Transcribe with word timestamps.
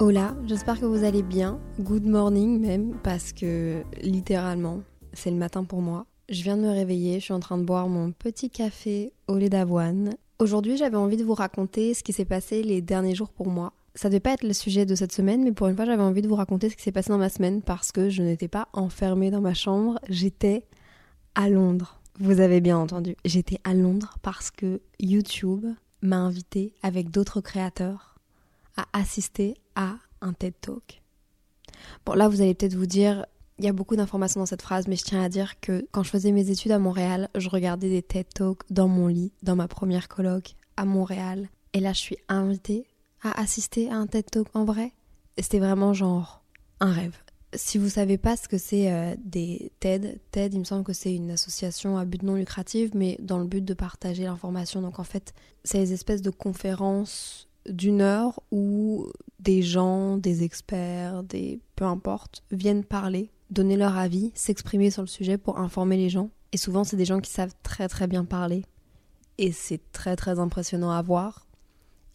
Hola, 0.00 0.34
j'espère 0.46 0.80
que 0.80 0.86
vous 0.86 1.04
allez 1.04 1.22
bien. 1.22 1.60
Good 1.78 2.06
morning 2.06 2.58
même, 2.58 2.96
parce 3.02 3.34
que 3.34 3.82
littéralement, 4.00 4.80
c'est 5.12 5.30
le 5.30 5.36
matin 5.36 5.62
pour 5.64 5.82
moi. 5.82 6.06
Je 6.30 6.42
viens 6.42 6.56
de 6.56 6.62
me 6.62 6.70
réveiller, 6.70 7.20
je 7.20 7.24
suis 7.24 7.34
en 7.34 7.40
train 7.40 7.58
de 7.58 7.64
boire 7.64 7.86
mon 7.86 8.10
petit 8.10 8.48
café 8.48 9.12
au 9.28 9.36
lait 9.36 9.50
d'avoine. 9.50 10.14
Aujourd'hui, 10.38 10.78
j'avais 10.78 10.96
envie 10.96 11.18
de 11.18 11.22
vous 11.22 11.34
raconter 11.34 11.92
ce 11.92 12.02
qui 12.02 12.14
s'est 12.14 12.24
passé 12.24 12.62
les 12.62 12.80
derniers 12.80 13.14
jours 13.14 13.28
pour 13.28 13.48
moi. 13.48 13.74
Ça 13.94 14.08
devait 14.08 14.20
pas 14.20 14.32
être 14.32 14.42
le 14.42 14.54
sujet 14.54 14.86
de 14.86 14.94
cette 14.94 15.12
semaine, 15.12 15.44
mais 15.44 15.52
pour 15.52 15.66
une 15.66 15.76
fois, 15.76 15.84
j'avais 15.84 16.02
envie 16.02 16.22
de 16.22 16.28
vous 16.28 16.34
raconter 16.34 16.70
ce 16.70 16.76
qui 16.76 16.82
s'est 16.82 16.92
passé 16.92 17.10
dans 17.10 17.18
ma 17.18 17.28
semaine 17.28 17.60
parce 17.60 17.92
que 17.92 18.08
je 18.08 18.22
n'étais 18.22 18.48
pas 18.48 18.68
enfermée 18.72 19.30
dans 19.30 19.42
ma 19.42 19.52
chambre, 19.52 19.98
j'étais 20.08 20.64
à 21.34 21.50
Londres. 21.50 22.00
Vous 22.18 22.40
avez 22.40 22.62
bien 22.62 22.78
entendu, 22.78 23.16
j'étais 23.26 23.58
à 23.64 23.74
Londres 23.74 24.16
parce 24.22 24.50
que 24.50 24.80
YouTube 24.98 25.66
m'a 26.00 26.20
invité 26.20 26.72
avec 26.82 27.10
d'autres 27.10 27.42
créateurs 27.42 28.09
à 28.80 28.98
assister 28.98 29.54
à 29.74 29.94
un 30.20 30.32
TED 30.32 30.54
Talk. 30.60 31.02
Bon, 32.04 32.14
là, 32.14 32.28
vous 32.28 32.40
allez 32.40 32.54
peut-être 32.54 32.74
vous 32.74 32.86
dire, 32.86 33.26
il 33.58 33.64
y 33.64 33.68
a 33.68 33.72
beaucoup 33.72 33.96
d'informations 33.96 34.40
dans 34.40 34.46
cette 34.46 34.62
phrase, 34.62 34.88
mais 34.88 34.96
je 34.96 35.04
tiens 35.04 35.22
à 35.22 35.28
dire 35.28 35.60
que 35.60 35.86
quand 35.92 36.02
je 36.02 36.10
faisais 36.10 36.32
mes 36.32 36.50
études 36.50 36.72
à 36.72 36.78
Montréal, 36.78 37.28
je 37.34 37.48
regardais 37.48 37.90
des 37.90 38.02
TED 38.02 38.26
Talks 38.34 38.62
dans 38.70 38.88
mon 38.88 39.06
lit, 39.06 39.32
dans 39.42 39.56
ma 39.56 39.68
première 39.68 40.08
colloque 40.08 40.54
à 40.76 40.84
Montréal. 40.84 41.48
Et 41.72 41.80
là, 41.80 41.92
je 41.92 41.98
suis 41.98 42.16
invitée 42.28 42.86
à 43.22 43.38
assister 43.40 43.90
à 43.90 43.96
un 43.96 44.06
TED 44.06 44.30
Talk 44.30 44.48
en 44.54 44.64
vrai. 44.64 44.92
C'était 45.38 45.58
vraiment 45.58 45.92
genre 45.92 46.42
un 46.80 46.92
rêve. 46.92 47.16
Si 47.52 47.78
vous 47.78 47.88
savez 47.88 48.16
pas 48.16 48.36
ce 48.36 48.48
que 48.48 48.58
c'est 48.58 48.92
euh, 48.92 49.16
des 49.24 49.72
TED, 49.80 50.20
TED, 50.30 50.54
il 50.54 50.60
me 50.60 50.64
semble 50.64 50.84
que 50.84 50.92
c'est 50.92 51.14
une 51.14 51.32
association 51.32 51.98
à 51.98 52.04
but 52.04 52.22
non 52.22 52.36
lucratif, 52.36 52.92
mais 52.94 53.16
dans 53.20 53.38
le 53.38 53.46
but 53.46 53.64
de 53.64 53.74
partager 53.74 54.22
l'information. 54.22 54.80
Donc 54.80 54.98
en 54.98 55.04
fait, 55.04 55.34
c'est 55.64 55.78
des 55.78 55.92
espèces 55.92 56.22
de 56.22 56.30
conférences 56.30 57.48
d'une 57.70 58.00
heure 58.00 58.40
où 58.50 59.08
des 59.38 59.62
gens, 59.62 60.16
des 60.16 60.42
experts, 60.42 61.22
des 61.22 61.60
peu 61.76 61.84
importe, 61.84 62.42
viennent 62.50 62.84
parler, 62.84 63.30
donner 63.50 63.76
leur 63.76 63.96
avis, 63.96 64.32
s'exprimer 64.34 64.90
sur 64.90 65.02
le 65.02 65.08
sujet 65.08 65.38
pour 65.38 65.58
informer 65.58 65.96
les 65.96 66.10
gens. 66.10 66.30
Et 66.52 66.56
souvent, 66.56 66.84
c'est 66.84 66.96
des 66.96 67.04
gens 67.04 67.20
qui 67.20 67.30
savent 67.30 67.54
très 67.62 67.88
très 67.88 68.06
bien 68.06 68.24
parler. 68.24 68.64
Et 69.38 69.52
c'est 69.52 69.80
très 69.92 70.16
très 70.16 70.38
impressionnant 70.38 70.90
à 70.90 71.00
voir. 71.00 71.46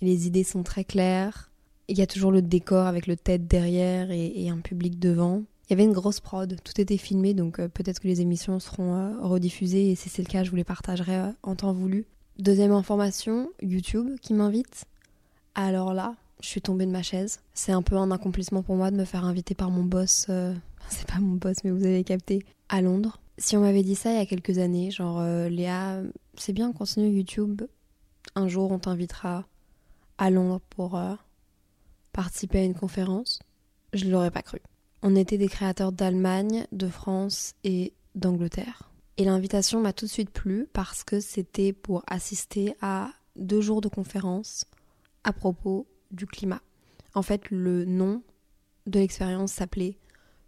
Les 0.02 0.28
idées 0.28 0.44
sont 0.44 0.64
très 0.64 0.84
claires. 0.84 1.52
Il 1.88 1.98
y 1.98 2.02
a 2.02 2.08
toujours 2.08 2.32
le 2.32 2.42
décor 2.42 2.86
avec 2.86 3.08
le 3.08 3.16
tête 3.16 3.48
derrière 3.48 4.12
et, 4.12 4.44
et 4.44 4.50
un 4.50 4.60
public 4.60 5.00
devant. 5.00 5.44
Il 5.68 5.72
y 5.72 5.74
avait 5.74 5.84
une 5.84 5.94
grosse 5.94 6.20
prod, 6.20 6.56
tout 6.64 6.80
était 6.80 6.98
filmé, 6.98 7.34
donc 7.34 7.58
euh, 7.58 7.68
peut-être 7.68 8.00
que 8.00 8.08
les 8.08 8.22
émissions 8.22 8.60
seront 8.60 8.96
euh, 8.96 9.20
rediffusées 9.22 9.90
et 9.90 9.96
si 9.96 10.10
c'est 10.10 10.22
le 10.22 10.28
cas, 10.28 10.44
je 10.44 10.52
vous 10.52 10.56
les 10.56 10.64
partagerai 10.64 11.16
euh, 11.16 11.32
en 11.42 11.56
temps 11.56 11.74
voulu. 11.74 12.06
Deuxième 12.38 12.72
information, 12.72 13.50
YouTube 13.64 14.20
qui 14.22 14.36
m'invite. 14.36 14.86
Alors 15.56 15.94
là, 15.94 16.16
je 16.42 16.48
suis 16.48 16.62
tombée 16.62 16.86
de 16.86 16.92
ma 16.92 17.02
chaise. 17.02 17.40
C'est 17.54 17.72
un 17.72 17.82
peu 17.82 17.96
un 17.96 18.12
accomplissement 18.12 18.62
pour 18.62 18.76
moi 18.76 18.92
de 18.92 18.98
me 18.98 19.06
faire 19.06 19.26
inviter 19.26 19.56
par 19.56 19.72
mon 19.72 19.84
boss. 19.84 20.28
euh, 20.30 20.54
c'est 20.90 21.08
pas 21.08 21.20
mon 21.20 21.36
boss, 21.36 21.58
mais 21.64 21.72
vous 21.72 21.86
avez 21.86 22.04
capté. 22.04 22.46
À 22.70 22.82
Londres. 22.82 23.20
Si 23.38 23.56
on 23.58 23.62
m'avait 23.62 23.84
dit 23.84 23.96
ça 23.96 24.12
il 24.12 24.18
y 24.18 24.22
a 24.22 24.26
quelques 24.26 24.58
années, 24.60 24.92
genre 24.92 25.20
euh, 25.20 25.50
Léa, 25.50 26.02
c'est 26.36 26.54
bien, 26.54 26.72
continue 26.72 27.10
YouTube. 27.10 27.64
Un 28.36 28.48
jour, 28.48 28.72
on 28.72 28.80
t'invitera 28.80 29.46
à 30.18 30.30
Londres 30.30 30.62
pour 30.70 30.98
euh, 30.98 31.16
participer 32.12 32.60
à 32.60 32.64
une 32.64 32.76
conférence. 32.76 33.40
Je 33.94 34.10
l'aurais 34.10 34.32
pas 34.32 34.42
cru. 34.42 34.60
On 35.04 35.16
était 35.16 35.38
des 35.38 35.48
créateurs 35.48 35.92
d'Allemagne, 35.92 36.66
de 36.72 36.88
France 36.88 37.54
et 37.64 37.94
d'Angleterre. 38.16 38.90
Et 39.18 39.26
l'invitation 39.26 39.80
m'a 39.80 39.94
tout 39.94 40.06
de 40.06 40.12
suite 40.12 40.32
plu 40.32 40.68
parce 40.74 41.04
que 41.04 41.20
c'était 41.20 41.72
pour 41.72 42.04
assister 42.08 42.76
à 42.82 43.10
deux 43.36 43.62
jours 43.62 43.82
de 43.82 43.88
conférence 43.88 44.66
à 45.26 45.34
propos 45.34 45.88
du 46.12 46.26
climat. 46.26 46.62
En 47.14 47.22
fait, 47.22 47.50
le 47.50 47.84
nom 47.84 48.22
de 48.86 49.00
l'expérience 49.00 49.52
s'appelait 49.52 49.98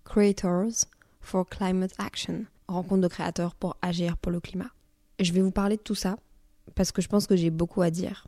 Creators 0.06 0.86
for 1.20 1.46
Climate 1.50 1.94
Action, 1.98 2.46
rencontre 2.68 3.02
de 3.02 3.08
créateurs 3.08 3.56
pour 3.56 3.76
agir 3.82 4.16
pour 4.18 4.32
le 4.32 4.40
climat. 4.40 4.70
Je 5.20 5.34
vais 5.34 5.42
vous 5.42 5.52
parler 5.52 5.76
de 5.76 5.82
tout 5.82 5.96
ça 5.96 6.18
parce 6.76 6.92
que 6.92 7.02
je 7.02 7.10
pense 7.10 7.28
que 7.28 7.36
j'ai 7.36 7.50
beaucoup 7.50 7.82
à 7.82 7.90
dire. 7.90 8.28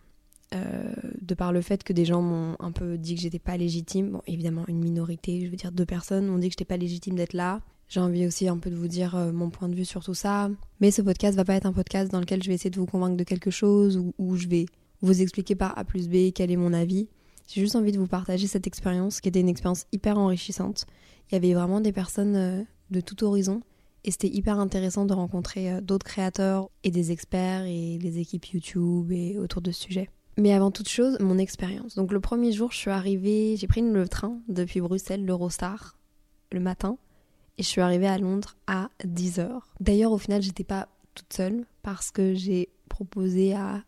Euh, 0.55 0.91
de 1.21 1.35
par 1.35 1.53
le 1.53 1.61
fait 1.61 1.83
que 1.83 1.93
des 1.93 2.05
gens 2.05 2.23
m'ont 2.23 2.55
un 2.59 2.71
peu 2.71 2.97
dit 2.97 3.13
que 3.13 3.21
j'étais 3.21 3.37
pas 3.37 3.55
légitime, 3.55 4.09
bon 4.09 4.23
évidemment 4.25 4.65
une 4.67 4.79
minorité, 4.79 5.45
je 5.45 5.51
veux 5.51 5.55
dire 5.55 5.71
deux 5.71 5.85
personnes 5.85 6.25
m'ont 6.25 6.39
dit 6.39 6.47
que 6.47 6.53
j'étais 6.53 6.65
pas 6.65 6.77
légitime 6.77 7.13
d'être 7.13 7.33
là. 7.33 7.61
J'ai 7.87 7.99
envie 7.99 8.25
aussi 8.25 8.47
un 8.47 8.57
peu 8.57 8.71
de 8.71 8.75
vous 8.75 8.87
dire 8.87 9.15
euh, 9.15 9.31
mon 9.31 9.51
point 9.51 9.69
de 9.69 9.75
vue 9.75 9.85
sur 9.85 10.03
tout 10.03 10.15
ça. 10.15 10.49
Mais 10.79 10.89
ce 10.89 11.03
podcast 11.03 11.37
va 11.37 11.45
pas 11.45 11.53
être 11.53 11.67
un 11.67 11.73
podcast 11.73 12.11
dans 12.11 12.19
lequel 12.19 12.41
je 12.41 12.47
vais 12.47 12.55
essayer 12.55 12.71
de 12.71 12.79
vous 12.79 12.87
convaincre 12.87 13.17
de 13.17 13.23
quelque 13.23 13.51
chose 13.51 14.03
ou 14.17 14.35
je 14.35 14.47
vais 14.47 14.65
vous 15.01 15.21
expliquer 15.21 15.55
par 15.55 15.77
A 15.77 15.83
plus 15.83 16.07
B 16.07 16.31
quel 16.33 16.51
est 16.51 16.57
mon 16.57 16.73
avis. 16.73 17.07
J'ai 17.47 17.61
juste 17.61 17.75
envie 17.75 17.91
de 17.91 17.97
vous 17.97 18.07
partager 18.07 18.47
cette 18.47 18.67
expérience 18.67 19.21
qui 19.21 19.29
était 19.29 19.39
une 19.39 19.49
expérience 19.49 19.85
hyper 19.91 20.17
enrichissante. 20.17 20.85
Il 21.29 21.35
y 21.35 21.37
avait 21.37 21.53
vraiment 21.53 21.81
des 21.81 21.91
personnes 21.91 22.35
euh, 22.35 22.63
de 22.91 23.01
tout 23.01 23.23
horizon 23.23 23.61
et 24.03 24.11
c'était 24.11 24.29
hyper 24.29 24.59
intéressant 24.59 25.05
de 25.05 25.13
rencontrer 25.13 25.71
euh, 25.71 25.81
d'autres 25.81 26.05
créateurs 26.05 26.69
et 26.83 26.91
des 26.91 27.11
experts 27.11 27.65
et 27.65 27.97
les 27.97 28.19
équipes 28.19 28.45
YouTube 28.45 29.11
et 29.11 29.37
autour 29.37 29.61
de 29.61 29.71
ce 29.71 29.81
sujet. 29.81 30.09
Mais 30.37 30.53
avant 30.53 30.71
toute 30.71 30.87
chose, 30.87 31.17
mon 31.19 31.37
expérience. 31.37 31.95
Donc 31.95 32.13
le 32.13 32.19
premier 32.19 32.51
jour, 32.51 32.71
je 32.71 32.77
suis 32.77 32.91
arrivée, 32.91 33.57
j'ai 33.57 33.67
pris 33.67 33.81
le 33.81 34.07
train 34.07 34.39
depuis 34.47 34.79
Bruxelles, 34.79 35.25
l'Eurostar, 35.25 35.97
le 36.51 36.59
matin, 36.59 36.97
et 37.57 37.63
je 37.63 37.67
suis 37.67 37.81
arrivée 37.81 38.07
à 38.07 38.17
Londres 38.17 38.55
à 38.65 38.89
10h. 39.05 39.59
D'ailleurs, 39.81 40.13
au 40.13 40.17
final, 40.17 40.41
j'étais 40.41 40.63
pas 40.63 40.87
toute 41.13 41.33
seule 41.33 41.65
parce 41.81 42.09
que 42.09 42.33
j'ai 42.33 42.69
proposé 42.87 43.53
à 43.53 43.83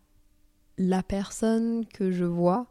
la 0.78 1.02
personne 1.02 1.86
que 1.86 2.10
je 2.10 2.24
vois 2.24 2.66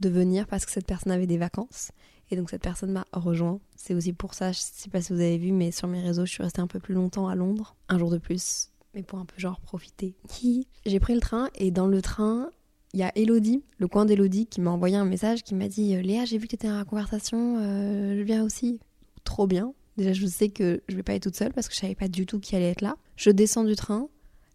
de 0.00 0.08
venir 0.08 0.46
parce 0.46 0.66
que 0.66 0.72
cette 0.72 0.86
personne 0.86 1.12
avait 1.12 1.26
des 1.26 1.38
vacances. 1.38 1.92
Et 2.30 2.36
donc 2.36 2.50
cette 2.50 2.62
personne 2.62 2.92
m'a 2.92 3.06
rejoint. 3.12 3.60
C'est 3.76 3.94
aussi 3.94 4.12
pour 4.12 4.34
ça, 4.34 4.52
je 4.52 4.58
sais 4.60 4.90
pas 4.90 5.00
si 5.00 5.12
vous 5.12 5.20
avez 5.20 5.38
vu, 5.38 5.52
mais 5.52 5.70
sur 5.70 5.88
mes 5.88 6.00
réseaux, 6.00 6.24
je 6.24 6.32
suis 6.32 6.42
restée 6.42 6.60
un 6.60 6.66
peu 6.66 6.80
plus 6.80 6.94
longtemps 6.94 7.28
à 7.28 7.34
Londres. 7.34 7.76
Un 7.88 7.98
jour 7.98 8.10
de 8.10 8.18
plus, 8.18 8.70
mais 8.94 9.02
pour 9.02 9.18
un 9.18 9.24
peu 9.24 9.38
genre 9.38 9.60
profiter. 9.60 10.16
J'ai 10.86 11.00
pris 11.00 11.14
le 11.14 11.20
train 11.20 11.50
et 11.54 11.70
dans 11.70 11.86
le 11.86 12.00
train, 12.02 12.50
il 12.92 13.00
y 13.00 13.02
a 13.02 13.12
Elodie, 13.16 13.62
le 13.78 13.88
coin 13.88 14.04
d'Elodie, 14.04 14.46
qui 14.46 14.60
m'a 14.60 14.70
envoyé 14.70 14.96
un 14.96 15.04
message 15.04 15.42
qui 15.42 15.54
m'a 15.54 15.68
dit 15.68 16.00
Léa, 16.00 16.24
j'ai 16.24 16.38
vu 16.38 16.44
que 16.46 16.50
tu 16.50 16.54
étais 16.54 16.68
dans 16.68 16.78
la 16.78 16.84
conversation, 16.84 17.58
euh, 17.58 18.16
je 18.16 18.22
viens 18.22 18.44
aussi. 18.44 18.78
Trop 19.24 19.46
bien. 19.46 19.74
Déjà, 19.96 20.12
je 20.12 20.26
sais 20.26 20.48
que 20.48 20.82
je 20.88 20.96
vais 20.96 21.02
pas 21.02 21.14
être 21.14 21.22
toute 21.22 21.36
seule 21.36 21.52
parce 21.52 21.68
que 21.68 21.74
je 21.74 21.80
savais 21.80 21.94
pas 21.94 22.08
du 22.08 22.26
tout 22.26 22.40
qui 22.40 22.56
allait 22.56 22.70
être 22.70 22.82
là. 22.82 22.96
Je 23.16 23.30
descends 23.30 23.64
du 23.64 23.76
train. 23.76 24.08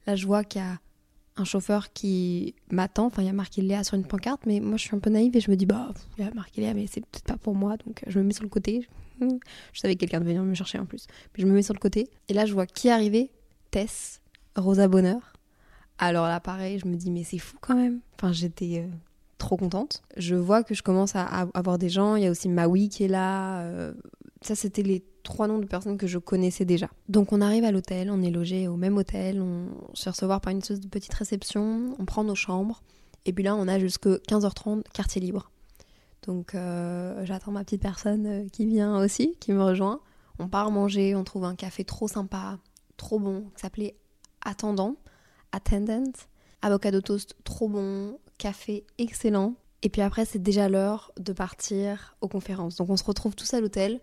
Là, 0.06 0.16
je 0.16 0.26
vois 0.26 0.44
qu'il 0.44 0.62
y 0.62 0.64
a 0.64 0.80
un 1.40 1.46
chauffeur 1.46 1.92
qui 1.94 2.56
m'attend. 2.72 3.06
Enfin, 3.08 3.22
il 3.22 3.26
y 3.26 3.30
a 3.30 3.34
marqué 3.34 3.62
Léa 3.62 3.84
sur 3.84 3.96
une 3.96 4.06
pancarte, 4.06 4.42
mais 4.46 4.60
moi, 4.60 4.78
je 4.78 4.84
suis 4.84 4.96
un 4.96 5.00
peu 5.00 5.10
naïve 5.10 5.36
et 5.36 5.42
je 5.42 5.50
me 5.52 5.56
dis, 5.56 5.66
bah, 5.66 5.92
il 6.18 6.26
y 6.26 6.28
a 6.28 6.32
marqué 6.34 6.62
Léa, 6.62 6.74
mais 6.74 6.88
c'est 6.88 7.02
peut-être 7.02 7.26
pas 7.26 7.38
pour 7.38 7.56
moi. 7.56 7.78
Donc, 7.86 8.04
je 8.08 8.20
me 8.20 8.24
mets 8.26 8.34
sur 8.34 8.44
le 8.44 8.50
côté. 8.50 8.88
Je 9.74 9.80
savais 9.82 9.96
que 9.96 10.00
quelqu'un 10.00 10.20
devait 10.22 10.32
venir 10.32 10.44
me 10.46 10.54
chercher 10.54 10.80
en 10.80 10.86
plus. 10.86 11.06
Mais 11.36 11.44
je 11.44 11.46
me 11.48 11.52
mets 11.52 11.62
sur 11.62 11.74
le 11.74 11.80
côté. 11.80 12.10
Et 12.30 12.34
là, 12.34 12.46
je 12.46 12.54
vois 12.54 12.66
qui 12.66 12.90
arrivé 12.90 13.32
Tess, 13.70 14.22
Rosa 14.56 14.88
Bonheur. 14.88 15.34
Alors 15.98 16.28
là, 16.28 16.40
pareil, 16.40 16.80
je 16.80 16.88
me 16.88 16.96
dis, 16.96 17.12
mais 17.12 17.24
c'est 17.26 17.38
fou 17.38 17.58
quand 17.60 17.76
même. 17.76 18.00
Enfin, 18.16 18.32
j'étais 18.32 18.86
euh, 18.86 18.88
trop 19.38 19.58
contente. 19.58 20.04
Je 20.16 20.36
vois 20.36 20.64
que 20.64 20.74
je 20.74 20.84
commence 20.84 21.18
à, 21.18 21.24
à 21.26 21.48
avoir 21.54 21.78
des 21.78 21.90
gens. 21.90 22.16
Il 22.16 22.24
y 22.24 22.28
a 22.28 22.32
aussi 22.32 22.48
Maui 22.48 22.88
qui 22.88 23.04
est 23.04 23.08
là. 23.10 23.60
euh, 23.64 23.94
ça, 24.42 24.56
c'était 24.56 24.84
les 24.84 25.04
trois 25.24 25.48
noms 25.48 25.60
de 25.60 25.66
personnes 25.66 25.98
que 25.98 26.08
je 26.08 26.18
connaissais 26.18 26.66
déjà. 26.66 26.90
Donc, 27.10 27.34
on 27.34 27.42
arrive 27.42 27.66
à 27.66 27.72
l'hôtel, 27.72 28.10
on 28.10 28.22
est 28.22 28.32
logé 28.32 28.68
au 28.68 28.78
même 28.78 28.98
hôtel, 28.98 29.42
on 29.42 29.68
se 29.94 30.10
recevoir 30.10 30.40
par 30.40 30.52
une 30.52 30.62
petite 30.62 31.14
réception, 31.14 31.96
on 32.00 32.06
prend 32.06 32.24
nos 32.24 32.36
chambres. 32.36 32.82
Et 33.26 33.34
puis 33.34 33.44
là, 33.44 33.56
on 33.56 33.68
a 33.68 33.80
jusque 33.80 34.08
15h30 34.08 34.84
quartier 34.94 35.22
libre. 35.22 35.52
Donc, 36.26 36.56
euh, 36.56 37.26
j'attends 37.26 37.52
ma 37.52 37.64
petite 37.64 37.82
personne 37.82 38.26
euh, 38.26 38.48
qui 38.50 38.66
vient 38.66 38.98
aussi, 39.04 39.36
qui 39.40 39.52
me 39.52 39.64
rejoint. 39.64 40.00
On 40.40 40.48
part 40.48 40.72
manger, 40.72 41.16
on 41.16 41.24
trouve 41.24 41.44
un 41.44 41.56
café 41.56 41.84
trop 41.84 42.08
sympa, 42.08 42.58
trop 42.96 43.20
bon, 43.20 43.42
qui 43.56 43.62
s'appelait 43.62 43.96
Attendant, 44.42 44.96
Attendant. 45.52 46.12
Avocado 46.62 47.02
toast 47.02 47.36
trop 47.44 47.70
bon, 47.70 48.18
café 48.38 48.86
excellent. 48.98 49.56
Et 49.82 49.90
puis 49.90 50.02
après, 50.02 50.26
c'est 50.26 50.44
déjà 50.44 50.68
l'heure 50.68 51.14
de 51.18 51.32
partir 51.32 52.16
aux 52.22 52.28
conférences. 52.28 52.76
Donc 52.76 52.90
on 52.90 52.98
se 52.98 53.04
retrouve 53.04 53.36
tous 53.36 53.54
à 53.54 53.62
l'hôtel 53.62 54.02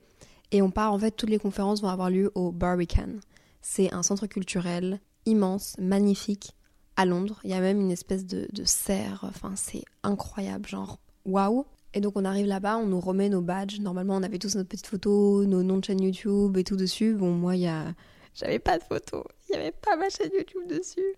et 0.52 0.62
on 0.62 0.70
part. 0.70 0.92
En 0.92 0.98
fait, 0.98 1.12
toutes 1.12 1.30
les 1.30 1.38
conférences 1.38 1.82
vont 1.82 1.88
avoir 1.88 2.10
lieu 2.10 2.30
au 2.34 2.52
Barbican. 2.52 3.16
C'est 3.62 3.92
un 3.92 4.02
centre 4.02 4.26
culturel 4.26 5.00
immense, 5.24 5.76
magnifique, 5.78 6.56
à 6.96 7.04
Londres. 7.04 7.40
Il 7.44 7.50
y 7.50 7.54
a 7.54 7.60
même 7.60 7.80
une 7.80 7.90
espèce 7.90 8.26
de, 8.26 8.46
de 8.52 8.64
serre, 8.64 9.24
enfin 9.28 9.54
c'est 9.56 9.84
incroyable, 10.02 10.68
genre 10.68 10.98
waouh. 11.24 11.66
Et 11.94 12.00
donc 12.00 12.14
on 12.16 12.24
arrive 12.24 12.46
là-bas, 12.46 12.78
on 12.78 12.86
nous 12.86 13.00
remet 13.00 13.28
nos 13.28 13.42
badges. 13.42 13.80
Normalement 13.80 14.16
on 14.16 14.22
avait 14.22 14.38
tous 14.38 14.56
notre 14.56 14.68
petite 14.68 14.86
photo, 14.86 15.44
nos 15.44 15.62
noms 15.62 15.78
de 15.78 15.84
chaîne 15.84 16.02
YouTube 16.02 16.56
et 16.56 16.64
tout 16.64 16.76
dessus. 16.76 17.14
Bon 17.14 17.32
moi 17.32 17.56
il 17.56 17.62
y 17.62 17.68
a... 17.68 17.94
J'avais 18.34 18.58
pas 18.58 18.78
de 18.78 18.84
photo, 18.84 19.24
il 19.48 19.54
y 19.54 19.58
avait 19.58 19.72
pas 19.72 19.96
ma 19.96 20.10
chaîne 20.10 20.30
YouTube 20.36 20.66
dessus. 20.68 21.14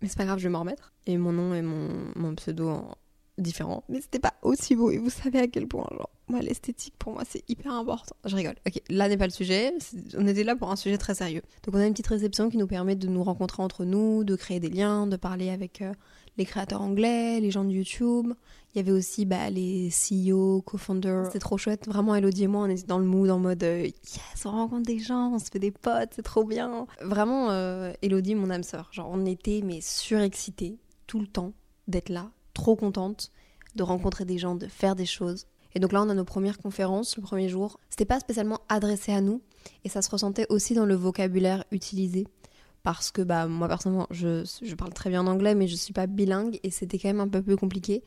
Mais 0.00 0.08
c'est 0.08 0.18
pas 0.18 0.24
grave, 0.24 0.38
je 0.38 0.44
vais 0.44 0.50
m'en 0.50 0.60
remettre. 0.60 0.92
Et 1.06 1.16
mon 1.16 1.32
nom 1.32 1.54
et 1.54 1.62
mon, 1.62 1.88
mon 2.16 2.34
pseudo 2.34 2.82
différent. 3.38 3.84
Mais 3.88 4.00
c'était 4.00 4.18
pas 4.18 4.34
aussi 4.42 4.74
beau. 4.74 4.90
Et 4.90 4.98
vous 4.98 5.10
savez 5.10 5.38
à 5.38 5.46
quel 5.46 5.66
point, 5.66 5.86
genre, 5.90 6.10
moi, 6.28 6.40
l'esthétique, 6.40 6.94
pour 6.98 7.12
moi, 7.12 7.22
c'est 7.28 7.48
hyper 7.48 7.72
important. 7.72 8.16
Je 8.24 8.34
rigole. 8.34 8.56
Ok, 8.66 8.80
là 8.88 9.08
n'est 9.08 9.16
pas 9.16 9.26
le 9.26 9.32
sujet. 9.32 9.72
On 10.16 10.26
était 10.26 10.44
là 10.44 10.56
pour 10.56 10.70
un 10.70 10.76
sujet 10.76 10.98
très 10.98 11.14
sérieux. 11.14 11.42
Donc, 11.64 11.74
on 11.74 11.78
a 11.78 11.86
une 11.86 11.92
petite 11.92 12.08
réception 12.08 12.48
qui 12.48 12.56
nous 12.56 12.66
permet 12.66 12.96
de 12.96 13.08
nous 13.08 13.22
rencontrer 13.22 13.62
entre 13.62 13.84
nous, 13.84 14.24
de 14.24 14.34
créer 14.36 14.60
des 14.60 14.70
liens, 14.70 15.06
de 15.06 15.16
parler 15.16 15.50
avec 15.50 15.82
euh, 15.82 15.92
les 16.36 16.44
créateurs 16.44 16.82
anglais, 16.82 17.40
les 17.40 17.50
gens 17.50 17.64
de 17.64 17.70
YouTube. 17.70 18.32
Il 18.74 18.78
y 18.78 18.80
avait 18.80 18.92
aussi 18.92 19.24
bah, 19.24 19.48
les 19.48 19.90
CEO, 19.90 20.62
co-founders. 20.62 21.30
C'est 21.32 21.38
trop 21.38 21.56
chouette. 21.56 21.86
Vraiment, 21.86 22.14
Elodie 22.14 22.44
et 22.44 22.46
moi, 22.46 22.62
on 22.62 22.68
était 22.68 22.86
dans 22.86 22.98
le 22.98 23.06
mood 23.06 23.30
en 23.30 23.38
mode 23.38 23.62
euh, 23.62 23.84
yes, 23.84 24.44
on 24.44 24.50
rencontre 24.50 24.82
des 24.82 24.98
gens, 24.98 25.32
on 25.32 25.38
se 25.38 25.46
fait 25.50 25.58
des 25.58 25.70
potes, 25.70 26.10
c'est 26.14 26.22
trop 26.22 26.44
bien. 26.44 26.86
Vraiment, 27.00 27.50
euh, 27.50 27.92
Elodie, 28.02 28.34
mon 28.34 28.50
âme 28.50 28.62
sœur. 28.62 28.88
Genre, 28.92 29.08
on 29.10 29.24
était 29.24 29.62
mais 29.64 29.80
surexcités 29.80 30.76
tout 31.06 31.20
le 31.20 31.26
temps 31.26 31.52
d'être 31.88 32.08
là, 32.08 32.30
trop 32.56 32.74
contente 32.74 33.30
de 33.76 33.82
rencontrer 33.82 34.24
des 34.24 34.38
gens, 34.38 34.54
de 34.54 34.66
faire 34.66 34.96
des 34.96 35.06
choses. 35.06 35.46
Et 35.74 35.78
donc 35.78 35.92
là, 35.92 36.02
on 36.02 36.08
a 36.08 36.14
nos 36.14 36.24
premières 36.24 36.58
conférences 36.58 37.16
le 37.16 37.22
premier 37.22 37.50
jour. 37.50 37.78
C'était 37.90 38.06
pas 38.06 38.18
spécialement 38.18 38.60
adressé 38.70 39.12
à 39.12 39.20
nous, 39.20 39.42
et 39.84 39.90
ça 39.90 40.00
se 40.00 40.10
ressentait 40.10 40.46
aussi 40.48 40.72
dans 40.72 40.86
le 40.86 40.94
vocabulaire 40.94 41.64
utilisé. 41.70 42.26
Parce 42.82 43.10
que 43.10 43.20
bah, 43.20 43.46
moi, 43.46 43.68
personnellement, 43.68 44.06
je, 44.10 44.48
je 44.62 44.74
parle 44.74 44.94
très 44.94 45.10
bien 45.10 45.20
en 45.20 45.26
anglais, 45.26 45.54
mais 45.54 45.68
je 45.68 45.76
suis 45.76 45.92
pas 45.92 46.06
bilingue, 46.06 46.58
et 46.62 46.70
c'était 46.70 46.98
quand 46.98 47.08
même 47.08 47.20
un 47.20 47.28
peu 47.28 47.42
plus 47.42 47.56
compliqué. 47.56 48.02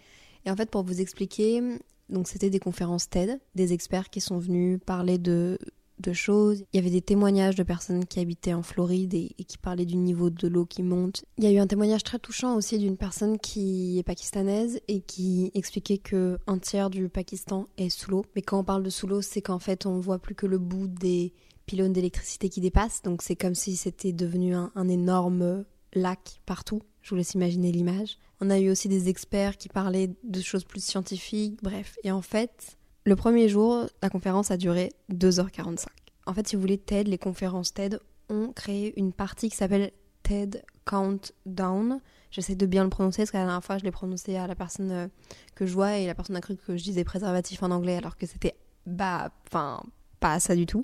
Et 0.46 0.52
en 0.52 0.56
fait, 0.56 0.72
pour 0.72 0.84
vous 0.84 1.00
expliquer, 1.00 1.62
donc 2.10 2.28
c'était 2.28 2.50
des 2.50 2.60
conférences 2.60 3.08
TED, 3.10 3.40
des 3.54 3.72
experts 3.74 4.10
qui 4.10 4.20
sont 4.20 4.40
venus 4.40 4.80
parler 4.84 5.20
de 5.20 5.60
de 6.00 6.14
choses. 6.14 6.64
Il 6.74 6.78
y 6.78 6.80
avait 6.80 6.90
des 6.90 7.02
témoignages 7.02 7.56
de 7.56 7.64
personnes 7.64 8.06
qui 8.06 8.20
habitaient 8.20 8.54
en 8.54 8.64
Floride 8.64 9.14
et, 9.14 9.34
qui 9.48 9.58
parlaient 9.58 9.86
du 9.86 9.98
niveau 9.98 10.30
de 10.30 10.48
l'eau 10.48 10.66
qui 10.66 10.84
monte. 10.84 11.24
Il 11.38 11.44
y 11.44 11.48
a 11.48 11.52
eu 11.52 11.58
un 11.58 11.68
témoignage 11.68 12.04
très 12.04 12.20
touchant 12.20 12.56
aussi 12.56 12.78
d'une 12.78 12.98
personne 12.98 13.38
qui 13.40 14.00
est 14.00 14.04
pakistanaise 14.04 14.80
et 14.88 15.02
qui 15.02 15.52
expliquait 15.54 15.98
que 15.98 16.38
un 16.48 16.58
tiers 16.58 16.90
du 16.90 17.10
Pakistan 17.10 17.68
est 17.78 17.90
sous 17.90 18.12
l'eau. 18.12 18.26
Mais 18.36 18.42
quand 18.42 18.60
on 18.60 18.64
parle 18.64 18.84
de 18.84 18.90
sous 18.90 19.08
l'eau, 19.08 19.22
c'est 19.22 19.42
qu'en 19.42 19.60
fait 19.60 19.86
on 19.86 20.00
voit 20.00 20.20
plus 20.20 20.36
que 20.36 20.46
le 20.46 20.58
bout 20.58 20.88
des 20.88 21.34
pylônes 21.66 21.94
d'électricité 21.94 22.50
qui 22.50 22.62
dépassent. 22.62 23.02
Donc 23.02 23.22
c'est 23.22 23.36
comme 23.36 23.56
si 23.56 23.76
c'était 23.76 24.14
devenu 24.14 24.56
un, 24.56 24.72
un 24.76 24.88
énorme 24.88 25.66
lac 25.94 26.42
partout. 26.46 26.82
Je 27.02 27.12
vous 27.12 27.16
laisse 27.16 27.34
imaginer 27.34 27.72
l'image. 27.72 28.18
On 28.42 28.50
a 28.50 28.60
eu 28.60 28.70
aussi 28.70 28.88
des 28.88 29.10
experts 29.10 29.58
qui 29.58 29.70
parlaient 29.70 30.12
de 30.24 30.42
choses 30.42 30.64
plus 30.64 30.84
scientifiques, 30.84 31.60
bref. 31.62 31.98
Et 32.04 32.12
en 32.12 32.22
fait, 32.22 32.78
le 33.06 33.16
premier 33.16 33.50
jour, 33.50 33.88
la 34.02 34.10
conférence 34.10 34.52
a 34.52 34.58
duré 34.58 34.92
2h45. 35.12 35.88
En 36.26 36.34
fait, 36.34 36.48
si 36.48 36.56
vous 36.56 36.62
voulez, 36.62 36.78
TED, 36.78 37.08
les 37.08 37.18
conférences 37.18 37.74
TED 37.74 38.00
ont 38.30 38.52
créé 38.54 38.94
une 39.00 39.14
partie 39.14 39.50
qui 39.50 39.56
s'appelle 39.56 39.92
TED 40.24 40.64
Countdown. 40.86 42.00
J'essaie 42.32 42.56
de 42.56 42.66
bien 42.66 42.84
le 42.84 42.90
prononcer 42.90 43.24
parce 43.24 43.32
que 43.32 43.38
la 43.38 43.46
dernière 43.46 43.64
fois, 43.64 43.78
je 43.78 43.84
l'ai 43.84 43.92
prononcé 43.92 44.36
à 44.36 44.46
la 44.46 44.56
personne 44.56 44.92
euh, 44.92 45.08
que 45.56 45.66
je 45.66 45.74
vois 45.74 45.98
et 45.98 46.06
la 46.06 46.14
personne 46.14 46.36
a 46.36 46.42
cru 46.42 46.56
que 46.56 46.78
je 46.78 46.84
disais 46.84 47.04
préservatif 47.04 47.64
en 47.64 47.72
anglais 47.72 47.96
alors 47.96 48.18
que 48.18 48.28
c'était 48.28 48.56
bah, 48.86 49.32
enfin, 49.48 49.82
pas 50.20 50.40
ça 50.40 50.56
du 50.56 50.66
tout. 50.66 50.84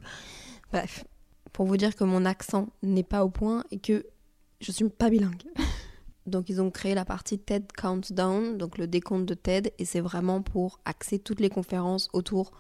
Bref, 0.72 1.06
pour 1.54 1.66
vous 1.66 1.78
dire 1.78 1.96
que 1.96 2.04
mon 2.04 2.26
accent 2.26 2.68
n'est 2.82 3.04
pas 3.04 3.24
au 3.24 3.30
point 3.30 3.64
et 3.72 3.80
que 3.80 4.06
je 4.62 4.72
suis 4.72 4.90
pas 4.90 5.10
bilingue. 5.10 5.44
Donc 6.26 6.50
ils 6.50 6.62
ont 6.62 6.72
créé 6.72 6.96
la 6.96 7.06
partie 7.06 7.38
TED 7.38 7.72
Countdown, 7.72 8.58
donc 8.58 8.78
le 8.78 8.88
décompte 8.88 9.26
de 9.26 9.34
TED, 9.34 9.72
et 9.78 9.86
c'est 9.86 10.00
vraiment 10.00 10.42
pour 10.42 10.80
axer 10.86 11.20
toutes 11.20 11.40
les 11.40 11.50
conférences 11.50 12.10
autour 12.14 12.52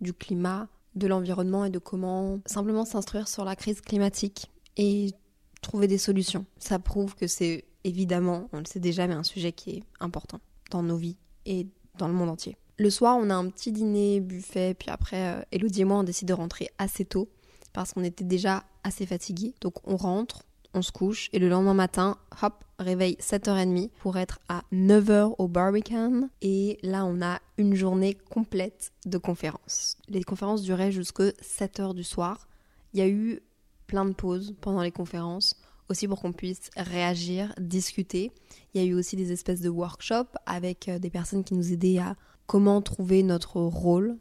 du 0.00 0.12
climat, 0.12 0.68
de 0.94 1.06
l'environnement 1.06 1.64
et 1.64 1.70
de 1.70 1.78
comment 1.78 2.40
simplement 2.46 2.84
s'instruire 2.84 3.28
sur 3.28 3.44
la 3.44 3.56
crise 3.56 3.80
climatique 3.80 4.50
et 4.76 5.12
trouver 5.60 5.86
des 5.86 5.98
solutions. 5.98 6.44
Ça 6.58 6.78
prouve 6.78 7.14
que 7.14 7.26
c'est 7.26 7.64
évidemment, 7.84 8.48
on 8.52 8.58
le 8.58 8.64
sait 8.64 8.80
déjà, 8.80 9.06
mais 9.06 9.14
un 9.14 9.22
sujet 9.22 9.52
qui 9.52 9.70
est 9.70 9.82
important 10.00 10.40
dans 10.70 10.82
nos 10.82 10.96
vies 10.96 11.16
et 11.46 11.66
dans 11.98 12.08
le 12.08 12.14
monde 12.14 12.30
entier. 12.30 12.56
Le 12.76 12.90
soir, 12.90 13.16
on 13.20 13.30
a 13.30 13.34
un 13.34 13.48
petit 13.48 13.70
dîner, 13.70 14.20
buffet, 14.20 14.74
puis 14.74 14.90
après, 14.90 15.36
euh, 15.36 15.42
Elodie 15.52 15.82
et 15.82 15.84
moi, 15.84 15.98
on 15.98 16.02
décide 16.02 16.26
de 16.28 16.32
rentrer 16.32 16.68
assez 16.78 17.04
tôt 17.04 17.28
parce 17.72 17.92
qu'on 17.92 18.02
était 18.02 18.24
déjà 18.24 18.64
assez 18.82 19.06
fatigués. 19.06 19.54
Donc 19.60 19.74
on 19.84 19.96
rentre, 19.96 20.44
on 20.74 20.82
se 20.82 20.92
couche 20.92 21.28
et 21.32 21.38
le 21.38 21.48
lendemain 21.48 21.74
matin, 21.74 22.18
hop, 22.42 22.64
réveil 22.78 23.16
7h30 23.20 23.90
pour 24.00 24.16
être 24.16 24.40
à 24.48 24.62
9h 24.72 25.34
au 25.38 25.48
Barbican. 25.48 26.28
Et 26.42 26.78
là, 26.82 27.04
on 27.04 27.22
a 27.22 27.40
une 27.56 27.74
journée 27.74 28.14
complète 28.30 28.92
de 29.06 29.18
conférences. 29.18 29.96
Les 30.08 30.22
conférences 30.22 30.62
duraient 30.62 30.92
jusque 30.92 31.22
7h 31.22 31.94
du 31.94 32.04
soir. 32.04 32.48
Il 32.92 33.00
y 33.00 33.02
a 33.02 33.08
eu 33.08 33.40
plein 33.86 34.04
de 34.04 34.12
pauses 34.12 34.54
pendant 34.60 34.82
les 34.82 34.92
conférences, 34.92 35.56
aussi 35.88 36.08
pour 36.08 36.20
qu'on 36.20 36.32
puisse 36.32 36.70
réagir, 36.76 37.54
discuter. 37.58 38.32
Il 38.72 38.82
y 38.82 38.84
a 38.84 38.86
eu 38.86 38.94
aussi 38.94 39.16
des 39.16 39.32
espèces 39.32 39.60
de 39.60 39.68
workshops 39.68 40.36
avec 40.46 40.88
euh, 40.88 40.98
des 40.98 41.10
personnes 41.10 41.44
qui 41.44 41.54
nous 41.54 41.72
aidaient 41.72 41.98
à 41.98 42.16
comment 42.46 42.82
trouver 42.82 43.22
notre 43.22 43.60
rôle 43.60 44.16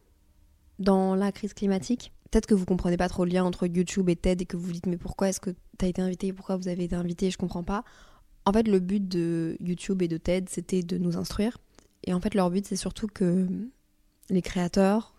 dans 0.79 1.15
la 1.15 1.31
crise 1.31 1.53
climatique 1.53 2.13
peut-être 2.33 2.47
que 2.47 2.55
vous 2.55 2.65
comprenez 2.65 2.97
pas 2.97 3.09
trop 3.09 3.25
le 3.25 3.31
lien 3.31 3.43
entre 3.43 3.67
YouTube 3.67 4.09
et 4.09 4.15
TED 4.15 4.41
et 4.41 4.45
que 4.45 4.57
vous 4.57 4.65
vous 4.65 4.71
dites 4.71 4.87
mais 4.87 4.97
pourquoi 4.97 5.29
est-ce 5.29 5.39
que 5.39 5.51
tu 5.77 5.85
as 5.85 5.87
été 5.87 6.01
invité, 6.01 6.33
pourquoi 6.33 6.57
vous 6.57 6.67
avez 6.67 6.83
été 6.83 6.95
invité, 6.95 7.31
je 7.31 7.37
comprends 7.37 7.63
pas. 7.63 7.83
En 8.45 8.51
fait, 8.51 8.67
le 8.67 8.79
but 8.79 9.07
de 9.07 9.57
YouTube 9.59 10.01
et 10.01 10.07
de 10.07 10.17
TED, 10.17 10.49
c'était 10.49 10.83
de 10.83 10.97
nous 10.97 11.17
instruire. 11.17 11.57
Et 12.03 12.13
en 12.13 12.19
fait, 12.19 12.35
leur 12.35 12.49
but, 12.51 12.65
c'est 12.65 12.75
surtout 12.75 13.07
que 13.07 13.47
les 14.29 14.41
créateurs, 14.41 15.13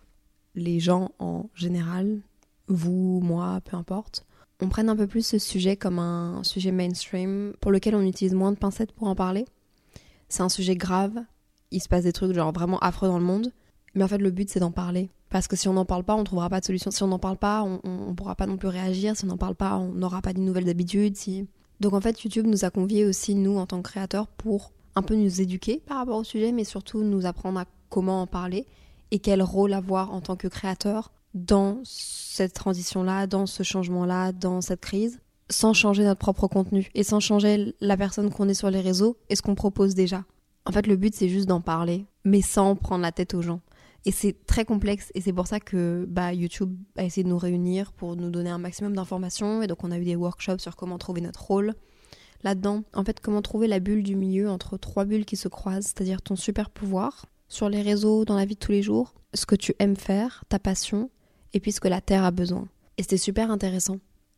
les 0.53 0.79
gens 0.79 1.11
en 1.19 1.49
général, 1.55 2.21
vous, 2.67 3.19
moi, 3.21 3.61
peu 3.65 3.75
importe, 3.77 4.25
on 4.61 4.69
prenne 4.69 4.89
un 4.89 4.95
peu 4.95 5.07
plus 5.07 5.25
ce 5.25 5.37
sujet 5.37 5.75
comme 5.75 5.99
un 5.99 6.43
sujet 6.43 6.71
mainstream 6.71 7.53
pour 7.59 7.71
lequel 7.71 7.95
on 7.95 8.01
utilise 8.01 8.33
moins 8.33 8.51
de 8.51 8.57
pincettes 8.57 8.93
pour 8.93 9.07
en 9.07 9.15
parler. 9.15 9.45
C'est 10.29 10.43
un 10.43 10.49
sujet 10.49 10.75
grave, 10.75 11.23
il 11.71 11.81
se 11.81 11.89
passe 11.89 12.03
des 12.03 12.13
trucs 12.13 12.33
genre 12.33 12.53
vraiment 12.53 12.79
affreux 12.79 13.07
dans 13.07 13.19
le 13.19 13.25
monde, 13.25 13.51
mais 13.93 14.03
en 14.03 14.07
fait 14.07 14.17
le 14.17 14.31
but 14.31 14.49
c'est 14.49 14.59
d'en 14.59 14.71
parler 14.71 15.09
parce 15.29 15.47
que 15.47 15.55
si 15.55 15.67
on 15.67 15.73
n'en 15.73 15.85
parle 15.85 16.03
pas, 16.03 16.15
on 16.15 16.23
trouvera 16.23 16.49
pas 16.49 16.59
de 16.59 16.65
solution. 16.65 16.91
Si 16.91 17.03
on 17.03 17.07
n'en 17.07 17.19
parle 17.19 17.37
pas, 17.37 17.63
on, 17.63 18.09
ne 18.09 18.13
pourra 18.13 18.35
pas 18.35 18.45
non 18.45 18.57
plus 18.57 18.67
réagir. 18.67 19.17
Si 19.17 19.25
on 19.25 19.27
n'en 19.27 19.37
parle 19.37 19.55
pas, 19.55 19.77
on 19.77 19.91
n'aura 19.91 20.21
pas 20.21 20.33
de 20.33 20.39
nouvelles 20.39 20.69
habitudes. 20.69 21.17
Si... 21.17 21.47
Donc 21.79 21.93
en 21.93 22.01
fait, 22.01 22.23
YouTube 22.23 22.47
nous 22.47 22.63
a 22.65 22.69
conviés 22.69 23.05
aussi, 23.05 23.35
nous, 23.35 23.57
en 23.57 23.65
tant 23.65 23.81
que 23.81 23.89
créateurs, 23.89 24.27
pour 24.27 24.71
un 24.95 25.01
peu 25.01 25.15
nous 25.15 25.41
éduquer 25.41 25.81
par 25.85 25.97
rapport 25.97 26.17
au 26.17 26.23
sujet, 26.23 26.51
mais 26.51 26.63
surtout 26.63 27.03
nous 27.03 27.25
apprendre 27.25 27.59
à 27.59 27.65
comment 27.89 28.21
en 28.21 28.27
parler 28.27 28.65
et 29.11 29.19
quel 29.19 29.41
rôle 29.41 29.73
avoir 29.73 30.13
en 30.13 30.21
tant 30.21 30.35
que 30.35 30.47
créateur 30.47 31.11
dans 31.33 31.81
cette 31.83 32.53
transition-là, 32.53 33.27
dans 33.27 33.45
ce 33.45 33.61
changement-là, 33.61 34.31
dans 34.31 34.61
cette 34.61 34.81
crise, 34.81 35.19
sans 35.49 35.73
changer 35.73 36.03
notre 36.03 36.19
propre 36.19 36.47
contenu 36.47 36.89
et 36.95 37.03
sans 37.03 37.19
changer 37.19 37.75
la 37.81 37.97
personne 37.97 38.31
qu'on 38.31 38.47
est 38.47 38.53
sur 38.53 38.71
les 38.71 38.81
réseaux 38.81 39.17
et 39.29 39.35
ce 39.35 39.41
qu'on 39.41 39.55
propose 39.55 39.95
déjà. 39.95 40.23
En 40.65 40.71
fait, 40.71 40.87
le 40.87 40.95
but, 40.95 41.13
c'est 41.13 41.29
juste 41.29 41.47
d'en 41.47 41.61
parler, 41.61 42.05
mais 42.23 42.41
sans 42.41 42.75
prendre 42.75 43.03
la 43.03 43.11
tête 43.11 43.33
aux 43.33 43.41
gens. 43.41 43.61
Et 44.05 44.11
c'est 44.11 44.35
très 44.45 44.65
complexe 44.65 45.11
et 45.15 45.21
c'est 45.21 45.33
pour 45.33 45.47
ça 45.47 45.59
que 45.59 46.05
bah, 46.07 46.31
YouTube 46.31 46.77
a 46.95 47.03
essayé 47.03 47.23
de 47.23 47.29
nous 47.29 47.39
réunir 47.39 47.91
pour 47.91 48.15
nous 48.15 48.29
donner 48.29 48.51
un 48.51 48.59
maximum 48.59 48.95
d'informations. 48.95 49.63
Et 49.63 49.67
donc 49.67 49.83
on 49.83 49.91
a 49.91 49.97
eu 49.97 50.05
des 50.05 50.15
workshops 50.15 50.59
sur 50.59 50.75
comment 50.75 50.99
trouver 50.99 51.21
notre 51.21 51.43
rôle 51.43 51.73
là-dedans. 52.43 52.83
En 52.93 53.03
fait, 53.03 53.19
comment 53.19 53.41
trouver 53.41 53.67
la 53.67 53.79
bulle 53.79 54.03
du 54.03 54.15
milieu 54.15 54.49
entre 54.49 54.77
trois 54.77 55.05
bulles 55.05 55.25
qui 55.25 55.37
se 55.37 55.47
croisent, 55.47 55.87
c'est-à-dire 55.87 56.21
ton 56.21 56.35
super 56.35 56.69
pouvoir 56.69 57.25
sur 57.47 57.67
les 57.67 57.81
réseaux, 57.81 58.25
dans 58.25 58.35
la 58.35 58.45
vie 58.45 58.55
de 58.55 58.59
tous 58.59 58.71
les 58.71 58.81
jours, 58.81 59.15
ce 59.33 59.45
que 59.45 59.55
tu 59.55 59.73
aimes 59.79 59.95
faire, 59.95 60.43
ta 60.49 60.59
passion, 60.59 61.09
et 61.53 61.59
puis 61.59 61.71
ce 61.71 61.79
que 61.79 61.87
la 61.87 62.01
Terre 62.01 62.23
a 62.23 62.31
besoin. 62.31 62.67
Et 62.97 63.01
c'était 63.01 63.17
super 63.17 63.51
intéressant. 63.51 63.97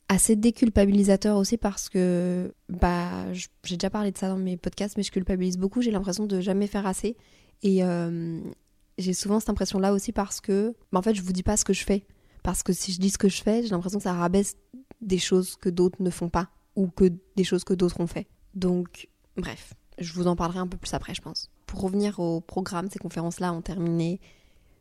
Assez 0.10 0.36
déculpabilisateur 0.38 1.38
aussi 1.38 1.58
parce 1.58 1.90
que 1.90 2.54
bah 2.70 3.32
j'ai 3.34 3.76
déjà 3.76 3.90
parlé 3.90 4.12
de 4.12 4.18
ça 4.18 4.30
dans 4.30 4.38
mes 4.38 4.56
podcasts, 4.56 4.96
mais 4.96 5.04
je 5.04 5.12
culpabilise 5.12 5.58
beaucoup. 5.58 5.82
J'ai 5.82 5.92
l'impression 5.92 6.26
de 6.26 6.40
jamais 6.40 6.68
faire 6.68 6.88
assez. 6.88 7.18
Et, 7.64 7.84
euh, 7.84 8.40
j'ai 8.98 9.14
souvent 9.14 9.40
cette 9.40 9.50
impression-là 9.50 9.94
aussi 9.94 10.12
parce 10.12 10.42
que, 10.42 10.76
en 10.94 11.02
fait, 11.02 11.14
je 11.14 11.22
vous 11.22 11.34
dis 11.34 11.44
pas 11.44 11.58
ce 11.58 11.66
que 11.66 11.74
je 11.74 11.84
fais. 11.84 12.06
Parce 12.44 12.64
que 12.64 12.74
si 12.74 12.92
je 12.92 13.00
dis 13.00 13.10
ce 13.10 13.18
que 13.18 13.30
je 13.30 13.42
fais, 13.42 13.64
j'ai 13.64 13.70
l'impression 13.70 14.00
que 14.00 14.04
ça 14.04 14.14
rabaisse 14.14 14.56
des 15.02 15.18
choses 15.18 15.58
que 15.58 15.70
d'autres 15.70 16.02
ne 16.02 16.10
font 16.10 16.30
pas 16.30 16.50
ou 16.76 16.88
que 16.88 17.12
des 17.36 17.44
choses 17.44 17.64
que 17.64 17.74
d'autres 17.74 18.00
ont 18.00 18.08
fait. 18.08 18.28
Donc, 18.54 19.10
bref, 19.36 19.74
je 20.00 20.14
vous 20.14 20.28
en 20.28 20.36
parlerai 20.36 20.60
un 20.60 20.68
peu 20.68 20.78
plus 20.78 20.94
après, 20.94 21.14
je 21.14 21.22
pense. 21.22 21.50
Pour 21.66 21.82
revenir 21.82 22.20
au 22.20 22.40
programme, 22.42 22.90
ces 22.90 23.00
conférences-là 23.00 23.52
ont 23.54 23.62
terminé 23.62 24.20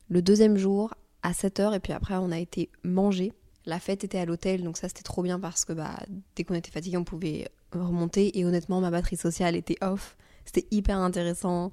le 0.08 0.22
deuxième 0.22 0.56
jour 0.56 0.94
à 1.22 1.32
7h 1.32 1.74
et 1.74 1.80
puis 1.80 1.92
après 1.92 2.14
on 2.16 2.30
a 2.30 2.38
été 2.38 2.70
manger. 2.84 3.32
La 3.64 3.80
fête 3.80 4.04
était 4.04 4.18
à 4.18 4.24
l'hôtel, 4.24 4.62
donc 4.62 4.76
ça 4.76 4.88
c'était 4.88 5.02
trop 5.02 5.22
bien 5.22 5.40
parce 5.40 5.64
que 5.64 5.72
bah, 5.72 5.98
dès 6.36 6.44
qu'on 6.44 6.54
était 6.54 6.70
fatigué, 6.70 6.96
on 6.96 7.04
pouvait 7.04 7.48
remonter 7.72 8.38
et 8.38 8.44
honnêtement 8.44 8.80
ma 8.80 8.90
batterie 8.90 9.16
sociale 9.16 9.56
était 9.56 9.76
off. 9.80 10.16
C'était 10.44 10.68
hyper 10.70 10.98
intéressant. 10.98 11.72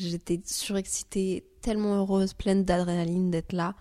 J'étais 0.00 0.40
surexcitée, 0.46 1.44
tellement 1.60 1.94
heureuse, 1.96 2.32
pleine 2.32 2.64
d'adrénaline 2.64 3.30
d'être 3.30 3.52
là, 3.52 3.74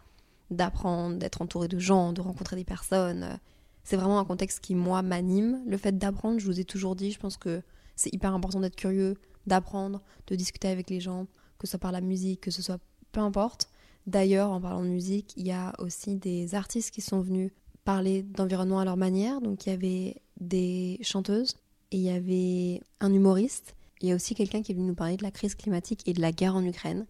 d'apprendre, 0.51 1.17
d'être 1.17 1.41
entourée 1.41 1.69
de 1.69 1.79
gens, 1.79 2.11
de 2.11 2.19
rencontrer 2.19 2.57
des 2.57 2.65
personnes. 2.65 3.39
c'est 3.83 3.95
vraiment 3.95 4.19
un 4.19 4.25
contexte 4.25 4.59
qui, 4.59 4.75
moi, 4.75 5.01
m'anime. 5.01 5.61
Le 5.65 5.77
fait 5.77 5.97
d'apprendre, 5.97 6.39
je 6.39 6.45
vous 6.45 6.59
ai 6.59 6.65
toujours 6.65 6.95
dit, 6.95 7.11
je 7.11 7.19
pense 7.19 7.37
que 7.37 7.61
c'est 7.95 8.13
hyper 8.13 8.33
important 8.33 8.59
d'être 8.59 8.75
curieux, 8.75 9.15
d'apprendre, 9.47 10.01
de 10.27 10.35
discuter 10.35 10.67
avec 10.67 10.89
les 10.89 10.99
gens, 10.99 11.25
que 11.57 11.67
ce 11.67 11.71
soit 11.71 11.79
par 11.79 11.93
la 11.93 12.01
musique, 12.01 12.41
que 12.41 12.51
ce 12.51 12.61
soit 12.61 12.79
peu 13.13 13.21
importe. 13.21 13.69
D'ailleurs, 14.05 14.51
en 14.51 14.59
parlant 14.59 14.83
de 14.83 14.89
musique, 14.89 15.33
il 15.37 15.47
y 15.47 15.51
a 15.51 15.73
aussi 15.79 16.15
des 16.15 16.53
artistes 16.53 16.91
qui 16.91 17.01
sont 17.01 17.21
venus 17.21 17.51
parler 17.85 18.23
d'environnement 18.23 18.79
à 18.79 18.85
leur 18.85 18.97
manière. 18.97 19.39
Donc 19.39 19.65
il 19.65 19.69
y 19.69 19.73
avait 19.73 20.21
des 20.39 20.99
chanteuses 21.01 21.55
et 21.91 21.97
il 21.97 22.03
y 22.03 22.09
avait 22.09 22.81
un 22.99 23.13
humoriste. 23.13 23.75
Il 24.01 24.09
y 24.09 24.11
a 24.11 24.15
aussi 24.15 24.35
quelqu'un 24.35 24.61
qui 24.61 24.71
est 24.71 24.75
venu 24.75 24.87
nous 24.87 24.95
parler 24.95 25.17
de 25.17 25.23
la 25.23 25.31
crise 25.31 25.55
climatique 25.55 26.07
et 26.07 26.13
de 26.13 26.21
la 26.21 26.31
guerre 26.31 26.55
en 26.55 26.63
Ukraine, 26.63 27.05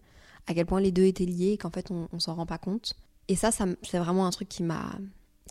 à 0.46 0.54
quel 0.54 0.66
point 0.66 0.80
les 0.80 0.90
deux 0.90 1.04
étaient 1.04 1.26
liés 1.26 1.52
et 1.52 1.58
qu'en 1.58 1.70
fait 1.70 1.90
on, 1.90 2.18
s'en 2.18 2.34
rend 2.34 2.46
pas 2.46 2.58
compte. 2.58 2.94
Et 3.28 3.36
ça, 3.36 3.50
ça 3.50 3.66
c'est 3.82 3.98
vraiment 3.98 4.26
un 4.26 4.30
truc 4.30 4.48
qui 4.48 4.62
m'a 4.62 4.98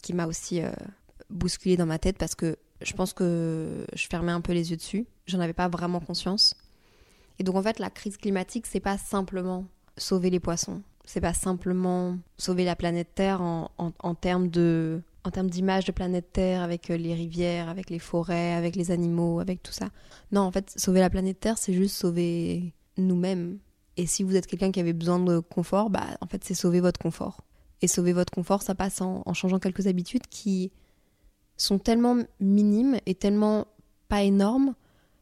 qui 0.02 0.14
m'a 0.14 0.28
aussi 0.28 0.62
euh, 0.62 0.72
bousculé 1.30 1.78
dans 1.78 1.86
ma 1.86 2.00
tête 2.00 2.18
parce 2.18 2.36
que 2.36 2.58
je 2.82 2.94
pense 2.94 3.14
que 3.14 3.86
je 3.94 4.08
fermais 4.08 4.32
un 4.32 4.42
peu 4.42 4.54
les 4.54 4.72
yeux 4.72 4.78
dessus. 4.78 5.06
J'en 5.28 5.40
avais 5.40 5.54
pas 5.54 5.68
vraiment 5.68 6.00
conscience. 6.00 6.56
Et 7.40 7.44
donc 7.44 7.56
en 7.56 7.64
fait, 7.64 7.80
la 7.80 7.90
crise 7.90 8.18
climatique, 8.18 8.68
c'est 8.68 8.80
pas 8.80 8.98
simplement 8.98 9.66
sauver 9.98 10.30
les 10.30 10.40
poissons. 10.40 10.82
C'est 11.06 11.22
pas 11.22 11.34
simplement 11.34 12.18
sauver 12.38 12.66
la 12.66 12.76
planète 12.76 13.10
Terre 13.16 13.42
en, 13.42 13.72
en, 13.78 14.16
termes 14.16 14.50
de 14.50 15.02
en 15.24 15.32
termes 15.32 15.50
d'image 15.50 15.86
de 15.86 15.92
planète 15.92 16.32
Terre 16.32 16.62
avec 16.62 16.90
euh, 16.90 16.98
les 16.98 17.14
rivières, 17.14 17.70
avec 17.70 17.90
les 17.90 18.00
forêts, 18.00 18.54
avec 18.54 18.76
les 18.76 18.92
animaux, 18.92 19.40
avec 19.40 19.62
tout 19.62 19.72
ça. 19.72 19.90
Non, 20.32 20.42
en 20.42 20.52
fait, 20.52 20.74
sauver 20.78 21.00
la 21.00 21.10
planète 21.10 21.40
Terre, 21.40 21.58
c'est 21.58 21.74
juste 21.74 21.96
sauver 21.96 22.74
nous-mêmes. 22.98 23.60
Et 23.98 24.06
si 24.06 24.24
vous 24.24 24.36
êtes 24.36 24.48
quelqu'un 24.48 24.72
qui 24.72 24.80
avait 24.80 24.94
besoin 24.94 25.20
de 25.20 25.40
confort, 25.40 25.90
bah 25.90 26.06
en 26.22 26.28
fait, 26.28 26.44
c'est 26.44 26.54
sauver 26.54 26.80
votre 26.80 27.00
confort. 27.00 27.42
Et 27.82 27.88
sauver 27.88 28.14
votre 28.14 28.32
confort, 28.32 28.62
ça 28.62 28.76
passe 28.76 29.02
en, 29.02 29.34
changeant 29.34 29.60
quelques 29.60 29.88
habitudes 29.88 30.28
qui 30.30 30.72
sont 31.58 31.80
tellement 31.80 32.18
minimes 32.40 32.98
et 33.06 33.16
tellement 33.16 33.68
pas 34.08 34.24
énormes. 34.24 34.74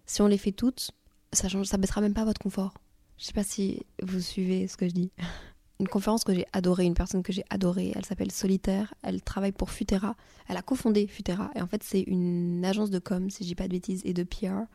Si 0.05 0.21
on 0.21 0.27
les 0.27 0.37
fait 0.37 0.51
toutes, 0.51 0.91
ça 1.33 1.49
change, 1.49 1.67
ça 1.67 1.77
baissera 1.77 2.01
même 2.01 2.13
pas 2.13 2.25
votre 2.25 2.39
confort. 2.39 2.75
Je 3.17 3.25
sais 3.25 3.33
pas 3.33 3.43
si 3.43 3.83
vous 4.03 4.19
suivez 4.19 4.67
ce 4.67 4.77
que 4.77 4.87
je 4.87 4.93
dis. 4.93 5.11
Une 5.79 5.87
conférence 5.87 6.23
que 6.23 6.33
j'ai 6.33 6.45
adorée, 6.53 6.85
une 6.85 6.95
personne 6.95 7.21
que 7.21 7.31
j'ai 7.31 7.43
adorée, 7.49 7.91
elle 7.95 8.05
s'appelle 8.05 8.31
Solitaire, 8.31 8.93
elle 9.03 9.21
travaille 9.21 9.51
pour 9.51 9.69
Futera, 9.69 10.15
elle 10.47 10.57
a 10.57 10.63
cofondé 10.63 11.05
Futera, 11.05 11.51
et 11.55 11.61
en 11.61 11.67
fait 11.67 11.83
c'est 11.83 12.01
une 12.01 12.65
agence 12.65 12.89
de 12.89 12.97
com, 12.97 13.29
si 13.29 13.43
je 13.43 13.49
dis 13.49 13.55
pas 13.55 13.65
de 13.67 13.73
bêtises, 13.73 14.01
et 14.03 14.13
de 14.13 14.23
PR, 14.23 14.65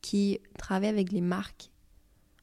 qui 0.00 0.40
travaille 0.56 0.88
avec 0.88 1.12
les 1.12 1.20
marques 1.20 1.70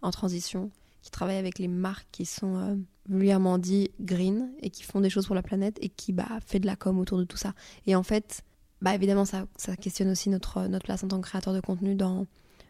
en 0.04 0.12
transition, 0.12 0.70
qui 1.02 1.10
travaille 1.10 1.38
avec 1.38 1.58
les 1.58 1.68
marques 1.68 2.08
qui 2.12 2.26
sont 2.26 2.56
euh, 2.58 2.76
vulgairement 3.10 3.58
dit 3.58 3.90
green, 4.00 4.52
et 4.62 4.70
qui 4.70 4.84
font 4.84 5.02
des 5.02 5.10
choses 5.10 5.26
pour 5.26 5.36
la 5.36 5.44
planète, 5.44 5.78
et 5.82 5.90
qui 5.90 6.14
bah, 6.14 6.28
fait 6.46 6.60
de 6.60 6.68
la 6.68 6.76
com 6.76 7.00
autour 7.00 7.18
de 7.18 7.24
tout 7.24 7.38
ça. 7.38 7.54
Et 7.88 7.96
en 7.96 8.04
fait, 8.04 8.44
bah 8.82 8.94
évidemment 8.94 9.26
ça, 9.26 9.48
ça 9.56 9.76
questionne 9.76 10.10
aussi 10.10 10.30
notre, 10.30 10.68
notre 10.68 10.86
place 10.86 11.04
en 11.04 11.08
tant 11.08 11.20
que 11.20 11.28
créateur 11.28 11.56
de 11.56 11.62
contenu 11.62 11.96
dans, 11.96 12.28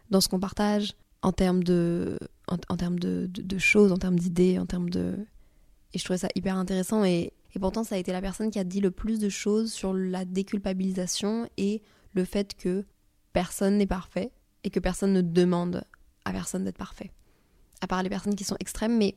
dans 0.08 0.22
ce 0.22 0.28
qu'on 0.28 0.40
partage, 0.40 0.94
en 1.22 1.32
termes 1.32 1.64
de, 1.64 2.18
en, 2.48 2.76
termes 2.76 2.98
de, 2.98 3.58
choses, 3.58 3.92
en 3.92 3.98
termes 3.98 4.18
d'idées, 4.18 4.58
en 4.58 4.66
termes 4.66 4.90
de... 4.90 5.14
Et 5.92 5.98
je 5.98 6.04
trouvais 6.04 6.18
ça 6.18 6.28
hyper 6.34 6.56
intéressant 6.56 7.04
et, 7.04 7.32
et 7.54 7.58
pourtant 7.58 7.84
ça 7.84 7.94
a 7.94 7.98
été 7.98 8.12
la 8.12 8.20
personne 8.20 8.50
qui 8.50 8.58
a 8.58 8.64
dit 8.64 8.80
le 8.80 8.90
plus 8.90 9.18
de 9.18 9.28
choses 9.28 9.72
sur 9.72 9.94
la 9.94 10.24
déculpabilisation 10.24 11.48
et 11.56 11.82
le 12.12 12.24
fait 12.24 12.54
que 12.54 12.84
personne 13.32 13.78
n'est 13.78 13.86
parfait 13.86 14.30
et 14.64 14.70
que 14.70 14.80
personne 14.80 15.12
ne 15.12 15.22
demande 15.22 15.84
à 16.24 16.32
personne 16.32 16.64
d'être 16.64 16.78
parfait. 16.78 17.12
À 17.80 17.86
part 17.86 18.02
les 18.02 18.08
personnes 18.08 18.34
qui 18.34 18.44
sont 18.44 18.56
extrêmes, 18.60 18.96
mais 18.96 19.16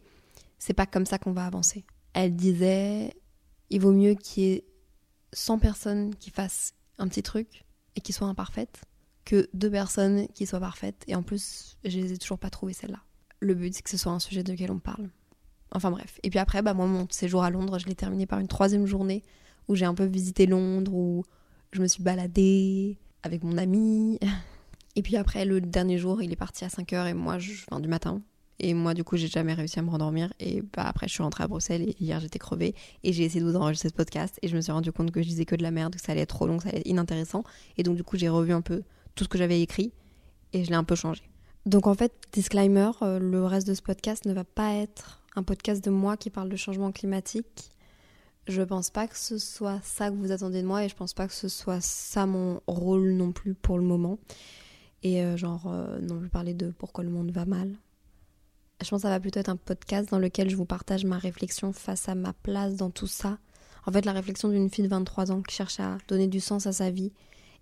c'est 0.58 0.74
pas 0.74 0.86
comme 0.86 1.06
ça 1.06 1.18
qu'on 1.18 1.32
va 1.32 1.46
avancer. 1.46 1.86
Elle 2.14 2.36
disait 2.36 3.14
il 3.70 3.82
vaut 3.82 3.92
mieux 3.92 4.16
qu'il 4.16 4.44
y 4.44 4.52
ait 4.54 4.66
100 5.34 5.60
personnes 5.60 6.16
qui 6.16 6.32
fassent 6.32 6.74
un 6.98 7.08
petit 7.08 7.24
truc 7.24 7.66
et 7.96 8.02
qui 8.02 8.14
soient 8.14 8.28
imparfaites 8.28 8.82
que 9.26 9.50
deux 9.54 9.70
personnes 9.70 10.28
qui 10.30 10.46
soient 10.46 10.60
parfaites. 10.60 11.04
Et 11.08 11.16
en 11.16 11.24
plus, 11.24 11.78
je 11.84 11.98
les 12.00 12.14
ai 12.14 12.18
toujours 12.18 12.40
pas 12.40 12.50
trouvées 12.50 12.74
celles-là. 12.74 13.00
Le 13.40 13.54
but, 13.54 13.74
c'est 13.74 13.82
que 13.82 13.90
ce 13.90 13.98
soit 13.98 14.12
un 14.12 14.20
sujet 14.20 14.44
de 14.44 14.52
lequel 14.52 14.72
on 14.72 14.80
parle. 14.80 15.10
Enfin 15.72 15.92
bref. 15.92 16.20
Et 16.24 16.30
puis 16.30 16.40
après, 16.40 16.62
bah, 16.62 16.74
moi, 16.74 16.88
mon 16.88 17.08
séjour 17.10 17.44
à 17.44 17.50
Londres, 17.50 17.80
je 17.80 17.86
l'ai 17.86 17.96
terminé 17.96 18.26
par 18.26 18.40
une 18.40 18.48
troisième 18.48 18.86
journée 18.86 19.24
où 19.68 19.76
j'ai 19.76 19.86
un 19.86 19.94
peu 19.94 20.06
visité 20.06 20.46
Londres, 20.48 20.94
où 20.94 21.24
je 21.72 21.82
me 21.82 21.88
suis 21.88 22.04
baladée 22.04 22.98
avec 23.24 23.44
mon 23.44 23.58
ami. 23.58 24.20
Et 24.96 25.02
puis 25.02 25.16
après, 25.16 25.46
le 25.46 25.62
dernier 25.62 25.98
jour, 25.98 26.22
il 26.22 26.32
est 26.32 26.36
parti 26.36 26.66
à 26.66 26.68
5h 26.68 27.08
et 27.08 27.14
moi, 27.14 27.38
je, 27.38 27.64
enfin, 27.70 27.80
du 27.80 27.88
matin. 27.88 28.22
Et 28.60 28.74
moi, 28.74 28.94
du 28.94 29.06
coup, 29.06 29.16
j'ai 29.16 29.28
jamais 29.28 29.54
réussi 29.54 29.80
à 29.80 29.82
me 29.82 29.90
rendormir. 29.90 30.34
Et 30.40 30.62
bah, 30.62 30.84
après, 30.84 31.08
je 31.08 31.14
suis 31.14 31.24
rentrée 31.24 31.44
à 31.44 31.48
Bruxelles 31.48 31.84
et 31.84 31.96
hier, 32.02 32.20
j'étais 32.20 32.40
crevée. 32.40 32.76
Et 33.04 33.14
j'ai 33.14 33.24
essayé 33.24 33.40
de 33.40 33.50
vous 33.50 33.56
enregistrer 33.56 33.90
ce 33.90 33.94
podcast. 33.94 34.38
Et 34.42 34.50
je 34.50 34.56
me 34.56 34.62
suis 34.62 34.72
rendu 34.72 34.92
compte 34.92 35.12
que 35.12 35.22
je 35.22 35.28
disais 35.28 35.46
que 35.46 35.56
de 35.56 35.64
la 35.64 35.72
merde, 35.72 35.96
que 35.96 36.02
ça 36.02 36.12
allait 36.12 36.22
être 36.22 36.36
trop 36.36 36.48
long, 36.48 36.58
que 36.58 36.64
ça 36.64 36.70
allait 36.70 36.80
être 36.80 36.88
inintéressant. 36.88 37.44
Et 37.78 37.84
donc, 37.84 37.96
du 37.96 38.04
coup, 38.04 38.18
j'ai 38.18 38.28
revu 38.28 38.52
un 38.52 38.62
peu 38.62 38.84
tout 39.16 39.24
ce 39.24 39.30
que 39.30 39.38
j'avais 39.38 39.62
écrit 39.62 39.92
et 40.54 40.64
je 40.64 40.70
l'ai 40.70 40.76
un 40.76 40.84
peu 40.84 40.96
changé. 40.96 41.24
Donc 41.66 41.88
en 41.88 41.94
fait, 41.94 42.14
disclaimer, 42.32 42.92
euh, 43.02 43.20
le 43.20 43.46
reste 43.46 43.68
de 43.68 43.74
ce 43.74 43.82
podcast 43.82 44.26
ne 44.26 44.34
va 44.34 44.44
pas 44.44 44.74
être 44.76 45.22
un 45.36 45.44
podcast 45.44 45.84
de 45.84 45.90
moi 45.90 46.18
qui 46.18 46.30
parle 46.30 46.50
de 46.50 46.56
changement 46.56 46.92
climatique. 46.92 47.72
Je 48.48 48.62
pense 48.64 48.90
pas 48.90 49.08
que 49.08 49.18
ce 49.18 49.38
soit 49.38 49.80
ça 49.84 50.10
que 50.10 50.16
vous 50.16 50.32
attendez 50.32 50.62
de 50.62 50.68
moi 50.68 50.84
et 50.84 50.90
je 50.90 50.96
pense 50.96 51.14
pas 51.14 51.28
que 51.28 51.34
ce 51.34 51.48
soit 51.48 51.82
ça 51.82 52.26
mon 52.26 52.62
rôle 52.66 53.12
non 53.12 53.32
plus 53.32 53.54
pour 53.54 53.78
le 53.78 53.84
moment. 53.84 54.18
Et 55.04 55.24
euh, 55.24 55.38
genre 55.38 55.68
euh, 55.68 56.00
non 56.00 56.20
plus 56.20 56.30
parler 56.30 56.54
de 56.54 56.72
pourquoi 56.72 57.04
le 57.04 57.10
monde 57.10 57.32
va 57.32 57.46
mal. 57.46 57.76
Je 58.82 58.90
pense 58.90 59.00
que 59.00 59.04
ça 59.04 59.10
va 59.10 59.20
plutôt 59.20 59.40
être 59.40 59.50
un 59.50 59.58
podcast 59.58 60.10
dans 60.10 60.20
lequel 60.20 60.50
je 60.50 60.56
vous 60.56 60.66
partage 60.66 61.06
ma 61.06 61.18
réflexion 61.18 61.74
face 61.74 62.08
à 62.10 62.16
ma 62.16 62.34
place 62.34 62.76
dans 62.76 62.90
tout 62.90 63.08
ça. 63.08 63.38
En 63.86 63.92
fait, 63.92 64.06
la 64.06 64.14
réflexion 64.14 64.50
d'une 64.50 64.70
fille 64.70 64.86
de 64.86 64.90
23 64.90 65.32
ans 65.32 65.42
qui 65.42 65.56
cherche 65.56 65.80
à 65.80 65.98
donner 66.08 66.28
du 66.28 66.40
sens 66.40 66.66
à 66.66 66.72
sa 66.72 66.90
vie 66.90 67.12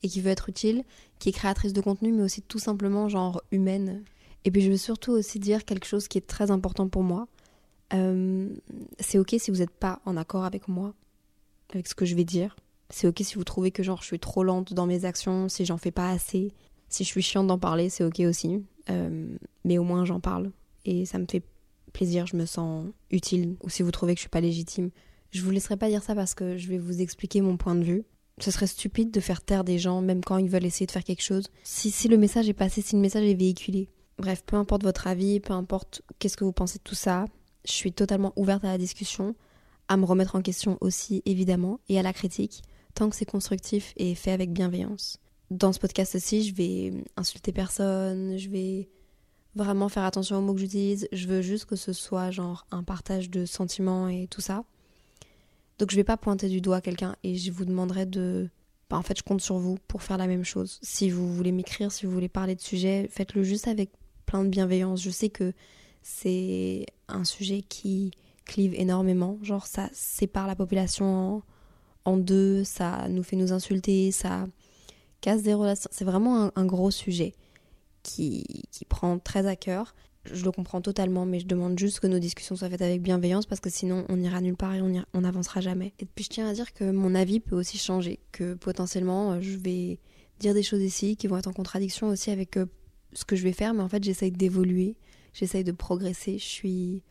et 0.03 0.09
qui 0.09 0.21
veut 0.21 0.31
être 0.31 0.49
utile, 0.49 0.83
qui 1.19 1.29
est 1.29 1.31
créatrice 1.31 1.73
de 1.73 1.81
contenu, 1.81 2.11
mais 2.11 2.23
aussi 2.23 2.41
tout 2.41 2.59
simplement 2.59 3.09
genre 3.09 3.41
humaine. 3.51 4.03
Et 4.45 4.51
puis 4.51 4.61
je 4.61 4.69
veux 4.69 4.77
surtout 4.77 5.11
aussi 5.11 5.39
dire 5.39 5.65
quelque 5.65 5.85
chose 5.85 6.07
qui 6.07 6.17
est 6.17 6.27
très 6.27 6.51
important 6.51 6.87
pour 6.87 7.03
moi. 7.03 7.27
Euh, 7.93 8.49
c'est 8.99 9.17
ok 9.17 9.35
si 9.39 9.51
vous 9.51 9.57
n'êtes 9.57 9.71
pas 9.71 10.01
en 10.05 10.17
accord 10.17 10.45
avec 10.45 10.67
moi, 10.67 10.93
avec 11.73 11.87
ce 11.87 11.95
que 11.95 12.05
je 12.05 12.15
vais 12.15 12.25
dire. 12.25 12.55
C'est 12.89 13.07
ok 13.07 13.21
si 13.21 13.35
vous 13.35 13.43
trouvez 13.43 13.71
que 13.71 13.83
genre 13.83 14.01
je 14.01 14.07
suis 14.07 14.19
trop 14.19 14.43
lente 14.43 14.73
dans 14.73 14.85
mes 14.85 15.05
actions, 15.05 15.49
si 15.49 15.65
j'en 15.65 15.77
fais 15.77 15.91
pas 15.91 16.09
assez, 16.09 16.53
si 16.89 17.03
je 17.03 17.09
suis 17.09 17.21
chiante 17.21 17.47
d'en 17.47 17.59
parler, 17.59 17.89
c'est 17.89 18.03
ok 18.03 18.19
aussi. 18.21 18.63
Euh, 18.89 19.35
mais 19.65 19.77
au 19.77 19.83
moins 19.83 20.05
j'en 20.05 20.19
parle 20.19 20.51
et 20.85 21.05
ça 21.05 21.19
me 21.19 21.25
fait 21.29 21.43
plaisir, 21.91 22.25
je 22.27 22.37
me 22.37 22.45
sens 22.45 22.87
utile. 23.11 23.57
Ou 23.63 23.69
si 23.69 23.83
vous 23.83 23.91
trouvez 23.91 24.13
que 24.13 24.19
je 24.19 24.23
suis 24.23 24.29
pas 24.29 24.41
légitime, 24.41 24.91
je 25.31 25.41
vous 25.41 25.51
laisserai 25.51 25.75
pas 25.75 25.89
dire 25.89 26.03
ça 26.03 26.15
parce 26.15 26.33
que 26.33 26.57
je 26.57 26.67
vais 26.67 26.77
vous 26.77 27.01
expliquer 27.01 27.41
mon 27.41 27.57
point 27.57 27.75
de 27.75 27.83
vue 27.83 28.05
ce 28.39 28.51
serait 28.51 28.67
stupide 28.67 29.11
de 29.11 29.19
faire 29.19 29.41
taire 29.41 29.63
des 29.63 29.79
gens, 29.79 30.01
même 30.01 30.23
quand 30.23 30.37
ils 30.37 30.49
veulent 30.49 30.65
essayer 30.65 30.85
de 30.85 30.91
faire 30.91 31.03
quelque 31.03 31.23
chose. 31.23 31.47
Si, 31.63 31.91
si 31.91 32.07
le 32.07 32.17
message 32.17 32.47
est 32.49 32.53
passé, 32.53 32.81
si 32.81 32.95
le 32.95 33.01
message 33.01 33.25
est 33.25 33.33
véhiculé. 33.33 33.89
Bref, 34.17 34.43
peu 34.45 34.55
importe 34.55 34.83
votre 34.83 35.07
avis, 35.07 35.39
peu 35.39 35.53
importe 35.53 36.01
qu'est-ce 36.19 36.37
que 36.37 36.43
vous 36.43 36.51
pensez 36.51 36.77
de 36.77 36.83
tout 36.83 36.95
ça, 36.95 37.25
je 37.65 37.71
suis 37.71 37.93
totalement 37.93 38.33
ouverte 38.35 38.63
à 38.63 38.69
la 38.69 38.77
discussion, 38.77 39.35
à 39.87 39.97
me 39.97 40.05
remettre 40.05 40.35
en 40.35 40.41
question 40.41 40.77
aussi, 40.81 41.21
évidemment, 41.25 41.79
et 41.89 41.99
à 41.99 42.03
la 42.03 42.13
critique, 42.13 42.63
tant 42.93 43.09
que 43.09 43.15
c'est 43.15 43.25
constructif 43.25 43.93
et 43.97 44.15
fait 44.15 44.31
avec 44.31 44.51
bienveillance. 44.51 45.19
Dans 45.49 45.71
ce 45.71 45.79
podcast 45.79 46.15
aussi, 46.15 46.43
je 46.43 46.53
vais 46.55 46.93
insulter 47.15 47.51
personne, 47.51 48.37
je 48.37 48.49
vais 48.49 48.89
vraiment 49.55 49.89
faire 49.89 50.03
attention 50.03 50.37
aux 50.37 50.41
mots 50.41 50.53
que 50.53 50.59
j'utilise, 50.59 51.07
je 51.11 51.27
veux 51.27 51.41
juste 51.41 51.65
que 51.65 51.75
ce 51.75 51.93
soit 51.93 52.31
genre 52.31 52.65
un 52.71 52.83
partage 52.83 53.29
de 53.29 53.45
sentiments 53.45 54.07
et 54.07 54.27
tout 54.27 54.41
ça. 54.41 54.63
Donc 55.77 55.91
je 55.91 55.95
vais 55.95 56.03
pas 56.03 56.17
pointer 56.17 56.49
du 56.49 56.61
doigt 56.61 56.81
quelqu'un 56.81 57.15
et 57.23 57.35
je 57.35 57.51
vous 57.51 57.65
demanderai 57.65 58.05
de... 58.05 58.49
Bah, 58.89 58.97
en 58.97 59.01
fait, 59.01 59.17
je 59.17 59.23
compte 59.23 59.41
sur 59.41 59.57
vous 59.57 59.77
pour 59.87 60.01
faire 60.01 60.17
la 60.17 60.27
même 60.27 60.45
chose. 60.45 60.79
Si 60.81 61.09
vous 61.09 61.33
voulez 61.33 61.51
m'écrire, 61.51 61.91
si 61.91 62.05
vous 62.05 62.11
voulez 62.11 62.29
parler 62.29 62.55
de 62.55 62.61
sujet, 62.61 63.07
faites-le 63.11 63.43
juste 63.43 63.67
avec 63.67 63.91
plein 64.25 64.43
de 64.43 64.49
bienveillance. 64.49 65.01
Je 65.01 65.09
sais 65.09 65.29
que 65.29 65.53
c'est 66.01 66.85
un 67.09 67.25
sujet 67.25 67.61
qui 67.61 68.11
clive 68.45 68.73
énormément. 68.75 69.37
Genre, 69.41 69.67
ça 69.67 69.89
sépare 69.91 70.47
la 70.47 70.55
population 70.55 71.43
en, 72.05 72.17
deux, 72.17 72.63
ça 72.63 73.09
nous 73.09 73.23
fait 73.23 73.35
nous 73.35 73.51
insulter, 73.51 74.11
ça 74.11 74.47
casse 75.19 75.43
des 75.43 75.53
relations. 75.53 75.89
C'est 75.91 76.05
vraiment 76.05 76.51
un, 76.55 76.65
gros 76.65 76.89
sujet 76.89 77.35
qui, 78.01 78.45
qui 78.71 78.85
prend 78.85 79.19
très 79.19 79.45
à 79.45 79.57
cœur 79.57 79.93
je 80.33 80.43
le 80.43 80.51
comprends 80.51 80.81
totalement, 80.81 81.25
mais 81.25 81.39
je 81.39 81.45
demande 81.45 81.77
juste 81.77 81.99
que 81.99 82.07
nos 82.07 82.19
discussions 82.19 82.55
soient 82.55 82.69
faites 82.69 82.81
avec 82.81 83.01
bienveillance 83.01 83.45
parce 83.45 83.61
que 83.61 83.69
sinon 83.69 84.05
on 84.09 84.17
n'ira 84.17 84.41
nulle 84.41 84.55
part 84.55 84.75
et 84.75 84.81
on 84.81 85.21
n'avancera 85.21 85.61
jamais. 85.61 85.93
Et 85.99 86.05
puis 86.05 86.25
je 86.25 86.29
tiens 86.29 86.47
à 86.47 86.53
dire 86.53 86.73
que 86.73 86.91
mon 86.91 87.15
avis 87.15 87.39
peut 87.39 87.55
aussi 87.55 87.77
changer, 87.77 88.19
que 88.31 88.53
potentiellement 88.53 89.33
euh, 89.33 89.41
je 89.41 89.57
vais 89.57 89.99
dire 90.39 90.53
des 90.53 90.63
choses 90.63 90.81
ici 90.81 91.17
qui 91.17 91.27
vont 91.27 91.37
être 91.37 91.47
en 91.47 91.53
contradiction 91.53 92.07
aussi 92.09 92.31
avec 92.31 92.57
euh, 92.57 92.65
ce 93.13 93.25
que 93.25 93.35
je 93.35 93.43
vais 93.43 93.53
faire, 93.53 93.73
mais 93.73 93.81
en 93.81 93.89
fait 93.89 94.03
j'essaye 94.03 94.31
d'évoluer, 94.31 94.95
j'essaye 95.33 95.63
de 95.63 95.71
progresser, 95.71 96.37
je 96.37 96.45
suis 96.45 97.03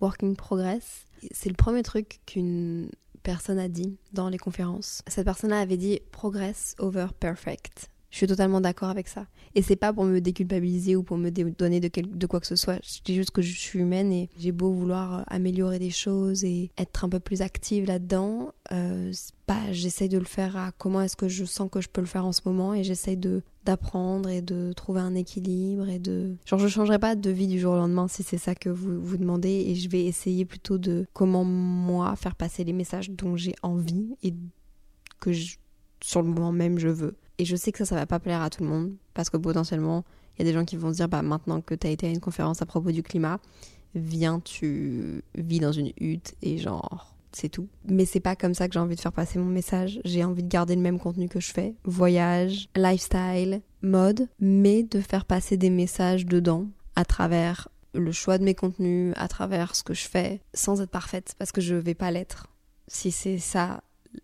working 0.00 0.36
progress. 0.36 1.04
C'est 1.32 1.50
le 1.50 1.56
premier 1.56 1.82
truc 1.82 2.20
qu'une 2.26 2.90
personne 3.22 3.58
a 3.58 3.68
dit 3.68 3.98
dans 4.12 4.28
les 4.28 4.38
conférences. 4.38 5.02
Cette 5.06 5.24
personne-là 5.24 5.60
avait 5.60 5.76
dit 5.76 6.00
progress 6.10 6.74
over 6.78 7.08
perfect. 7.18 7.90
Je 8.10 8.16
suis 8.16 8.26
totalement 8.26 8.60
d'accord 8.60 8.88
avec 8.88 9.08
ça. 9.08 9.26
Et 9.54 9.62
c'est 9.62 9.76
pas 9.76 9.92
pour 9.92 10.04
me 10.04 10.20
déculpabiliser 10.20 10.96
ou 10.96 11.02
pour 11.02 11.16
me 11.16 11.30
donner 11.30 11.80
de, 11.80 12.26
quoi 12.26 12.40
que 12.40 12.46
ce 12.46 12.56
soit. 12.56 12.78
Je 12.84 13.00
dis 13.04 13.14
juste 13.14 13.30
que 13.30 13.42
je 13.42 13.56
suis 13.56 13.78
humaine 13.78 14.12
et 14.12 14.28
j'ai 14.38 14.52
beau 14.52 14.72
vouloir 14.72 15.20
euh, 15.20 15.22
améliorer 15.28 15.78
des 15.78 15.90
choses 15.90 16.44
et 16.44 16.70
être 16.76 17.04
un 17.04 17.08
peu 17.08 17.20
plus 17.20 17.42
active 17.42 17.86
là-dedans. 17.86 18.52
Euh, 18.72 19.12
j'essaye 19.72 20.08
de 20.08 20.18
le 20.18 20.24
faire 20.24 20.56
à 20.56 20.72
comment 20.72 21.02
est-ce 21.02 21.16
que 21.16 21.28
je 21.28 21.44
sens 21.44 21.68
que 21.70 21.80
je 21.80 21.88
peux 21.88 22.00
le 22.00 22.06
faire 22.06 22.24
en 22.24 22.32
ce 22.32 22.42
moment 22.44 22.74
et 22.74 22.84
j'essaye 22.84 23.18
d'apprendre 23.64 24.28
et 24.28 24.42
de 24.42 24.72
trouver 24.72 25.00
un 25.00 25.14
équilibre 25.14 25.88
et 25.88 25.98
de 25.98 26.36
genre 26.46 26.60
je 26.60 26.68
changerai 26.68 26.98
pas 26.98 27.16
de 27.16 27.30
vie 27.30 27.48
du 27.48 27.58
jour 27.58 27.72
au 27.72 27.76
lendemain 27.76 28.06
si 28.06 28.22
c'est 28.22 28.38
ça 28.38 28.54
que 28.54 28.68
vous 28.68 29.00
vous 29.00 29.16
demandez 29.16 29.64
et 29.68 29.74
je 29.74 29.88
vais 29.88 30.04
essayer 30.04 30.44
plutôt 30.44 30.78
de 30.78 31.06
comment 31.12 31.44
moi 31.44 32.14
faire 32.16 32.36
passer 32.36 32.62
les 32.62 32.72
messages 32.72 33.10
dont 33.10 33.36
j'ai 33.36 33.54
envie 33.62 34.14
et 34.22 34.34
que 35.20 35.32
sur 36.00 36.22
le 36.22 36.28
moment 36.28 36.52
même 36.52 36.78
je 36.78 36.88
veux 36.88 37.16
et 37.40 37.46
je 37.46 37.56
sais 37.56 37.72
que 37.72 37.78
ça, 37.78 37.86
ça 37.86 37.94
va 37.94 38.04
pas 38.04 38.18
plaire 38.18 38.42
à 38.42 38.50
tout 38.50 38.62
le 38.62 38.68
monde, 38.68 38.92
parce 39.14 39.30
que 39.30 39.38
potentiellement, 39.38 40.04
il 40.36 40.44
y 40.44 40.48
a 40.48 40.52
des 40.52 40.56
gens 40.56 40.66
qui 40.66 40.76
vont 40.76 40.90
se 40.90 40.96
dire, 40.96 41.08
bah 41.08 41.22
maintenant 41.22 41.62
que 41.62 41.74
tu 41.74 41.86
as 41.86 41.90
été 41.90 42.06
à 42.06 42.10
une 42.10 42.20
conférence 42.20 42.60
à 42.60 42.66
propos 42.66 42.92
du 42.92 43.02
climat, 43.02 43.40
viens, 43.94 44.40
tu 44.40 45.22
vis 45.34 45.58
dans 45.58 45.72
une 45.72 45.90
hutte 45.98 46.34
et 46.42 46.58
genre, 46.58 47.14
c'est 47.32 47.48
tout. 47.48 47.66
Mais 47.86 48.04
c'est 48.04 48.20
pas 48.20 48.36
comme 48.36 48.52
ça 48.52 48.68
que 48.68 48.74
j'ai 48.74 48.80
envie 48.80 48.94
de 48.94 49.00
faire 49.00 49.12
passer 49.12 49.38
mon 49.38 49.46
message. 49.46 50.00
J'ai 50.04 50.22
envie 50.22 50.42
de 50.42 50.48
garder 50.48 50.76
le 50.76 50.82
même 50.82 50.98
contenu 50.98 51.28
que 51.28 51.40
je 51.40 51.50
fais. 51.50 51.74
Voyage, 51.84 52.68
lifestyle, 52.76 53.62
mode, 53.80 54.28
mais 54.38 54.82
de 54.82 55.00
faire 55.00 55.24
passer 55.24 55.56
des 55.56 55.70
messages 55.70 56.26
dedans 56.26 56.66
à 56.94 57.06
travers 57.06 57.68
le 57.94 58.12
choix 58.12 58.36
de 58.36 58.44
mes 58.44 58.54
contenus, 58.54 59.14
à 59.16 59.28
travers 59.28 59.74
ce 59.74 59.82
que 59.82 59.94
je 59.94 60.06
fais, 60.06 60.42
sans 60.52 60.82
être 60.82 60.90
parfaite, 60.90 61.34
parce 61.38 61.52
que 61.52 61.62
je 61.62 61.74
vais 61.74 61.94
pas 61.94 62.10
l'être. 62.10 62.48
Si 62.86 63.10
c'est 63.10 63.38
ça 63.38 63.82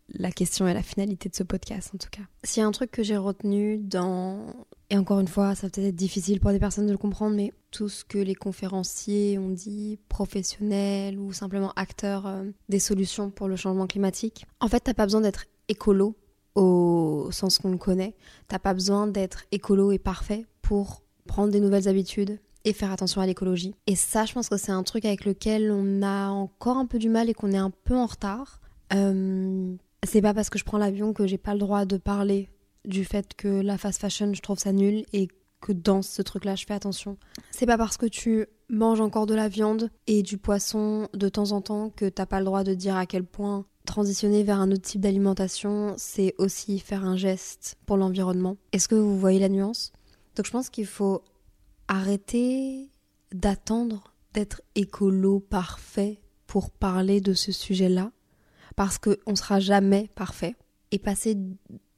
la 0.08 0.30
question 0.30 0.66
et 0.66 0.74
la 0.74 0.82
finalité 0.82 1.28
de 1.28 1.34
ce 1.34 1.42
podcast 1.42 1.90
en 1.94 1.98
tout 1.98 2.08
cas. 2.10 2.22
S'il 2.44 2.60
y 2.60 2.64
a 2.64 2.66
un 2.66 2.72
truc 2.72 2.90
que 2.90 3.02
j'ai 3.02 3.16
retenu 3.16 3.78
dans... 3.78 4.46
Et 4.88 4.96
encore 4.96 5.20
une 5.20 5.28
fois, 5.28 5.54
ça 5.54 5.68
peut-être 5.68 5.88
être 5.88 5.96
difficile 5.96 6.40
pour 6.40 6.52
des 6.52 6.60
personnes 6.60 6.86
de 6.86 6.92
le 6.92 6.98
comprendre, 6.98 7.34
mais 7.34 7.52
tout 7.72 7.88
ce 7.88 8.04
que 8.04 8.18
les 8.18 8.34
conférenciers 8.36 9.38
ont 9.38 9.50
dit, 9.50 9.98
professionnels 10.08 11.18
ou 11.18 11.32
simplement 11.32 11.72
acteurs 11.74 12.26
euh, 12.26 12.44
des 12.68 12.78
solutions 12.78 13.30
pour 13.30 13.48
le 13.48 13.56
changement 13.56 13.88
climatique, 13.88 14.46
en 14.60 14.68
fait, 14.68 14.80
t'as 14.80 14.94
pas 14.94 15.06
besoin 15.06 15.20
d'être 15.20 15.46
écolo 15.68 16.16
au 16.54 17.28
sens 17.32 17.58
qu'on 17.58 17.70
le 17.70 17.78
connaît. 17.78 18.14
T'as 18.48 18.58
pas 18.58 18.74
besoin 18.74 19.06
d'être 19.06 19.44
écolo 19.52 19.92
et 19.92 19.98
parfait 19.98 20.46
pour 20.62 21.02
prendre 21.26 21.52
des 21.52 21.60
nouvelles 21.60 21.88
habitudes 21.88 22.38
et 22.64 22.72
faire 22.72 22.90
attention 22.90 23.20
à 23.20 23.26
l'écologie. 23.26 23.74
Et 23.86 23.94
ça, 23.94 24.24
je 24.24 24.32
pense 24.32 24.48
que 24.48 24.56
c'est 24.56 24.72
un 24.72 24.82
truc 24.82 25.04
avec 25.04 25.24
lequel 25.24 25.70
on 25.70 26.02
a 26.02 26.28
encore 26.28 26.76
un 26.76 26.86
peu 26.86 26.98
du 26.98 27.08
mal 27.08 27.28
et 27.28 27.34
qu'on 27.34 27.52
est 27.52 27.58
un 27.58 27.70
peu 27.70 27.96
en 27.96 28.06
retard. 28.06 28.60
Euh, 28.92 29.74
c'est 30.04 30.22
pas 30.22 30.34
parce 30.34 30.50
que 30.50 30.58
je 30.58 30.64
prends 30.64 30.78
l'avion 30.78 31.12
que 31.12 31.26
j'ai 31.26 31.38
pas 31.38 31.52
le 31.52 31.60
droit 31.60 31.84
de 31.84 31.96
parler 31.96 32.48
du 32.84 33.04
fait 33.04 33.34
que 33.34 33.48
la 33.48 33.78
fast 33.78 34.00
fashion, 34.00 34.32
je 34.32 34.40
trouve 34.40 34.58
ça 34.58 34.72
nul 34.72 35.04
et 35.12 35.28
que 35.60 35.72
dans 35.72 36.02
ce 36.02 36.22
truc-là, 36.22 36.54
je 36.54 36.64
fais 36.66 36.74
attention. 36.74 37.16
C'est 37.50 37.66
pas 37.66 37.78
parce 37.78 37.96
que 37.96 38.06
tu 38.06 38.46
manges 38.68 39.00
encore 39.00 39.26
de 39.26 39.34
la 39.34 39.48
viande 39.48 39.90
et 40.06 40.22
du 40.22 40.38
poisson 40.38 41.08
de 41.14 41.28
temps 41.28 41.52
en 41.52 41.60
temps 41.60 41.90
que 41.90 42.08
t'as 42.08 42.26
pas 42.26 42.38
le 42.38 42.44
droit 42.44 42.62
de 42.64 42.74
dire 42.74 42.96
à 42.96 43.06
quel 43.06 43.24
point 43.24 43.64
transitionner 43.86 44.42
vers 44.42 44.60
un 44.60 44.70
autre 44.72 44.82
type 44.82 45.00
d'alimentation, 45.00 45.94
c'est 45.96 46.34
aussi 46.38 46.78
faire 46.78 47.04
un 47.04 47.16
geste 47.16 47.76
pour 47.86 47.96
l'environnement. 47.96 48.56
Est-ce 48.72 48.88
que 48.88 48.96
vous 48.96 49.18
voyez 49.18 49.38
la 49.38 49.48
nuance? 49.48 49.92
Donc 50.34 50.46
je 50.46 50.50
pense 50.50 50.68
qu'il 50.68 50.86
faut 50.86 51.22
arrêter 51.88 52.90
d'attendre 53.32 54.12
d'être 54.34 54.60
écolo 54.74 55.40
parfait 55.40 56.20
pour 56.46 56.70
parler 56.70 57.20
de 57.20 57.32
ce 57.32 57.52
sujet-là 57.52 58.10
parce 58.76 58.98
qu'on 58.98 59.16
ne 59.26 59.34
sera 59.34 59.58
jamais 59.58 60.08
parfait. 60.14 60.54
Et 60.92 60.98
passer 60.98 61.36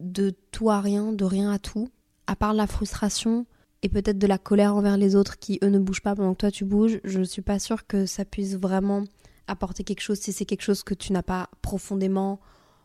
de 0.00 0.30
tout 0.50 0.70
à 0.70 0.80
rien, 0.80 1.12
de 1.12 1.24
rien 1.24 1.50
à 1.50 1.58
tout, 1.58 1.88
à 2.26 2.36
part 2.36 2.54
la 2.54 2.66
frustration 2.66 3.44
et 3.82 3.88
peut-être 3.88 4.18
de 4.18 4.26
la 4.26 4.38
colère 4.38 4.74
envers 4.74 4.96
les 4.96 5.14
autres 5.14 5.38
qui, 5.38 5.58
eux, 5.62 5.68
ne 5.68 5.78
bougent 5.78 6.02
pas 6.02 6.14
pendant 6.14 6.32
que 6.32 6.38
toi 6.38 6.50
tu 6.50 6.64
bouges, 6.64 7.00
je 7.04 7.18
ne 7.18 7.24
suis 7.24 7.42
pas 7.42 7.58
sûre 7.58 7.86
que 7.86 8.06
ça 8.06 8.24
puisse 8.24 8.56
vraiment 8.56 9.04
apporter 9.46 9.84
quelque 9.84 10.00
chose 10.00 10.18
si 10.18 10.32
c'est 10.32 10.44
quelque 10.44 10.62
chose 10.62 10.82
que 10.82 10.94
tu 10.94 11.12
n'as 11.12 11.22
pas 11.22 11.48
profondément 11.62 12.40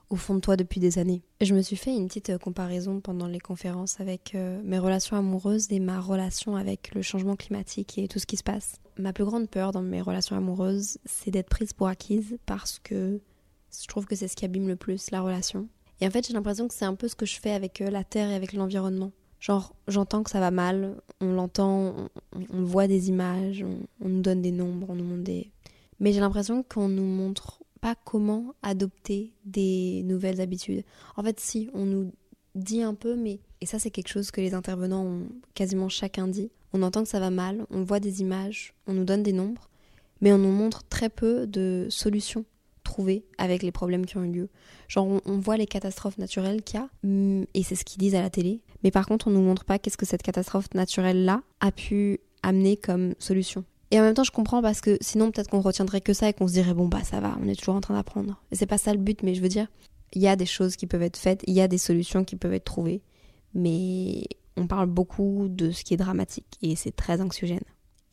au 0.09 0.15
fond 0.15 0.35
de 0.35 0.39
toi 0.39 0.55
depuis 0.55 0.79
des 0.79 0.99
années. 0.99 1.23
Je 1.41 1.55
me 1.55 1.61
suis 1.61 1.75
fait 1.75 1.95
une 1.95 2.07
petite 2.07 2.29
euh, 2.29 2.37
comparaison 2.37 2.99
pendant 3.01 3.27
les 3.27 3.39
conférences 3.39 3.99
avec 3.99 4.35
euh, 4.35 4.61
mes 4.63 4.77
relations 4.77 5.17
amoureuses 5.17 5.71
et 5.71 5.79
ma 5.79 5.99
relation 5.99 6.55
avec 6.55 6.93
le 6.93 7.01
changement 7.01 7.35
climatique 7.35 7.97
et 7.97 8.07
tout 8.07 8.19
ce 8.19 8.27
qui 8.27 8.37
se 8.37 8.43
passe. 8.43 8.75
Ma 8.97 9.11
plus 9.11 9.25
grande 9.25 9.49
peur 9.49 9.71
dans 9.71 9.81
mes 9.81 10.01
relations 10.01 10.35
amoureuses, 10.35 10.99
c'est 11.05 11.31
d'être 11.31 11.49
prise 11.49 11.73
pour 11.73 11.87
acquise 11.87 12.37
parce 12.45 12.79
que 12.79 13.21
je 13.81 13.87
trouve 13.87 14.05
que 14.05 14.15
c'est 14.15 14.27
ce 14.27 14.35
qui 14.35 14.45
abîme 14.45 14.67
le 14.67 14.75
plus 14.75 15.11
la 15.11 15.21
relation. 15.21 15.67
Et 16.01 16.07
en 16.07 16.11
fait, 16.11 16.27
j'ai 16.27 16.33
l'impression 16.33 16.67
que 16.67 16.73
c'est 16.73 16.85
un 16.85 16.95
peu 16.95 17.07
ce 17.07 17.15
que 17.15 17.25
je 17.25 17.39
fais 17.39 17.51
avec 17.51 17.81
euh, 17.81 17.89
la 17.89 18.03
terre 18.03 18.29
et 18.29 18.35
avec 18.35 18.53
l'environnement. 18.53 19.11
Genre, 19.39 19.75
j'entends 19.87 20.23
que 20.23 20.29
ça 20.29 20.39
va 20.39 20.51
mal, 20.51 20.95
on 21.19 21.33
l'entend, 21.33 21.95
on, 22.33 22.63
voit 22.63 22.87
des 22.87 23.09
images, 23.09 23.65
on, 24.01 24.07
nous 24.07 24.21
donne 24.21 24.41
des 24.41 24.51
nombres, 24.51 24.87
on 24.89 24.95
nous 24.95 25.03
montre 25.03 25.23
des. 25.23 25.51
Mais 25.99 26.13
j'ai 26.13 26.21
l'impression 26.21 26.63
qu'on 26.63 26.87
nous 26.87 27.03
montre 27.03 27.61
pas 27.81 27.95
comment 28.05 28.53
adopter 28.61 29.33
des 29.43 30.01
nouvelles 30.05 30.39
habitudes. 30.39 30.83
En 31.17 31.23
fait, 31.23 31.39
si, 31.41 31.69
on 31.73 31.85
nous 31.85 32.13
dit 32.55 32.81
un 32.81 32.93
peu, 32.93 33.15
mais. 33.15 33.39
Et 33.59 33.65
ça, 33.65 33.79
c'est 33.79 33.91
quelque 33.91 34.09
chose 34.09 34.31
que 34.31 34.41
les 34.41 34.53
intervenants 34.53 35.05
ont 35.05 35.27
quasiment 35.55 35.89
chacun 35.89 36.27
dit. 36.27 36.51
On 36.73 36.81
entend 36.81 37.03
que 37.03 37.09
ça 37.09 37.19
va 37.19 37.29
mal, 37.29 37.65
on 37.69 37.83
voit 37.83 37.99
des 37.99 38.21
images, 38.21 38.73
on 38.87 38.93
nous 38.93 39.05
donne 39.05 39.23
des 39.23 39.33
nombres, 39.33 39.69
mais 40.21 40.33
on 40.33 40.37
nous 40.37 40.51
montre 40.51 40.83
très 40.83 41.09
peu 41.09 41.47
de 41.47 41.87
solutions 41.89 42.45
avec 43.37 43.63
les 43.63 43.71
problèmes 43.71 44.05
qui 44.05 44.17
ont 44.17 44.23
eu 44.23 44.31
lieu. 44.31 44.49
Genre, 44.87 45.21
on, 45.25 45.37
voit 45.39 45.57
les 45.57 45.65
catastrophes 45.65 46.17
naturelles 46.17 46.61
qu'il 46.61 46.79
y 46.79 46.83
a, 46.83 46.89
mm, 47.03 47.45
et 47.53 47.63
c'est 47.63 47.75
ce 47.75 47.83
qu'ils 47.83 47.99
disent 47.99 48.15
à 48.15 48.21
la 48.21 48.29
télé, 48.29 48.61
mais 48.83 48.91
par 48.91 49.05
contre, 49.05 49.27
on 49.27 49.31
nous 49.31 49.41
montre 49.41 49.65
pas 49.65 49.79
qu'est-ce 49.79 49.97
que 49.97 50.05
cette 50.05 50.23
catastrophe 50.23 50.67
naturelle-là 50.73 51.41
a 51.59 51.71
pu 51.71 52.19
amener 52.41 52.77
comme 52.77 53.13
solution. 53.19 53.63
Et 53.91 53.99
en 53.99 54.03
même 54.03 54.13
temps, 54.13 54.23
je 54.23 54.31
comprends 54.31 54.61
parce 54.61 54.81
que 54.81 54.97
sinon, 55.01 55.31
peut-être 55.31 55.49
qu'on 55.49 55.61
retiendrait 55.61 56.01
que 56.01 56.13
ça 56.13 56.29
et 56.29 56.33
qu'on 56.33 56.47
se 56.47 56.53
dirait, 56.53 56.73
bon, 56.73 56.87
bah 56.87 57.03
ça 57.03 57.19
va, 57.19 57.37
on 57.43 57.47
est 57.47 57.55
toujours 57.55 57.75
en 57.75 57.81
train 57.81 57.93
d'apprendre. 57.93 58.41
Et 58.51 58.55
c'est 58.55 58.65
pas 58.65 58.79
ça 58.79 58.91
le 58.91 58.99
but, 58.99 59.21
mais 59.21 59.35
je 59.35 59.41
veux 59.41 59.49
dire, 59.49 59.67
il 60.13 60.21
y 60.21 60.27
a 60.27 60.35
des 60.35 60.45
choses 60.45 60.75
qui 60.75 60.87
peuvent 60.87 61.03
être 61.03 61.17
faites, 61.17 61.43
il 61.47 61.53
y 61.53 61.61
a 61.61 61.67
des 61.67 61.77
solutions 61.77 62.23
qui 62.23 62.35
peuvent 62.35 62.53
être 62.53 62.63
trouvées, 62.63 63.01
mais 63.53 64.23
on 64.57 64.67
parle 64.67 64.87
beaucoup 64.87 65.47
de 65.49 65.71
ce 65.71 65.83
qui 65.83 65.93
est 65.93 65.97
dramatique 65.97 66.57
et 66.61 66.75
c'est 66.75 66.95
très 66.95 67.21
anxiogène. 67.21 67.63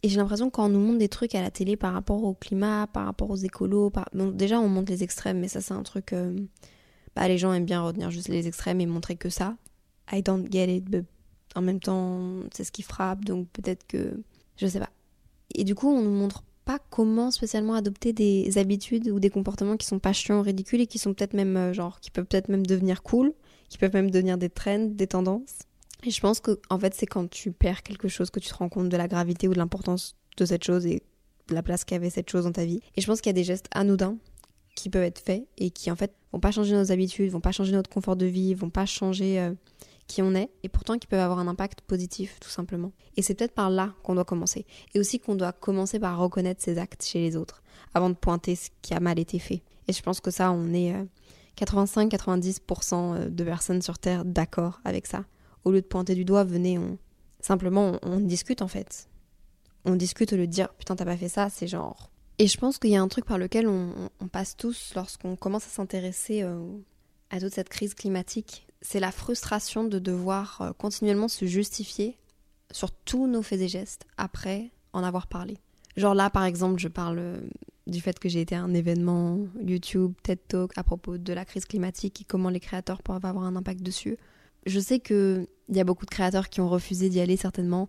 Et 0.03 0.09
j'ai 0.09 0.17
l'impression 0.17 0.49
que 0.49 0.57
quand 0.57 0.67
on 0.67 0.71
nous 0.71 0.81
montre 0.81 0.99
des 0.99 1.09
trucs 1.09 1.35
à 1.35 1.43
la 1.43 1.51
télé 1.51 1.77
par 1.77 1.93
rapport 1.93 2.25
au 2.25 2.35
climat, 2.35 2.87
par 2.87 3.05
rapport 3.05 3.31
aux 3.31 3.37
écolos, 3.37 3.93
déjà 4.33 4.59
on 4.59 4.69
montre 4.69 4.91
les 4.91 5.03
extrêmes, 5.03 5.41
mais 5.41 5.49
ça 5.49 5.61
c'est 5.61 5.75
un 5.75 5.83
truc... 5.83 6.13
Euh, 6.13 6.37
bah, 7.15 7.27
les 7.29 7.39
gens 7.39 7.53
aiment 7.53 7.67
bien 7.67 7.83
retenir 7.83 8.11
juste 8.11 8.29
les 8.29 8.47
extrêmes 8.47 8.81
et 8.81 8.87
montrer 8.87 9.17
que 9.17 9.29
ça. 9.29 9.57
I 10.13 10.23
don't 10.23 10.51
get 10.51 10.75
it, 10.75 10.85
but 10.85 11.05
en 11.55 11.63
même 11.63 11.81
temps 11.81 12.21
c'est 12.55 12.65
ce 12.65 12.73
qui 12.73 12.83
frappe, 12.83 13.25
donc 13.25 13.49
peut-être 13.49 13.87
que... 13.87 14.23
Je 14.57 14.67
sais 14.67 14.79
pas. 14.79 14.91
Et 15.55 15.65
du 15.65 15.75
coup 15.75 15.89
on 15.89 16.03
nous 16.03 16.11
montre 16.11 16.45
pas 16.65 16.79
comment 16.91 17.31
spécialement 17.31 17.75
adopter 17.75 18.13
des 18.13 18.57
habitudes 18.57 19.09
ou 19.09 19.21
des 19.21 19.31
comportements 19.31 19.77
qui 19.77 19.87
sont 19.87 19.99
pas 19.99 20.13
chiants, 20.13 20.41
ridicules 20.41 20.81
et 20.81 20.87
qui 20.87 20.99
sont 20.99 21.13
peut-être 21.13 21.35
même 21.35 21.57
euh, 21.57 21.73
genre, 21.73 22.01
qui 22.01 22.11
peuvent 22.11 22.27
peut-être 22.27 22.49
même 22.49 22.67
devenir 22.67 23.03
cool, 23.03 23.33
qui 23.69 23.77
peuvent 23.77 23.93
même 23.93 24.11
devenir 24.11 24.39
des 24.39 24.51
trends, 24.51 24.89
des 24.91 25.07
tendances. 25.07 25.59
Et 26.05 26.11
je 26.11 26.21
pense 26.21 26.41
que 26.41 26.61
en 26.71 26.79
fait 26.79 26.95
c'est 26.95 27.07
quand 27.07 27.29
tu 27.29 27.53
perds 27.53 27.83
quelque 27.83 28.09
chose 28.09 28.31
que 28.31 28.41
tu 28.41 28.49
te 28.49 28.55
rends 28.55 28.69
compte 28.69 28.89
de 28.89 28.97
la 28.97 29.09
gravité 29.09 29.49
ou 29.49 29.53
de 29.53 29.59
l'importance 29.59 30.17
de 30.37 30.45
cette 30.45 30.65
chose 30.65 30.87
et 30.87 31.03
de 31.49 31.55
la 31.55 31.63
place 31.63 31.85
qu'avait 31.85 32.11
cette 32.11 32.31
chose 32.31 32.45
dans 32.45 32.53
ta 32.53 32.65
vie. 32.65 32.81
Et 32.97 33.01
je 33.01 33.07
pense 33.07 33.21
qu'il 33.21 33.29
y 33.29 33.35
a 33.35 33.35
des 33.35 33.45
gestes 33.45 33.67
anodins 33.73 34.17
qui 34.77 34.89
peuvent 34.89 35.03
être 35.03 35.19
faits 35.19 35.47
et 35.59 35.71
qui 35.71 35.91
en 35.91 35.97
fait 35.97 36.15
vont 36.33 36.41
pas 36.41 36.53
changer 36.53 36.75
nos 36.75 36.93
habitudes, 36.93 37.31
vont 37.31 37.41
pas 37.41 37.53
changer 37.53 37.73
notre 37.73 37.91
confort 37.91 38.17
de 38.17 38.27
vie, 38.27 38.55
vont 38.55 38.71
pas 38.71 38.87
changer 38.87 39.41
euh, 39.41 39.53
qui 40.07 40.23
on 40.23 40.35
est 40.35 40.51
et 40.63 40.69
pourtant 40.69 40.97
qui 40.97 41.07
peuvent 41.07 41.21
avoir 41.21 41.39
un 41.39 41.49
impact 41.49 41.83
positif 41.83 42.39
tout 42.41 42.49
simplement. 42.49 42.93
Et 43.17 43.23
c'est 43.23 43.35
peut-être 43.35 43.55
par 43.55 43.69
là 43.69 43.95
qu'on 44.03 44.15
doit 44.15 44.25
commencer. 44.25 44.65
Et 44.95 45.01
aussi 45.01 45.21
qu'on 45.21 45.35
doit 45.35 45.53
commencer 45.53 45.99
par 45.99 46.19
reconnaître 46.19 46.63
ses 46.63 46.79
actes 46.79 47.05
chez 47.05 47.21
les 47.21 47.37
autres 47.37 47.63
avant 47.95 48.11
de 48.11 48.15
pointer 48.15 48.57
ce 48.57 48.71
qui 48.81 48.95
a 48.95 49.01
mal 49.01 49.19
été 49.19 49.39
fait. 49.39 49.63
Et 49.89 49.93
je 49.93 50.03
pense 50.03 50.21
que 50.21 50.31
ça 50.31 50.53
on 50.53 50.73
est 50.73 50.95
85-90% 51.59 52.95
euh, 52.95 53.29
de 53.29 53.45
personnes 53.45 53.83
sur 53.83 53.99
Terre 53.99 54.25
d'accord 54.25 54.81
avec 54.85 55.07
ça 55.07 55.25
au 55.65 55.71
lieu 55.71 55.81
de 55.81 55.87
pointer 55.87 56.15
du 56.15 56.25
doigt, 56.25 56.45
venez, 56.45 56.79
on... 56.79 56.99
simplement 57.41 57.99
on, 58.03 58.21
discute 58.21 58.63
en 58.63 58.69
fait. 58.69 59.09
On 59.85 59.97
discute 59.97 60.33
au 60.33 60.37
lieu 60.37 60.47
de 60.47 60.53
dire 60.53 60.73
putain 60.75 60.97
t'as 60.97 61.05
pas 61.05 61.17
fait 61.17 61.29
ça, 61.29 61.49
c'est 61.51 61.67
genre. 61.67 62.11
Et 62.39 62.47
je 62.47 62.57
pense 62.57 62.79
qu'il 62.79 62.91
y 62.91 62.97
a 62.97 63.03
un 63.03 63.09
truc 63.09 63.27
par 63.27 63.39
lequel 63.39 63.69
on, 63.69 64.29
passe 64.33 64.57
tous 64.57 64.93
lorsqu'on 64.95 65.37
commence 65.37 65.67
à 65.67 65.71
s'intéresser 65.71 66.43
euh, 66.43 66.59
à 67.31 67.41
toute 67.41 67.53
cette 67.53 67.69
crise 67.69 67.95
climatique, 67.95 68.67
c'est 68.81 69.01
la 69.01 69.13
frustration 69.13 69.85
de 69.85 69.99
devoir 69.99 70.61
euh, 70.61 70.73
continuellement 70.73 71.29
se 71.29 71.45
justifier 71.45 72.17
sur 72.71 72.91
tous 72.93 73.27
nos 73.27 73.43
faits 73.43 73.61
et 73.61 73.69
gestes 73.69 74.07
après 74.17 74.71
en 74.93 75.03
avoir 75.03 75.27
parlé. 75.27 75.59
Genre 75.97 76.15
là 76.15 76.31
par 76.31 76.45
exemple 76.45 76.81
je 76.81 76.89
parle 76.89 77.19
euh, 77.19 77.41
du 77.87 78.01
fait 78.01 78.19
que 78.19 78.29
j'ai 78.29 78.41
été 78.41 78.55
à 78.55 78.63
un 78.63 78.73
événement 78.73 79.39
YouTube, 79.61 80.15
TED 80.23 80.39
Talk 80.49 80.73
à 80.77 80.85
propos 80.85 81.19
de 81.19 81.33
la 81.33 81.45
crise 81.45 81.65
climatique 81.65 82.23
et 82.23 82.25
comment 82.25 82.49
les 82.49 82.61
créateurs 82.61 83.03
peuvent 83.03 83.25
avoir 83.25 83.45
un 83.45 83.57
impact 83.57 83.83
dessus 83.83 84.17
je 84.67 84.81
sais 84.81 85.01
qu'il 85.01 85.47
y 85.69 85.81
a 85.81 85.85
beaucoup 85.85 86.05
de 86.05 86.11
créateurs 86.11 86.49
qui 86.49 86.61
ont 86.61 86.69
refusé 86.69 87.09
d'y 87.09 87.21
aller 87.21 87.37
certainement 87.37 87.89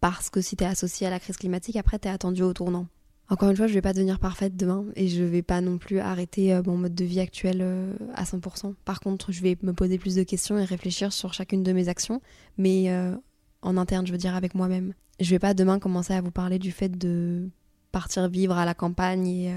parce 0.00 0.30
que 0.30 0.40
si 0.40 0.56
t'es 0.56 0.64
associé 0.64 1.06
à 1.06 1.10
la 1.10 1.20
crise 1.20 1.36
climatique, 1.36 1.76
après 1.76 1.98
t'es 1.98 2.08
attendu 2.08 2.42
au 2.42 2.52
tournant. 2.52 2.88
Encore 3.28 3.48
une 3.48 3.56
fois, 3.56 3.66
je 3.66 3.72
vais 3.72 3.80
pas 3.80 3.92
devenir 3.92 4.18
parfaite 4.18 4.56
demain 4.56 4.84
et 4.94 5.08
je 5.08 5.22
vais 5.22 5.42
pas 5.42 5.60
non 5.60 5.78
plus 5.78 6.00
arrêter 6.00 6.52
euh, 6.52 6.62
mon 6.66 6.76
mode 6.76 6.94
de 6.94 7.04
vie 7.04 7.20
actuel 7.20 7.60
euh, 7.62 7.94
à 8.14 8.24
100%. 8.24 8.74
Par 8.84 9.00
contre, 9.00 9.32
je 9.32 9.42
vais 9.42 9.56
me 9.62 9.72
poser 9.72 9.96
plus 9.96 10.16
de 10.16 10.22
questions 10.22 10.58
et 10.58 10.64
réfléchir 10.64 11.12
sur 11.12 11.32
chacune 11.32 11.62
de 11.62 11.72
mes 11.72 11.88
actions, 11.88 12.20
mais 12.58 12.90
euh, 12.90 13.14
en 13.62 13.76
interne, 13.76 14.06
je 14.06 14.12
veux 14.12 14.18
dire 14.18 14.34
avec 14.34 14.54
moi-même. 14.54 14.92
Je 15.20 15.30
vais 15.30 15.38
pas 15.38 15.54
demain 15.54 15.78
commencer 15.78 16.12
à 16.12 16.20
vous 16.20 16.30
parler 16.30 16.58
du 16.58 16.72
fait 16.72 16.90
de 16.90 17.48
partir 17.92 18.28
vivre 18.28 18.56
à 18.58 18.64
la 18.64 18.74
campagne 18.74 19.26
et 19.28 19.54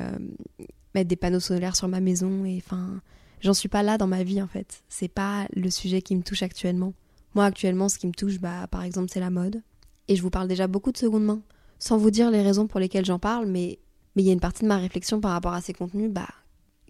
mettre 0.94 1.08
des 1.08 1.16
panneaux 1.16 1.40
solaires 1.40 1.76
sur 1.76 1.88
ma 1.88 2.02
maison 2.02 2.46
et 2.46 2.62
enfin, 2.64 3.02
j'en 3.42 3.54
suis 3.54 3.70
pas 3.70 3.84
là 3.84 3.98
dans 3.98 4.08
ma 4.08 4.24
vie 4.24 4.42
en 4.42 4.48
fait. 4.48 4.84
C'est 4.90 5.08
pas 5.08 5.48
le 5.54 5.70
sujet 5.70 6.02
qui 6.02 6.16
me 6.16 6.24
touche 6.24 6.44
actuellement. 6.44 6.94
Moi 7.34 7.46
actuellement, 7.46 7.90
ce 7.90 7.98
qui 7.98 8.08
me 8.08 8.14
touche, 8.14 8.40
bah 8.40 8.68
par 8.68 8.84
exemple, 8.84 9.10
c'est 9.12 9.20
la 9.20 9.30
mode. 9.30 9.62
Et 10.08 10.16
je 10.16 10.22
vous 10.22 10.30
parle 10.30 10.48
déjà 10.48 10.68
beaucoup 10.68 10.92
de 10.92 10.98
seconde 10.98 11.26
main 11.26 11.42
sans 11.80 11.98
vous 11.98 12.12
dire 12.12 12.32
les 12.32 12.42
raisons 12.42 12.68
pour 12.68 12.80
lesquelles 12.80 13.06
j'en 13.06 13.20
parle, 13.20 13.48
mais 13.48 13.80
mais 14.16 14.24
il 14.24 14.26
y 14.28 14.30
a 14.30 14.34
une 14.34 14.40
partie 14.40 14.64
de 14.64 14.68
ma 14.68 14.78
réflexion 14.78 15.20
par 15.20 15.32
rapport 15.32 15.54
à 15.54 15.62
ces 15.62 15.74
contenus, 15.74 16.10
bah, 16.10 16.30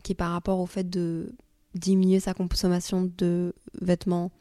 qui 0.04 0.12
est 0.12 0.16
par 0.16 0.32
rapport 0.32 0.60
au 0.60 0.68
fait 0.68 0.88
de 0.88 1.34
diminuer 1.74 2.20
sa 2.20 2.34
consommation 2.34 3.12
de 3.18 3.54
vêtements 3.82 4.32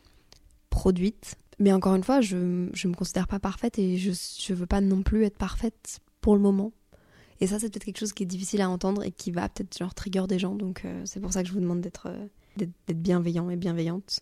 produites. 0.71 1.37
Mais 1.59 1.73
encore 1.73 1.95
une 1.95 2.05
fois, 2.05 2.21
je 2.21 2.37
ne 2.37 2.89
me 2.89 2.95
considère 2.95 3.27
pas 3.27 3.39
parfaite 3.39 3.79
et 3.79 3.97
je 3.97 4.11
ne 4.11 4.55
veux 4.55 4.67
pas 4.67 4.81
non 4.81 5.03
plus 5.03 5.25
être 5.25 5.39
parfaite 5.39 6.01
pour 6.21 6.37
le 6.37 6.43
moment. 6.43 6.73
Et 7.41 7.47
ça, 7.47 7.59
c'est 7.59 7.69
peut-être 7.69 7.85
quelque 7.85 7.99
chose 7.99 8.13
qui 8.13 8.23
est 8.23 8.27
difficile 8.27 8.61
à 8.61 8.71
entendre 8.71 9.03
et 9.03 9.11
qui 9.11 9.31
va 9.31 9.49
peut-être 9.49 9.77
genre 9.79 9.95
trigger 9.95 10.25
des 10.29 10.39
gens. 10.39 10.55
Donc 10.55 10.85
euh, 10.85 11.03
c'est 11.05 11.21
pour 11.21 11.33
ça 11.33 11.43
que 11.43 11.49
je 11.49 11.53
vous 11.53 11.61
demande 11.61 11.81
d'être 11.81 12.09
euh, 12.09 12.67
bienveillant 12.89 13.51
et 13.51 13.57
bienveillante. 13.57 14.21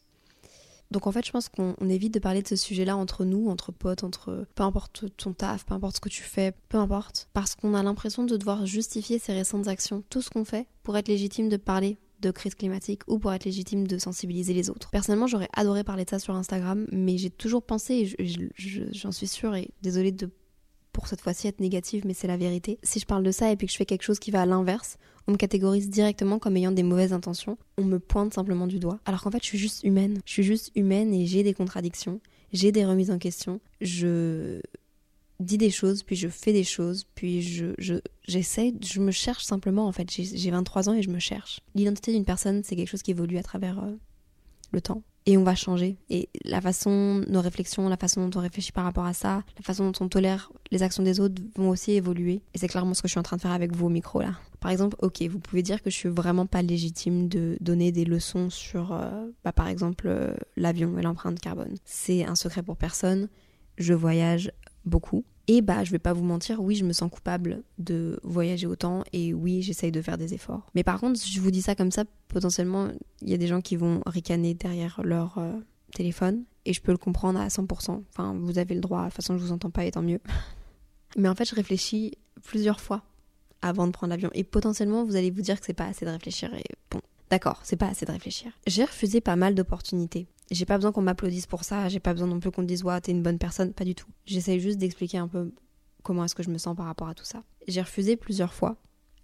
Donc 0.90 1.07
en 1.07 1.12
fait, 1.12 1.25
je 1.25 1.33
pense 1.33 1.48
qu'on 1.48 1.75
évite 1.88 2.12
de 2.12 2.18
parler 2.18 2.42
de 2.42 2.48
ce 2.48 2.57
sujet-là 2.57 2.96
entre 2.96 3.25
nous, 3.25 3.48
entre 3.48 3.72
potes, 3.72 4.05
entre 4.05 4.46
peu 4.55 4.62
importe 4.62 5.05
ton 5.16 5.33
taf, 5.33 5.64
peu 5.64 5.75
importe 5.75 5.96
ce 5.96 6.01
que 6.01 6.11
tu 6.11 6.22
fais, 6.22 6.53
peu 6.68 6.77
importe, 6.77 7.29
parce 7.33 7.55
qu'on 7.55 7.75
a 7.75 7.83
l'impression 7.83 8.25
de 8.25 8.37
devoir 8.37 8.66
justifier 8.66 9.18
ses 9.18 9.33
récentes 9.33 9.68
actions, 9.68 10.05
tout 10.11 10.20
ce 10.20 10.29
qu'on 10.29 10.44
fait, 10.44 10.66
pour 10.83 10.96
être 10.98 11.09
légitime 11.09 11.48
de 11.48 11.57
parler 11.57 11.96
de 12.20 12.31
crise 12.31 12.55
climatique 12.55 13.03
ou 13.09 13.18
pour 13.18 13.33
être 13.33 13.44
légitime 13.44 13.87
de 13.87 13.98
sensibiliser 13.98 14.53
les 14.53 14.68
autres. 14.68 14.90
Personnellement, 14.90 15.27
j'aurais 15.27 15.48
adoré 15.55 15.83
parler 15.83 16.05
de 16.05 16.11
ça 16.11 16.18
sur 16.18 16.35
Instagram, 16.35 16.87
mais 16.92 17.16
j'ai 17.16 17.31
toujours 17.31 17.62
pensé, 17.62 18.14
et 18.18 18.92
j'en 18.92 19.12
suis 19.12 19.27
sûre, 19.27 19.55
et 19.55 19.70
désolée 19.83 20.12
de 20.12 20.31
pour 20.92 21.07
cette 21.09 21.20
fois-ci 21.20 21.48
être 21.48 21.61
négative, 21.61 22.05
mais 22.07 22.14
c'est 22.14 22.26
la 22.26 22.37
vérité. 22.37 22.78
Si 22.83 23.00
je 23.00 23.07
parle 23.07 23.22
de 23.22 23.31
ça 23.31 23.50
et 23.50 23.57
puis 23.57 23.66
que 23.66 23.72
je 23.72 23.76
fais 23.76 23.87
quelque 23.87 24.02
chose 24.02 24.18
qui 24.18 24.31
va 24.31 24.42
à 24.42 24.46
l'inverse, 24.46 24.98
on 25.26 25.33
me 25.33 25.37
catégorise 25.37 25.88
directement 25.88 26.38
comme 26.38 26.57
ayant 26.57 26.72
des 26.72 26.83
mauvaises 26.83 27.12
intentions, 27.12 27.57
on 27.78 27.85
me 27.85 27.98
pointe 27.98 28.35
simplement 28.35 28.66
du 28.66 28.78
doigt. 28.78 28.98
Alors 29.05 29.22
qu'en 29.22 29.31
fait, 29.31 29.42
je 29.42 29.48
suis 29.48 29.59
juste 29.59 29.85
humaine. 29.85 30.20
Je 30.24 30.33
suis 30.33 30.42
juste 30.42 30.70
humaine 30.74 31.14
et 31.14 31.26
j'ai 31.26 31.42
des 31.42 31.55
contradictions, 31.55 32.20
j'ai 32.52 32.72
des 32.72 32.85
remises 32.85 33.11
en 33.11 33.18
question. 33.18 33.61
Je 33.81 34.61
dis 35.40 35.59
des 35.59 35.70
choses, 35.70 36.02
puis 36.02 36.16
je 36.16 36.28
fais 36.28 36.52
des 36.52 36.64
choses, 36.64 37.05
puis 37.14 37.42
je, 37.42 37.74
je 37.78 37.94
j'essaie, 38.28 38.72
je 38.81 39.00
me 39.00 39.11
cherche 39.11 39.44
simplement 39.44 39.87
en 39.87 39.92
fait. 39.92 40.09
J'ai 40.11 40.50
23 40.50 40.88
ans 40.88 40.94
et 40.94 41.02
je 41.02 41.11
me 41.11 41.18
cherche. 41.18 41.61
L'identité 41.74 42.12
d'une 42.12 42.24
personne, 42.24 42.62
c'est 42.62 42.76
quelque 42.76 42.88
chose 42.88 43.02
qui 43.02 43.11
évolue 43.11 43.38
à 43.38 43.42
travers 43.42 43.83
euh, 43.83 43.92
le 44.72 44.81
temps 44.81 45.02
et 45.27 45.37
on 45.37 45.45
va 45.45 45.55
changer. 45.55 45.97
Et 46.11 46.29
la 46.45 46.61
façon, 46.61 47.25
nos 47.29 47.41
réflexions, 47.41 47.89
la 47.89 47.97
façon 47.97 48.27
dont 48.27 48.39
on 48.39 48.43
réfléchit 48.43 48.73
par 48.73 48.85
rapport 48.85 49.05
à 49.05 49.13
ça, 49.13 49.43
la 49.57 49.63
façon 49.63 49.91
dont 49.91 50.05
on 50.05 50.09
tolère 50.09 50.51
les 50.71 50.83
actions 50.83 51.03
des 51.03 51.21
autres 51.21 51.41
vont 51.57 51.71
aussi 51.71 51.93
évoluer. 51.93 52.43
Et 52.55 52.59
c'est 52.59 52.69
clairement 52.69 52.95
ce 52.95 53.03
que 53.03 53.09
je 53.09 53.13
suis 53.13 53.21
en 53.21 53.25
train 53.25 53.37
de 53.37 53.43
faire 53.43 53.53
avec 53.53 53.75
vous 53.75 53.87
au 53.87 53.91
micro 53.91 54.21
là. 54.21 54.35
Par 54.61 54.71
exemple, 54.71 54.97
ok, 55.01 55.23
vous 55.23 55.41
pouvez 55.41 55.63
dire 55.63 55.83
que 55.83 55.91
je 55.91 55.97
suis 55.97 56.09
vraiment 56.09 56.47
pas 56.47 56.63
légitime 56.63 57.29
de 57.29 57.57
donner 57.61 57.91
des 57.91 58.05
leçons 58.05 58.49
sur, 58.49 58.93
euh, 58.93 59.29
bah, 59.45 59.53
par 59.53 59.67
exemple, 59.67 60.07
euh, 60.07 60.35
l'avion 60.57 60.97
et 60.99 61.03
l'empreinte 61.03 61.41
carbone. 61.41 61.75
C'est 61.85 62.25
un 62.25 62.37
secret 62.37 62.63
pour 62.63 62.77
personne. 62.77 63.29
Je 63.77 63.93
voyage 63.93 64.53
beaucoup. 64.85 65.25
Et 65.48 65.61
bah, 65.61 65.83
je 65.83 65.90
vais 65.90 65.98
pas 65.98 66.12
vous 66.12 66.22
mentir, 66.22 66.61
oui, 66.61 66.76
je 66.76 66.85
me 66.85 66.92
sens 66.92 67.11
coupable 67.11 67.62
de 67.78 68.20
voyager 68.22 68.66
autant 68.66 69.02
et 69.12 69.35
oui, 69.35 69.62
j'essaye 69.62 69.90
de 69.90 70.00
faire 70.00 70.16
des 70.16 70.35
efforts. 70.35 70.70
Mais 70.74 70.85
par 70.85 71.00
contre, 71.00 71.20
je 71.20 71.40
vous 71.40 71.50
dis 71.50 71.62
ça 71.62 71.74
comme 71.74 71.90
ça, 71.90 72.05
potentiellement, 72.28 72.88
il 73.22 73.31
y 73.31 73.35
a 73.35 73.38
des 73.38 73.48
gens 73.48 73.61
qui 73.61 73.76
vont 73.76 74.02
ricaner 74.07 74.55
derrière 74.55 75.00
leur 75.02 75.38
euh, 75.38 75.52
téléphone 75.94 76.44
et 76.64 76.72
je 76.72 76.81
peux 76.81 76.92
le 76.92 76.98
comprendre 76.98 77.40
à 77.40 77.48
100%. 77.48 78.02
Enfin, 78.11 78.37
vous 78.40 78.59
avez 78.59 78.74
le 78.74 78.81
droit, 78.81 79.00
de 79.00 79.07
toute 79.07 79.16
façon, 79.16 79.37
je 79.37 79.42
vous 79.42 79.52
entends 79.52 79.70
pas 79.70 79.85
et 79.85 79.90
tant 79.90 80.02
mieux. 80.02 80.20
Mais 81.16 81.28
en 81.28 81.35
fait, 81.35 81.44
je 81.44 81.55
réfléchis 81.55 82.12
plusieurs 82.44 82.81
fois 82.81 83.02
avant 83.62 83.87
de 83.87 83.92
prendre 83.92 84.11
l'avion 84.11 84.31
et 84.35 84.44
potentiellement, 84.44 85.05
vous 85.05 85.16
allez 85.16 85.31
vous 85.31 85.42
dire 85.42 85.59
que 85.59 85.66
c'est 85.66 85.72
pas 85.72 85.87
assez 85.87 86.05
de 86.05 86.11
réfléchir 86.11 86.52
et 86.55 86.64
bon, 86.90 87.00
d'accord, 87.31 87.61
c'est 87.64 87.76
pas 87.76 87.88
assez 87.88 88.07
de 88.07 88.12
réfléchir. 88.12 88.52
J'ai 88.66 88.85
refusé 88.85 89.20
pas 89.20 89.37
mal 89.37 89.55
d'opportunités 89.55 90.26
j'ai 90.53 90.67
pas 90.67 90.77
besoin 90.77 90.93
qu'on 90.93 91.03
m'applaudisse 91.03 91.47
pour 91.47 91.65
ça, 91.65 91.88
j'ai 91.88 92.01
pas 92.01 92.12
besoin 92.12 92.29
non 92.29 92.41
plus 92.41 92.51
qu'on 92.51 92.62
dise 92.62 92.85
ouais, 92.85 93.01
t'es 93.01 93.12
une 93.12 93.23
bonne 93.23 93.38
personne, 93.38 93.73
pas 93.73 93.85
du 93.85 93.95
tout. 93.95 94.09
J'essaye 94.27 94.61
juste 94.61 94.79
d'expliquer 94.79 95.19
un 95.19 95.29
peu 95.29 95.53
comment 96.03 96.25
est-ce 96.25 96.35
que 96.35 96.43
je 96.43 96.51
me 96.51 96.59
sens 96.59 96.77
par 96.77 96.87
rapport 96.87 97.09
à 97.09 97.15
tout 97.15 97.25
ça. 97.25 97.43
J'ai 97.69 97.81
refusé 97.81 98.17
plusieurs 98.17 98.53
fois. 98.53 98.77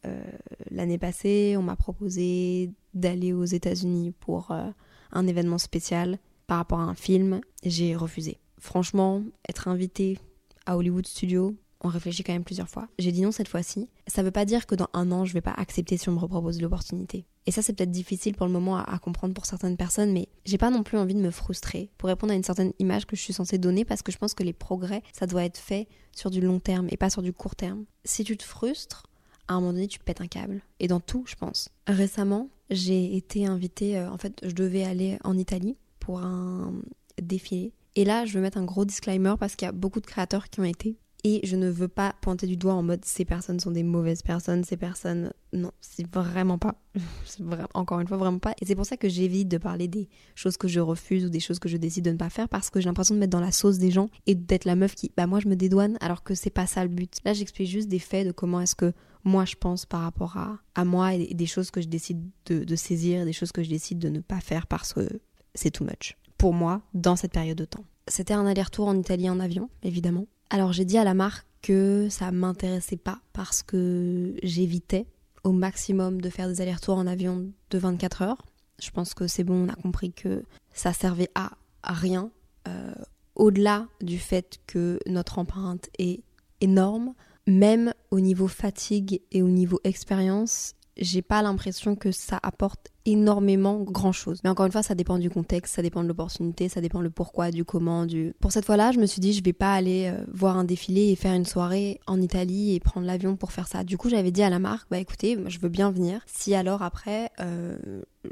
Euh, 0.06 0.22
l'année 0.70 0.98
passée, 0.98 1.56
on 1.58 1.62
m'a 1.62 1.76
proposé 1.76 2.70
d'aller 2.94 3.32
aux 3.32 3.44
États-Unis 3.44 4.12
pour 4.20 4.52
euh, 4.52 4.70
un 5.12 5.26
événement 5.26 5.58
spécial 5.58 6.18
par 6.46 6.58
rapport 6.58 6.80
à 6.80 6.84
un 6.84 6.94
film. 6.94 7.40
J'ai 7.64 7.96
refusé. 7.96 8.38
Franchement, 8.58 9.22
être 9.48 9.68
invité 9.68 10.18
à 10.66 10.76
Hollywood 10.76 11.06
Studio, 11.06 11.56
on 11.80 11.88
réfléchit 11.88 12.24
quand 12.24 12.32
même 12.32 12.44
plusieurs 12.44 12.68
fois. 12.68 12.88
J'ai 12.98 13.12
dit 13.12 13.22
non 13.22 13.32
cette 13.32 13.48
fois-ci. 13.48 13.88
Ça 14.06 14.22
veut 14.22 14.30
pas 14.30 14.44
dire 14.44 14.66
que 14.66 14.74
dans 14.74 14.88
un 14.94 15.12
an, 15.12 15.24
je 15.24 15.32
vais 15.32 15.40
pas 15.40 15.54
accepter 15.56 15.96
si 15.96 16.08
on 16.08 16.12
me 16.12 16.18
repropose 16.18 16.60
l'opportunité. 16.60 17.24
Et 17.48 17.50
ça, 17.50 17.62
c'est 17.62 17.72
peut-être 17.72 17.90
difficile 17.90 18.34
pour 18.34 18.44
le 18.44 18.52
moment 18.52 18.76
à, 18.76 18.98
comprendre 18.98 19.32
pour 19.32 19.46
certaines 19.46 19.78
personnes, 19.78 20.12
mais 20.12 20.28
j'ai 20.44 20.58
pas 20.58 20.68
non 20.68 20.82
plus 20.82 20.98
envie 20.98 21.14
de 21.14 21.20
me 21.20 21.30
frustrer 21.30 21.88
pour 21.96 22.10
répondre 22.10 22.34
à 22.34 22.36
une 22.36 22.42
certaine 22.42 22.74
image 22.78 23.06
que 23.06 23.16
je 23.16 23.22
suis 23.22 23.32
censée 23.32 23.56
donner 23.56 23.86
parce 23.86 24.02
que 24.02 24.12
je 24.12 24.18
pense 24.18 24.34
que 24.34 24.42
les 24.42 24.52
progrès, 24.52 25.02
ça 25.14 25.26
doit 25.26 25.44
être 25.44 25.56
fait 25.56 25.88
sur 26.14 26.28
du 26.28 26.42
long 26.42 26.60
terme 26.60 26.88
et 26.90 26.98
pas 26.98 27.08
sur 27.08 27.22
du 27.22 27.32
court 27.32 27.56
terme. 27.56 27.86
Si 28.04 28.22
tu 28.22 28.36
te 28.36 28.44
frustres, 28.44 29.06
à 29.48 29.54
un 29.54 29.60
moment 29.60 29.72
donné, 29.72 29.88
tu 29.88 29.98
pètes 29.98 30.20
un 30.20 30.26
câble. 30.26 30.60
Et 30.78 30.88
dans 30.88 31.00
tout, 31.00 31.24
je 31.26 31.36
pense. 31.36 31.70
Récemment, 31.86 32.50
j'ai 32.68 33.16
été 33.16 33.46
invitée, 33.46 33.96
euh, 33.96 34.10
en 34.10 34.18
fait, 34.18 34.38
je 34.42 34.52
devais 34.52 34.84
aller 34.84 35.18
en 35.24 35.38
Italie 35.38 35.78
pour 36.00 36.20
un 36.20 36.74
défilé. 37.18 37.72
Et 37.96 38.04
là, 38.04 38.26
je 38.26 38.34
veux 38.34 38.42
mettre 38.42 38.58
un 38.58 38.66
gros 38.66 38.84
disclaimer 38.84 39.36
parce 39.40 39.56
qu'il 39.56 39.64
y 39.64 39.70
a 39.70 39.72
beaucoup 39.72 40.00
de 40.02 40.06
créateurs 40.06 40.50
qui 40.50 40.60
ont 40.60 40.64
été. 40.64 40.98
Et 41.24 41.40
je 41.44 41.56
ne 41.56 41.68
veux 41.68 41.88
pas 41.88 42.14
pointer 42.20 42.46
du 42.46 42.56
doigt 42.56 42.74
en 42.74 42.82
mode 42.82 43.04
ces 43.04 43.24
personnes 43.24 43.58
sont 43.58 43.72
des 43.72 43.82
mauvaises 43.82 44.22
personnes, 44.22 44.62
ces 44.62 44.76
personnes. 44.76 45.32
Non, 45.52 45.72
c'est 45.80 46.08
vraiment 46.14 46.58
pas. 46.58 46.80
Vraiment, 47.40 47.68
encore 47.74 48.00
une 48.00 48.06
fois, 48.06 48.16
vraiment 48.16 48.38
pas. 48.38 48.54
Et 48.60 48.66
c'est 48.66 48.74
pour 48.74 48.86
ça 48.86 48.96
que 48.96 49.08
j'évite 49.08 49.48
de 49.48 49.58
parler 49.58 49.88
des 49.88 50.08
choses 50.34 50.56
que 50.56 50.68
je 50.68 50.80
refuse 50.80 51.24
ou 51.24 51.28
des 51.28 51.40
choses 51.40 51.58
que 51.58 51.68
je 51.68 51.76
décide 51.76 52.04
de 52.04 52.10
ne 52.10 52.16
pas 52.16 52.30
faire 52.30 52.48
parce 52.48 52.70
que 52.70 52.80
j'ai 52.80 52.86
l'impression 52.86 53.14
de 53.14 53.20
mettre 53.20 53.30
dans 53.30 53.40
la 53.40 53.52
sauce 53.52 53.78
des 53.78 53.90
gens 53.90 54.08
et 54.26 54.34
d'être 54.34 54.64
la 54.64 54.76
meuf 54.76 54.94
qui, 54.94 55.12
bah 55.16 55.26
moi 55.26 55.40
je 55.40 55.48
me 55.48 55.56
dédouane 55.56 55.96
alors 56.00 56.22
que 56.22 56.34
c'est 56.34 56.50
pas 56.50 56.66
ça 56.66 56.82
le 56.82 56.88
but. 56.88 57.18
Là, 57.24 57.32
j'explique 57.32 57.68
juste 57.68 57.88
des 57.88 57.98
faits 57.98 58.26
de 58.26 58.32
comment 58.32 58.60
est-ce 58.60 58.74
que 58.74 58.92
moi 59.24 59.44
je 59.44 59.56
pense 59.56 59.86
par 59.86 60.02
rapport 60.02 60.36
à, 60.36 60.58
à 60.74 60.84
moi 60.84 61.14
et 61.14 61.34
des 61.34 61.46
choses 61.46 61.70
que 61.70 61.80
je 61.80 61.88
décide 61.88 62.22
de, 62.46 62.64
de 62.64 62.76
saisir, 62.76 63.24
des 63.24 63.32
choses 63.32 63.52
que 63.52 63.62
je 63.62 63.70
décide 63.70 63.98
de 63.98 64.08
ne 64.08 64.20
pas 64.20 64.40
faire 64.40 64.66
parce 64.66 64.92
que 64.92 65.08
c'est 65.54 65.70
too 65.70 65.84
much. 65.84 66.16
Pour 66.36 66.52
moi, 66.52 66.82
dans 66.94 67.16
cette 67.16 67.32
période 67.32 67.58
de 67.58 67.64
temps. 67.64 67.84
C'était 68.06 68.34
un 68.34 68.46
aller-retour 68.46 68.86
en 68.86 68.96
Italie 68.96 69.28
en 69.28 69.40
avion, 69.40 69.68
évidemment. 69.82 70.26
Alors 70.50 70.72
j'ai 70.72 70.84
dit 70.84 70.98
à 70.98 71.04
la 71.04 71.14
marque 71.14 71.46
que 71.62 72.08
ça 72.10 72.30
m'intéressait 72.30 72.96
pas 72.96 73.20
parce 73.32 73.62
que 73.62 74.34
j'évitais 74.42 75.06
au 75.44 75.52
maximum 75.52 76.20
de 76.20 76.30
faire 76.30 76.48
des 76.48 76.60
allers-retours 76.60 76.96
en 76.96 77.06
avion 77.06 77.50
de 77.70 77.78
24 77.78 78.22
heures. 78.22 78.46
Je 78.80 78.90
pense 78.90 79.14
que 79.14 79.26
c'est 79.26 79.44
bon, 79.44 79.66
on 79.66 79.68
a 79.68 79.74
compris 79.74 80.12
que 80.12 80.44
ça 80.72 80.92
servait 80.92 81.30
à, 81.34 81.52
rien. 81.82 82.30
Euh, 82.66 82.94
au-delà 83.34 83.86
du 84.00 84.18
fait 84.18 84.58
que 84.66 84.98
notre 85.06 85.38
empreinte 85.38 85.88
est 85.98 86.22
énorme, 86.60 87.14
même 87.46 87.92
au 88.10 88.20
niveau 88.20 88.48
fatigue 88.48 89.20
et 89.32 89.42
au 89.42 89.48
niveau 89.48 89.80
expérience, 89.84 90.74
j'ai 90.96 91.22
pas 91.22 91.42
l'impression 91.42 91.96
que 91.96 92.12
ça 92.12 92.38
apporte 92.42 92.90
énormément 93.08 93.78
grand 93.80 94.12
chose. 94.12 94.40
Mais 94.44 94.50
encore 94.50 94.66
une 94.66 94.72
fois, 94.72 94.82
ça 94.82 94.94
dépend 94.94 95.18
du 95.18 95.30
contexte, 95.30 95.74
ça 95.74 95.82
dépend 95.82 96.02
de 96.02 96.08
l'opportunité, 96.08 96.68
ça 96.68 96.80
dépend 96.80 97.00
le 97.00 97.10
pourquoi, 97.10 97.50
du 97.50 97.64
comment, 97.64 98.06
du. 98.06 98.34
Pour 98.40 98.52
cette 98.52 98.64
fois-là, 98.64 98.92
je 98.92 98.98
me 98.98 99.06
suis 99.06 99.20
dit, 99.20 99.32
je 99.32 99.42
vais 99.42 99.52
pas 99.52 99.72
aller 99.72 100.10
euh, 100.12 100.24
voir 100.32 100.58
un 100.58 100.64
défilé 100.64 101.08
et 101.08 101.16
faire 101.16 101.34
une 101.34 101.46
soirée 101.46 102.00
en 102.06 102.20
Italie 102.20 102.74
et 102.74 102.80
prendre 102.80 103.06
l'avion 103.06 103.36
pour 103.36 103.52
faire 103.52 103.66
ça. 103.66 103.84
Du 103.84 103.96
coup, 103.96 104.08
j'avais 104.08 104.30
dit 104.30 104.42
à 104.42 104.50
la 104.50 104.58
marque, 104.58 104.88
bah 104.90 104.98
écoutez, 104.98 105.38
je 105.46 105.58
veux 105.58 105.68
bien 105.68 105.90
venir. 105.90 106.20
Si 106.26 106.54
alors 106.54 106.82
après, 106.82 107.30
euh, 107.40 107.78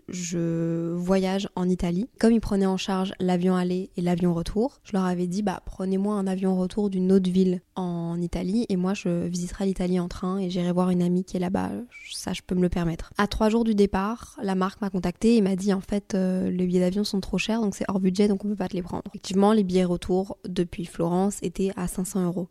je 0.09 0.93
voyage 0.95 1.49
en 1.55 1.69
Italie. 1.69 2.09
Comme 2.19 2.33
ils 2.33 2.41
prenaient 2.41 2.67
en 2.67 2.77
charge 2.77 3.13
l'avion 3.21 3.57
aller 3.57 3.91
et 3.97 4.03
l'avion 4.03 4.35
retour, 4.35 4.81
je 4.85 4.93
leur 4.93 5.05
avais 5.05 5.27
dit 5.27 5.43
bah 5.43 5.63
prenez-moi 5.65 6.15
un 6.15 6.27
avion 6.27 6.57
retour 6.57 6.91
d'une 6.91 7.13
autre 7.13 7.31
ville 7.31 7.63
en 7.75 8.21
Italie 8.21 8.67
et 8.69 8.77
moi 8.77 8.95
je 8.95 9.27
visiterai 9.27 9.67
l'Italie 9.67 10.01
en 10.01 10.09
train 10.09 10.39
et 10.39 10.51
j'irai 10.51 10.73
voir 10.73 10.91
une 10.91 11.03
amie 11.03 11.25
qui 11.25 11.37
est 11.37 11.41
là-bas. 11.41 11.71
Ça 12.13 12.33
je 12.33 12.43
peux 12.47 12.55
me 12.55 12.63
le 12.63 12.69
permettre. 12.69 13.13
À 13.19 13.27
trois 13.27 13.49
jours 13.49 13.65
du 13.65 13.75
départ, 13.75 14.37
la 14.43 14.55
marque 14.55 14.66
m'a 14.81 14.91
contacté 14.91 15.37
et 15.37 15.41
m'a 15.41 15.57
dit 15.57 15.73
en 15.73 15.81
fait 15.81 16.15
euh, 16.15 16.51
les 16.51 16.67
billets 16.67 16.81
d'avion 16.81 17.05
sont 17.05 17.21
trop 17.21 17.39
chers 17.39 17.61
donc 17.61 17.75
c'est 17.75 17.85
hors 17.89 18.01
budget 18.01 18.29
donc 18.29 18.45
on 18.45 18.49
peut 18.49 18.57
pas 18.57 18.69
te 18.69 18.75
les 18.75 18.83
prendre. 18.83 19.03
Effectivement 19.09 19.53
les 19.53 19.65
billets 19.65 19.85
retour 19.85 20.39
depuis 20.47 20.85
Florence 20.85 21.39
étaient 21.43 21.71
à 21.77 21.89
500 21.89 22.25
euros. 22.27 22.49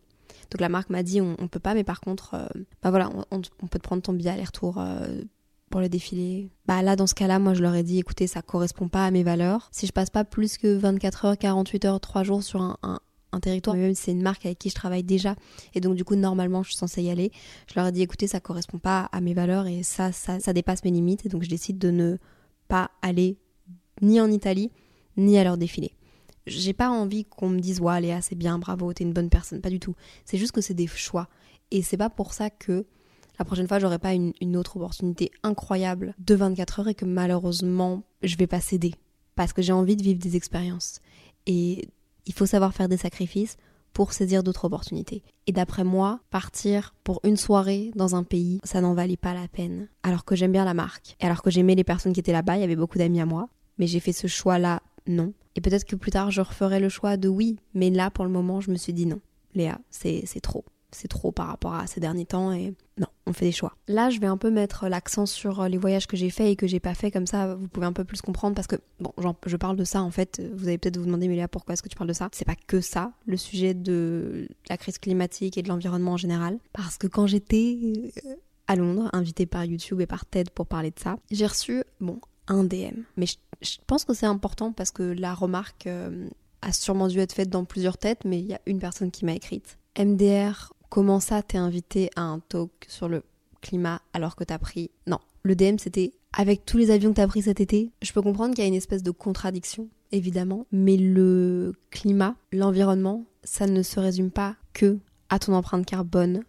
Donc 0.51 0.61
la 0.61 0.69
marque 0.69 0.89
m'a 0.89 1.03
dit 1.03 1.21
on, 1.21 1.47
peut 1.47 1.59
pas 1.59 1.73
mais 1.73 1.83
par 1.83 2.01
contre 2.01 2.35
euh, 2.35 2.47
bah 2.81 2.89
voilà 2.89 3.09
on, 3.31 3.67
peut 3.67 3.79
te 3.79 3.83
prendre 3.83 4.01
ton 4.01 4.13
billet 4.13 4.31
aller-retour 4.31 4.77
euh, 4.77 5.21
pour 5.69 5.81
le 5.81 5.89
défilé. 5.89 6.51
Bah 6.67 6.81
là, 6.81 6.95
dans 6.95 7.07
ce 7.07 7.15
cas-là, 7.15 7.39
moi, 7.39 7.53
je 7.53 7.61
leur 7.61 7.75
ai 7.75 7.83
dit, 7.83 7.99
écoutez, 7.99 8.27
ça 8.27 8.41
correspond 8.41 8.87
pas 8.87 9.05
à 9.05 9.11
mes 9.11 9.23
valeurs. 9.23 9.67
Si 9.71 9.87
je 9.87 9.91
passe 9.91 10.09
pas 10.09 10.23
plus 10.23 10.57
que 10.57 10.73
24 10.73 11.25
heures, 11.25 11.37
48 11.37 11.85
heures, 11.85 11.99
3 11.99 12.23
jours 12.23 12.43
sur 12.43 12.61
un 12.61 12.99
territoire, 13.39 13.75
même 13.75 13.93
si 13.93 14.03
c'est 14.03 14.11
une 14.11 14.21
marque 14.21 14.45
avec 14.45 14.59
qui 14.59 14.69
je 14.69 14.75
travaille 14.75 15.03
déjà, 15.03 15.35
et 15.73 15.81
donc 15.81 15.95
du 15.95 16.03
coup 16.03 16.15
normalement 16.15 16.63
je 16.63 16.69
suis 16.69 16.77
censée 16.77 17.03
y 17.03 17.09
aller, 17.09 17.31
je 17.67 17.75
leur 17.75 17.87
ai 17.87 17.91
dit 17.91 18.01
écoutez 18.01 18.27
ça 18.27 18.39
correspond 18.39 18.79
pas 18.79 19.09
à 19.11 19.21
mes 19.21 19.33
valeurs 19.33 19.67
et 19.67 19.83
ça, 19.83 20.11
ça, 20.11 20.39
ça 20.39 20.53
dépasse 20.53 20.83
mes 20.83 20.91
limites, 20.91 21.25
et 21.25 21.29
donc 21.29 21.43
je 21.43 21.49
décide 21.49 21.77
de 21.77 21.91
ne 21.91 22.17
pas 22.67 22.91
aller 23.01 23.37
ni 24.01 24.19
en 24.19 24.31
Italie, 24.31 24.71
ni 25.17 25.37
à 25.37 25.43
leur 25.43 25.57
défilé. 25.57 25.93
J'ai 26.47 26.73
pas 26.73 26.89
envie 26.89 27.25
qu'on 27.25 27.49
me 27.49 27.59
dise 27.59 27.79
ouais 27.79 28.01
Léa 28.01 28.21
c'est 28.21 28.35
bien, 28.35 28.59
bravo, 28.59 28.93
t'es 28.93 29.03
une 29.03 29.13
bonne 29.13 29.29
personne, 29.29 29.61
pas 29.61 29.69
du 29.69 29.79
tout. 29.79 29.95
C'est 30.25 30.37
juste 30.37 30.51
que 30.51 30.61
c'est 30.61 30.73
des 30.73 30.87
choix. 30.87 31.27
Et 31.71 31.81
c'est 31.81 31.97
pas 31.97 32.09
pour 32.11 32.33
ça 32.33 32.49
que 32.49 32.85
la 33.39 33.45
prochaine 33.45 33.67
fois 33.67 33.79
j'aurai 33.79 33.99
pas 33.99 34.13
une, 34.13 34.33
une, 34.39 34.55
autre 34.55 34.77
opportunité 34.77 35.31
incroyable 35.43 36.13
de 36.19 36.35
24 36.35 36.79
heures 36.79 36.87
et 36.89 36.95
que 36.95 37.05
malheureusement 37.05 38.03
je 38.21 38.35
vais 38.37 38.47
pas 38.47 38.61
céder. 38.61 38.93
Parce 39.35 39.53
que 39.53 39.61
j'ai 39.61 39.73
envie 39.73 39.95
de 39.95 40.03
vivre 40.03 40.19
des 40.19 40.35
expériences. 40.35 41.01
Et 41.47 41.89
il 42.25 42.33
faut 42.33 42.45
savoir 42.45 42.73
faire 42.73 42.89
des 42.89 42.97
sacrifices 42.97 43.57
pour 43.93 44.11
saisir 44.11 44.43
d'autres 44.43 44.65
opportunités. 44.65 45.23
Et 45.47 45.53
d'après 45.53 45.85
moi, 45.85 46.19
partir 46.29 46.93
pour 47.03 47.21
une 47.23 47.37
soirée 47.37 47.91
dans 47.95 48.15
un 48.15 48.23
pays, 48.23 48.59
ça 48.63 48.81
n'en 48.81 48.93
valait 48.93 49.15
pas 49.15 49.33
la 49.33 49.47
peine. 49.47 49.87
Alors 50.03 50.25
que 50.25 50.35
j'aime 50.35 50.51
bien 50.51 50.65
la 50.65 50.73
marque. 50.73 51.15
Et 51.21 51.25
alors 51.25 51.41
que 51.41 51.49
j'aimais 51.49 51.75
les 51.75 51.85
personnes 51.85 52.11
qui 52.11 52.19
étaient 52.19 52.33
là-bas, 52.33 52.57
il 52.57 52.61
y 52.61 52.65
avait 52.65 52.75
beaucoup 52.75 52.97
d'amis 52.97 53.21
à 53.21 53.25
moi. 53.25 53.47
Mais 53.77 53.87
j'ai 53.87 54.01
fait 54.01 54.11
ce 54.11 54.27
choix-là, 54.27 54.81
non. 55.07 55.33
Et 55.55 55.61
peut-être 55.61 55.85
que 55.85 55.95
plus 55.95 56.11
tard, 56.11 56.29
je 56.29 56.41
referai 56.41 56.81
le 56.81 56.89
choix 56.89 57.15
de 57.15 57.29
oui. 57.29 57.57
Mais 57.73 57.89
là, 57.89 58.11
pour 58.11 58.25
le 58.25 58.31
moment, 58.31 58.59
je 58.59 58.69
me 58.69 58.75
suis 58.75 58.93
dit 58.93 59.05
non. 59.05 59.21
Léa, 59.53 59.79
c'est 59.89 60.41
trop 60.41 60.65
c'est 60.95 61.07
trop 61.07 61.31
par 61.31 61.47
rapport 61.47 61.73
à 61.73 61.87
ces 61.87 61.99
derniers 61.99 62.25
temps 62.25 62.51
et 62.51 62.73
non, 62.97 63.07
on 63.25 63.33
fait 63.33 63.45
des 63.45 63.51
choix. 63.51 63.73
Là, 63.87 64.09
je 64.09 64.19
vais 64.19 64.27
un 64.27 64.37
peu 64.37 64.49
mettre 64.49 64.87
l'accent 64.87 65.25
sur 65.25 65.61
euh, 65.61 65.67
les 65.67 65.77
voyages 65.77 66.07
que 66.07 66.15
j'ai 66.15 66.29
faits 66.29 66.47
et 66.47 66.55
que 66.55 66.65
j'ai 66.65 66.79
pas 66.79 66.93
fait 66.93 67.11
comme 67.11 67.27
ça, 67.27 67.55
vous 67.55 67.67
pouvez 67.67 67.85
un 67.85 67.93
peu 67.93 68.05
plus 68.05 68.21
comprendre 68.21 68.55
parce 68.55 68.67
que 68.67 68.77
bon, 68.99 69.11
je 69.45 69.57
parle 69.57 69.75
de 69.75 69.83
ça 69.83 70.01
en 70.01 70.11
fait, 70.11 70.41
vous 70.53 70.67
allez 70.67 70.77
peut-être 70.77 70.97
vous 70.97 71.05
demander 71.05 71.27
mais 71.27 71.47
pourquoi 71.47 71.73
est-ce 71.73 71.83
que 71.83 71.89
tu 71.89 71.97
parles 71.97 72.07
de 72.07 72.13
ça? 72.13 72.29
C'est 72.31 72.45
pas 72.45 72.55
que 72.55 72.81
ça, 72.81 73.11
le 73.25 73.37
sujet 73.37 73.73
de 73.73 74.47
la 74.69 74.77
crise 74.77 74.97
climatique 74.97 75.57
et 75.57 75.61
de 75.61 75.67
l'environnement 75.67 76.13
en 76.13 76.17
général 76.17 76.57
parce 76.73 76.97
que 76.97 77.07
quand 77.07 77.27
j'étais 77.27 77.77
euh, 78.25 78.35
à 78.67 78.75
Londres, 78.75 79.09
invitée 79.13 79.45
par 79.45 79.65
YouTube 79.65 80.01
et 80.01 80.07
par 80.07 80.25
TED 80.25 80.49
pour 80.49 80.65
parler 80.65 80.91
de 80.91 80.99
ça, 80.99 81.17
j'ai 81.31 81.45
reçu 81.45 81.83
bon, 81.99 82.19
un 82.47 82.63
DM. 82.63 83.01
Mais 83.17 83.25
je, 83.61 83.77
pense 83.87 84.05
que 84.05 84.13
c'est 84.13 84.25
important 84.25 84.71
parce 84.71 84.91
que 84.91 85.03
la 85.03 85.33
remarque 85.33 85.87
euh, 85.87 86.29
a 86.61 86.71
sûrement 86.71 87.07
dû 87.07 87.19
être 87.19 87.33
faite 87.33 87.49
dans 87.49 87.65
plusieurs 87.65 87.97
têtes, 87.97 88.25
mais 88.25 88.39
il 88.39 88.45
y 88.45 88.53
a 88.53 88.61
une 88.65 88.79
personne 88.79 89.11
qui 89.11 89.25
m'a 89.25 89.33
écrite. 89.33 89.77
MDR 89.97 90.73
Comment 90.95 91.19
ça, 91.19 91.43
t'es 91.43 91.57
invité 91.57 92.09
à 92.15 92.21
un 92.21 92.39
talk 92.39 92.71
sur 92.87 93.09
le 93.09 93.23
climat 93.59 94.01
alors 94.13 94.37
que 94.37 94.45
t'as 94.45 94.57
pris? 94.57 94.91
Non, 95.07 95.19
le 95.43 95.53
DM 95.53 95.77
c'était 95.77 96.13
avec 96.31 96.63
tous 96.65 96.77
les 96.77 96.89
avions 96.89 97.09
que 97.09 97.17
t'as 97.17 97.27
pris 97.27 97.41
cet 97.41 97.59
été. 97.59 97.91
Je 98.01 98.13
peux 98.13 98.21
comprendre 98.21 98.55
qu'il 98.55 98.63
y 98.63 98.65
a 98.65 98.69
une 98.69 98.75
espèce 98.75 99.03
de 99.03 99.11
contradiction, 99.11 99.89
évidemment, 100.13 100.67
mais 100.71 100.95
le 100.95 101.73
climat, 101.91 102.37
l'environnement, 102.53 103.25
ça 103.43 103.67
ne 103.67 103.83
se 103.83 103.99
résume 103.99 104.31
pas 104.31 104.55
que 104.71 104.97
à 105.27 105.37
ton 105.37 105.51
empreinte 105.51 105.85
carbone 105.85 106.43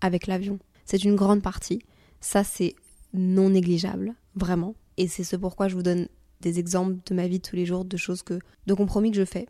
avec 0.00 0.26
l'avion. 0.26 0.58
C'est 0.86 1.04
une 1.04 1.14
grande 1.14 1.42
partie. 1.42 1.82
Ça, 2.22 2.42
c'est 2.42 2.76
non 3.12 3.50
négligeable, 3.50 4.14
vraiment. 4.34 4.76
Et 4.96 5.08
c'est 5.08 5.24
ce 5.24 5.36
pourquoi 5.36 5.68
je 5.68 5.74
vous 5.74 5.82
donne 5.82 6.08
des 6.40 6.58
exemples 6.58 6.96
de 7.04 7.14
ma 7.14 7.28
vie 7.28 7.42
tous 7.42 7.54
les 7.54 7.66
jours, 7.66 7.84
de 7.84 7.98
choses 7.98 8.22
que. 8.22 8.38
de 8.66 8.72
compromis 8.72 9.10
que 9.10 9.18
je 9.18 9.26
fais, 9.26 9.46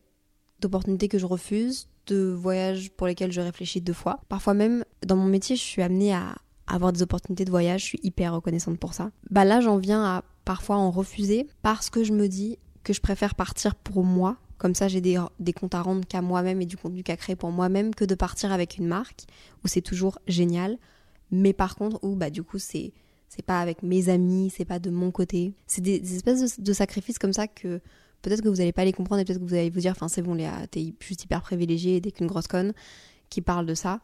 d'opportunités 0.59 1.07
que 1.07 1.21
je 1.21 1.27
refuse, 1.27 1.87
de 2.07 2.33
voyages 2.33 2.91
pour 2.91 3.07
lesquels 3.07 3.33
je 3.33 3.41
réfléchis 3.41 3.81
deux 3.81 3.93
fois. 3.93 4.21
Parfois 4.29 4.55
même, 4.55 4.85
dans 5.05 5.17
mon 5.17 5.27
métier, 5.27 5.57
je 5.57 5.63
suis 5.63 5.83
amenée 5.83 6.13
à 6.13 6.37
avoir 6.67 6.93
des 6.93 7.03
opportunités 7.03 7.45
de 7.45 7.51
voyage, 7.51 7.83
je 7.83 7.87
suis 7.87 8.01
hyper 8.03 8.35
reconnaissante 8.35 8.79
pour 8.79 8.95
ça. 8.95 9.11
Bah 9.31 9.45
là, 9.45 9.61
j'en 9.61 9.79
viens 9.79 10.05
à 10.05 10.25
parfois 10.45 10.77
en 10.77 10.91
refuser 10.91 11.49
parce 11.63 11.91
que 11.91 12.05
je 12.05 12.13
me 12.13 12.29
dis 12.29 12.59
que 12.85 12.93
je 12.93 13.01
préfère 13.01 13.35
partir 13.35 13.75
pour 13.75 14.05
moi. 14.05 14.37
Comme 14.59 14.75
ça, 14.75 14.89
j'ai 14.89 15.01
des, 15.01 15.19
des 15.39 15.53
comptes 15.53 15.75
à 15.75 15.83
rendre 15.83 16.07
qu'à 16.07 16.23
moi-même 16.23 16.61
et 16.61 16.67
du 16.67 16.77
contenu 16.77 17.03
qu'à 17.03 17.17
créer 17.17 17.37
pour 17.37 17.51
moi-même 17.51 17.95
que 17.95 18.05
de 18.05 18.15
partir 18.15 18.53
avec 18.53 18.77
une 18.77 18.87
marque 18.87 19.25
où 19.65 19.69
c'est 19.69 19.81
toujours 19.81 20.19
génial. 20.27 20.79
Mais 21.31 21.53
par 21.53 21.77
contre, 21.77 21.99
où 22.03 22.15
bah 22.15 22.31
du 22.31 22.43
coup, 22.43 22.59
c'est 22.59 22.93
c'est 23.29 23.45
pas 23.45 23.61
avec 23.61 23.85
mes 23.85 24.09
amis, 24.09 24.53
c'est 24.55 24.65
pas 24.65 24.81
de 24.81 24.91
mon 24.91 25.13
côté. 25.13 25.55
C'est 25.69 25.81
des, 25.81 26.17
espèces 26.17 26.59
de, 26.59 26.63
de 26.63 26.73
sacrifices 26.73 27.19
comme 27.19 27.33
ça 27.33 27.47
que 27.47 27.81
peut-être 28.23 28.43
que 28.43 28.49
vous 28.49 28.57
n'allez 28.57 28.73
pas 28.73 28.85
les 28.85 28.93
comprendre 28.93 29.21
et 29.21 29.25
peut-être 29.25 29.41
que 29.41 29.45
vous 29.45 29.55
allez 29.55 29.71
vous 29.71 29.81
dire, 29.81 29.93
enfin 29.93 30.09
c'est 30.09 30.23
bon 30.23 30.35
Léa, 30.35 30.67
t'es 30.71 30.95
juste 31.01 31.25
hyper 31.25 31.43
privilégiée 31.43 32.01
dès 32.01 32.11
qu'une 32.11 32.27
grosse 32.27 32.47
conne 32.47 32.73
qui 33.29 33.41
parle 33.41 33.67
de 33.67 33.75
ça, 33.75 34.01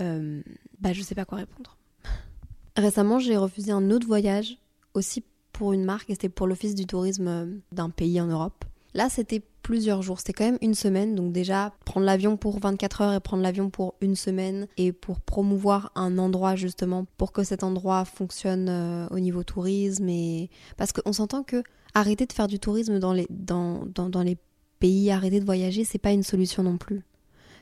euh, 0.00 0.42
bah 0.80 0.92
je 0.92 1.02
sais 1.02 1.14
pas 1.14 1.24
quoi 1.24 1.38
répondre. 1.38 1.76
Récemment 2.76 3.18
j'ai 3.18 3.36
refusé 3.36 3.72
un 3.72 3.90
autre 3.90 4.06
voyage 4.06 4.58
aussi 4.94 5.24
pour 5.52 5.72
une 5.72 5.84
marque 5.84 6.10
et 6.10 6.14
c'était 6.14 6.28
pour 6.28 6.46
l'office 6.46 6.74
du 6.74 6.86
tourisme 6.86 7.28
euh, 7.28 7.46
d'un 7.72 7.90
pays 7.90 8.20
en 8.20 8.26
Europe. 8.26 8.64
Là 8.94 9.08
c'était 9.08 9.42
plusieurs 9.68 10.00
jours, 10.00 10.18
c'était 10.18 10.32
quand 10.32 10.46
même 10.46 10.58
une 10.62 10.74
semaine, 10.74 11.14
donc 11.14 11.30
déjà 11.30 11.74
prendre 11.84 12.06
l'avion 12.06 12.38
pour 12.38 12.58
24 12.58 13.02
heures 13.02 13.12
et 13.12 13.20
prendre 13.20 13.42
l'avion 13.42 13.68
pour 13.68 13.94
une 14.00 14.16
semaine 14.16 14.66
et 14.78 14.92
pour 14.92 15.20
promouvoir 15.20 15.92
un 15.94 16.16
endroit 16.16 16.56
justement 16.56 17.04
pour 17.18 17.32
que 17.32 17.44
cet 17.44 17.62
endroit 17.62 18.06
fonctionne 18.06 18.68
euh, 18.70 19.06
au 19.10 19.18
niveau 19.18 19.42
tourisme 19.42 20.08
et 20.08 20.48
parce 20.78 20.92
qu'on 20.92 21.12
s'entend 21.12 21.42
que 21.42 21.62
arrêter 21.94 22.26
de 22.26 22.32
faire 22.32 22.46
du 22.46 22.58
tourisme 22.58 22.98
dans 22.98 23.12
les, 23.12 23.26
dans, 23.30 23.86
dans, 23.86 24.22
les 24.22 24.36
pays, 24.78 25.10
arrêter 25.10 25.40
de 25.40 25.44
voyager, 25.44 25.84
c'est 25.84 25.98
pas 25.98 26.12
une 26.12 26.22
solution 26.22 26.62
non 26.62 26.76
plus. 26.76 27.02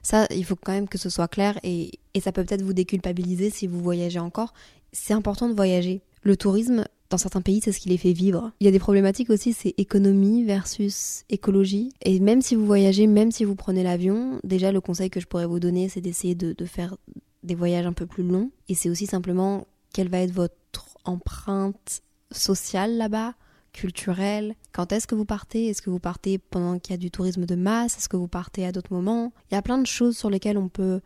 Ça, 0.03 0.27
il 0.31 0.45
faut 0.45 0.57
quand 0.57 0.73
même 0.73 0.89
que 0.89 0.99
ce 0.99 1.11
soit 1.11 1.29
clair 1.29 1.59
et, 1.63 1.93
et 2.15 2.21
ça 2.21 2.33
peut 2.33 2.45
peut-être 2.45 2.63
vous 2.63 2.75
déculpabiliser 2.75 3.51
si 3.51 3.67
vous 3.67 3.81
voyagez 3.81 4.19
encore. 4.19 4.55
C'est 4.93 5.15
important 5.15 5.49
de 5.49 5.55
voyager. 5.55 6.03
Le 6.23 6.37
tourisme, 6.37 6.85
dans 7.11 7.19
certains 7.19 7.41
pays, 7.41 7.61
c'est 7.63 7.73
ce 7.73 7.81
qui 7.81 7.89
les 7.89 7.99
fait 7.99 8.13
vivre. 8.13 8.53
Il 8.61 8.65
y 8.65 8.69
a 8.69 8.73
des 8.73 8.79
problématiques 8.79 9.31
aussi, 9.31 9.53
c'est 9.53 9.75
économie 9.79 10.45
versus 10.45 11.25
écologie. 11.29 11.93
Et 12.03 12.21
même 12.21 12.43
si 12.43 12.55
vous 12.55 12.67
voyagez, 12.67 13.07
même 13.07 13.33
si 13.33 13.45
vous 13.45 13.57
prenez 13.57 13.83
l'avion, 13.83 14.41
déjà 14.45 14.73
le 14.73 14.81
conseil 14.81 15.11
que 15.11 15.21
je 15.21 15.27
pourrais 15.27 15.47
vous 15.47 15.61
donner, 15.61 15.89
c'est 15.89 16.01
d'essayer 16.01 16.35
de, 16.35 16.53
de 16.53 16.65
faire 16.65 16.97
des 17.43 17.55
voyages 17.55 17.87
un 17.87 17.93
peu 17.93 18.07
plus 18.07 18.25
longs. 18.25 18.51
Et 18.69 18.75
c'est 18.75 18.91
aussi 18.91 19.07
simplement 19.07 19.67
quelle 19.93 20.09
va 20.09 20.19
être 20.21 20.33
votre 20.33 20.55
empreinte 21.05 22.03
sociale 22.33 22.97
là-bas, 22.97 23.35
culturel 23.77 24.57
Quand 24.73 24.91
est-ce 24.91 25.07
que 25.07 25.15
vous 25.15 25.27
partez? 25.27 25.69
Est-ce 25.69 25.83
que 25.83 25.91
vous 25.91 26.01
partez 26.01 26.39
pendant 26.39 26.79
qu'il 26.79 26.93
y 26.93 26.95
a 26.95 26.99
du 26.99 27.11
tourisme 27.11 27.45
de 27.45 27.55
masse? 27.55 27.99
Est-ce 27.99 28.09
que 28.09 28.17
vous 28.17 28.27
partez 28.27 28.65
à 28.65 28.73
d'autres 28.73 28.93
moments? 28.93 29.33
Il 29.51 29.55
y 29.55 29.59
a 29.59 29.63
plein 29.63 29.79
de 29.79 29.87
choses 29.87 30.17
sur 30.17 30.31
lesquelles 30.31 30.59
on 30.59 30.69
peut 30.69 31.01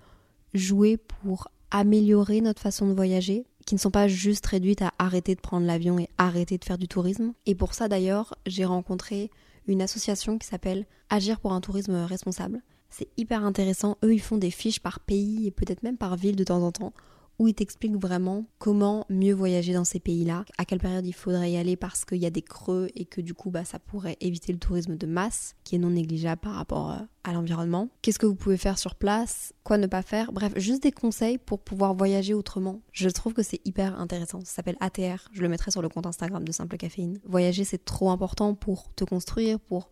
jouer 0.54 0.96
pour 0.96 1.48
améliorer 1.72 2.40
notre 2.40 2.62
façon 2.62 2.88
de 2.88 2.94
voyager, 2.94 3.44
qui 3.66 3.74
ne 3.74 3.80
sont 3.80 3.90
pas 3.90 4.08
juste 4.08 4.46
réduites 4.46 4.82
à 4.82 4.92
arrêter 4.98 5.34
de 5.34 5.40
prendre 5.40 5.66
l'avion 5.66 5.98
et 5.98 6.08
arrêter 6.16 6.58
de 6.58 6.64
faire 6.64 6.78
du 6.78 6.88
tourisme. 6.88 7.32
Et 7.44 7.54
pour 7.54 7.74
ça 7.74 7.88
d'ailleurs, 7.88 8.34
j'ai 8.46 8.64
rencontré 8.64 9.30
une 9.66 9.82
association 9.82 10.38
qui 10.38 10.46
s'appelle 10.46 10.86
Agir 11.10 11.40
pour 11.40 11.52
un 11.52 11.60
tourisme 11.60 11.94
responsable. 12.04 12.62
C'est 12.88 13.08
hyper 13.16 13.44
intéressant. 13.44 13.98
Eux, 14.04 14.14
ils 14.14 14.20
font 14.20 14.38
des 14.38 14.50
fiches 14.50 14.80
par 14.80 15.00
pays 15.00 15.46
et 15.46 15.50
peut-être 15.50 15.82
même 15.82 15.96
par 15.96 16.16
ville 16.16 16.36
de 16.36 16.44
temps 16.44 16.62
en 16.62 16.72
temps 16.72 16.92
où 17.40 17.48
il 17.48 17.54
t'explique 17.54 17.96
vraiment 17.96 18.44
comment 18.58 19.06
mieux 19.08 19.32
voyager 19.32 19.72
dans 19.72 19.86
ces 19.86 19.98
pays-là, 19.98 20.44
à 20.58 20.66
quelle 20.66 20.78
période 20.78 21.06
il 21.06 21.14
faudrait 21.14 21.50
y 21.50 21.56
aller 21.56 21.74
parce 21.74 22.04
qu'il 22.04 22.18
y 22.18 22.26
a 22.26 22.30
des 22.30 22.42
creux 22.42 22.88
et 22.94 23.06
que 23.06 23.22
du 23.22 23.32
coup 23.32 23.50
bah, 23.50 23.64
ça 23.64 23.78
pourrait 23.78 24.18
éviter 24.20 24.52
le 24.52 24.58
tourisme 24.58 24.94
de 24.94 25.06
masse 25.06 25.54
qui 25.64 25.76
est 25.76 25.78
non 25.78 25.88
négligeable 25.88 26.42
par 26.42 26.52
rapport 26.52 26.90
euh, 26.90 26.98
à 27.24 27.32
l'environnement. 27.32 27.88
Qu'est-ce 28.02 28.18
que 28.18 28.26
vous 28.26 28.34
pouvez 28.34 28.58
faire 28.58 28.78
sur 28.78 28.94
place, 28.94 29.54
quoi 29.64 29.78
ne 29.78 29.86
pas 29.86 30.02
faire, 30.02 30.32
bref, 30.32 30.52
juste 30.56 30.82
des 30.82 30.92
conseils 30.92 31.38
pour 31.38 31.60
pouvoir 31.60 31.94
voyager 31.94 32.34
autrement. 32.34 32.82
Je 32.92 33.08
trouve 33.08 33.32
que 33.32 33.42
c'est 33.42 33.66
hyper 33.66 33.98
intéressant. 33.98 34.40
Ça 34.40 34.56
s'appelle 34.56 34.76
ATR, 34.80 35.30
je 35.32 35.40
le 35.40 35.48
mettrai 35.48 35.70
sur 35.70 35.80
le 35.80 35.88
compte 35.88 36.04
Instagram 36.04 36.44
de 36.44 36.52
Simple 36.52 36.76
Caféine. 36.76 37.20
Voyager 37.24 37.64
c'est 37.64 37.86
trop 37.86 38.10
important 38.10 38.54
pour 38.54 38.92
te 38.94 39.04
construire, 39.04 39.58
pour 39.58 39.88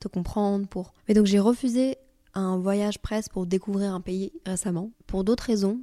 te 0.00 0.08
comprendre, 0.08 0.68
pour... 0.68 0.92
Mais 1.08 1.14
donc 1.14 1.24
j'ai 1.24 1.40
refusé 1.40 1.96
un 2.34 2.58
voyage 2.58 2.98
presse 3.00 3.30
pour 3.30 3.46
découvrir 3.46 3.94
un 3.94 4.02
pays 4.02 4.32
récemment, 4.44 4.90
pour 5.06 5.24
d'autres 5.24 5.44
raisons, 5.44 5.80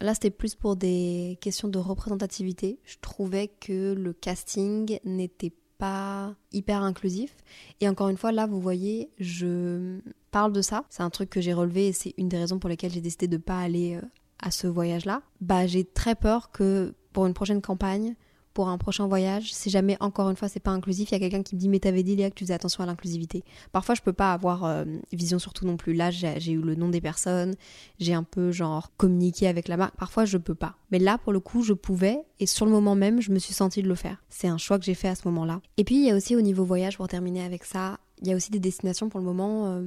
Là, 0.00 0.14
c'était 0.14 0.30
plus 0.30 0.54
pour 0.54 0.76
des 0.76 1.38
questions 1.40 1.68
de 1.68 1.78
représentativité. 1.78 2.78
Je 2.84 2.96
trouvais 3.00 3.48
que 3.48 3.94
le 3.94 4.12
casting 4.12 4.98
n'était 5.04 5.52
pas 5.78 6.34
hyper 6.52 6.82
inclusif. 6.82 7.34
Et 7.80 7.88
encore 7.88 8.08
une 8.08 8.16
fois, 8.16 8.32
là, 8.32 8.46
vous 8.46 8.60
voyez, 8.60 9.10
je 9.18 10.00
parle 10.30 10.52
de 10.52 10.62
ça. 10.62 10.84
C'est 10.90 11.02
un 11.02 11.10
truc 11.10 11.30
que 11.30 11.40
j'ai 11.40 11.52
relevé 11.52 11.88
et 11.88 11.92
c'est 11.92 12.14
une 12.18 12.28
des 12.28 12.38
raisons 12.38 12.58
pour 12.58 12.68
lesquelles 12.68 12.92
j'ai 12.92 13.00
décidé 13.00 13.26
de 13.26 13.36
ne 13.36 13.42
pas 13.42 13.60
aller 13.60 13.96
euh, 13.96 14.02
à 14.38 14.50
ce 14.50 14.66
voyage-là. 14.66 15.22
Bah, 15.40 15.66
j'ai 15.66 15.84
très 15.84 16.14
peur 16.14 16.50
que 16.50 16.94
pour 17.12 17.26
une 17.26 17.34
prochaine 17.34 17.62
campagne, 17.62 18.14
pour 18.56 18.68
un 18.70 18.78
prochain 18.78 19.06
voyage, 19.06 19.52
si 19.52 19.68
jamais 19.68 19.98
encore 20.00 20.30
une 20.30 20.36
fois 20.36 20.48
c'est 20.48 20.60
pas 20.60 20.70
inclusif, 20.70 21.10
il 21.10 21.12
y 21.12 21.16
a 21.16 21.18
quelqu'un 21.20 21.42
qui 21.42 21.56
me 21.56 21.60
dit 21.60 21.68
mais 21.68 21.78
t'avais 21.78 22.02
dit 22.02 22.16
Léa 22.16 22.30
que 22.30 22.36
tu 22.36 22.44
faisais 22.44 22.54
attention 22.54 22.82
à 22.82 22.86
l'inclusivité. 22.86 23.44
Parfois 23.70 23.94
je 23.94 24.00
peux 24.00 24.14
pas 24.14 24.32
avoir 24.32 24.64
euh, 24.64 24.86
vision 25.12 25.38
sur 25.38 25.52
tout 25.52 25.66
non 25.66 25.76
plus. 25.76 25.92
Là 25.92 26.10
j'ai 26.10 26.52
eu 26.52 26.62
le 26.62 26.74
nom 26.74 26.88
des 26.88 27.02
personnes, 27.02 27.54
j'ai 27.98 28.14
un 28.14 28.22
peu 28.22 28.52
genre 28.52 28.92
communiqué 28.96 29.46
avec 29.46 29.68
la 29.68 29.76
marque. 29.76 29.94
Parfois 29.96 30.24
je 30.24 30.38
peux 30.38 30.54
pas. 30.54 30.76
Mais 30.90 30.98
là 30.98 31.18
pour 31.18 31.34
le 31.34 31.40
coup 31.40 31.62
je 31.62 31.74
pouvais 31.74 32.18
et 32.40 32.46
sur 32.46 32.64
le 32.64 32.72
moment 32.72 32.94
même 32.94 33.20
je 33.20 33.30
me 33.30 33.38
suis 33.38 33.52
sentie 33.52 33.82
de 33.82 33.88
le 33.88 33.94
faire. 33.94 34.24
C'est 34.30 34.48
un 34.48 34.56
choix 34.56 34.78
que 34.78 34.86
j'ai 34.86 34.94
fait 34.94 35.08
à 35.08 35.16
ce 35.16 35.28
moment-là. 35.28 35.60
Et 35.76 35.84
puis 35.84 35.96
il 35.96 36.06
y 36.06 36.10
a 36.10 36.16
aussi 36.16 36.34
au 36.34 36.40
niveau 36.40 36.64
voyage 36.64 36.96
pour 36.96 37.08
terminer 37.08 37.44
avec 37.44 37.62
ça, 37.62 38.00
il 38.22 38.28
y 38.28 38.32
a 38.32 38.36
aussi 38.36 38.50
des 38.50 38.58
destinations 38.58 39.10
pour 39.10 39.20
le 39.20 39.26
moment 39.26 39.66
euh, 39.66 39.82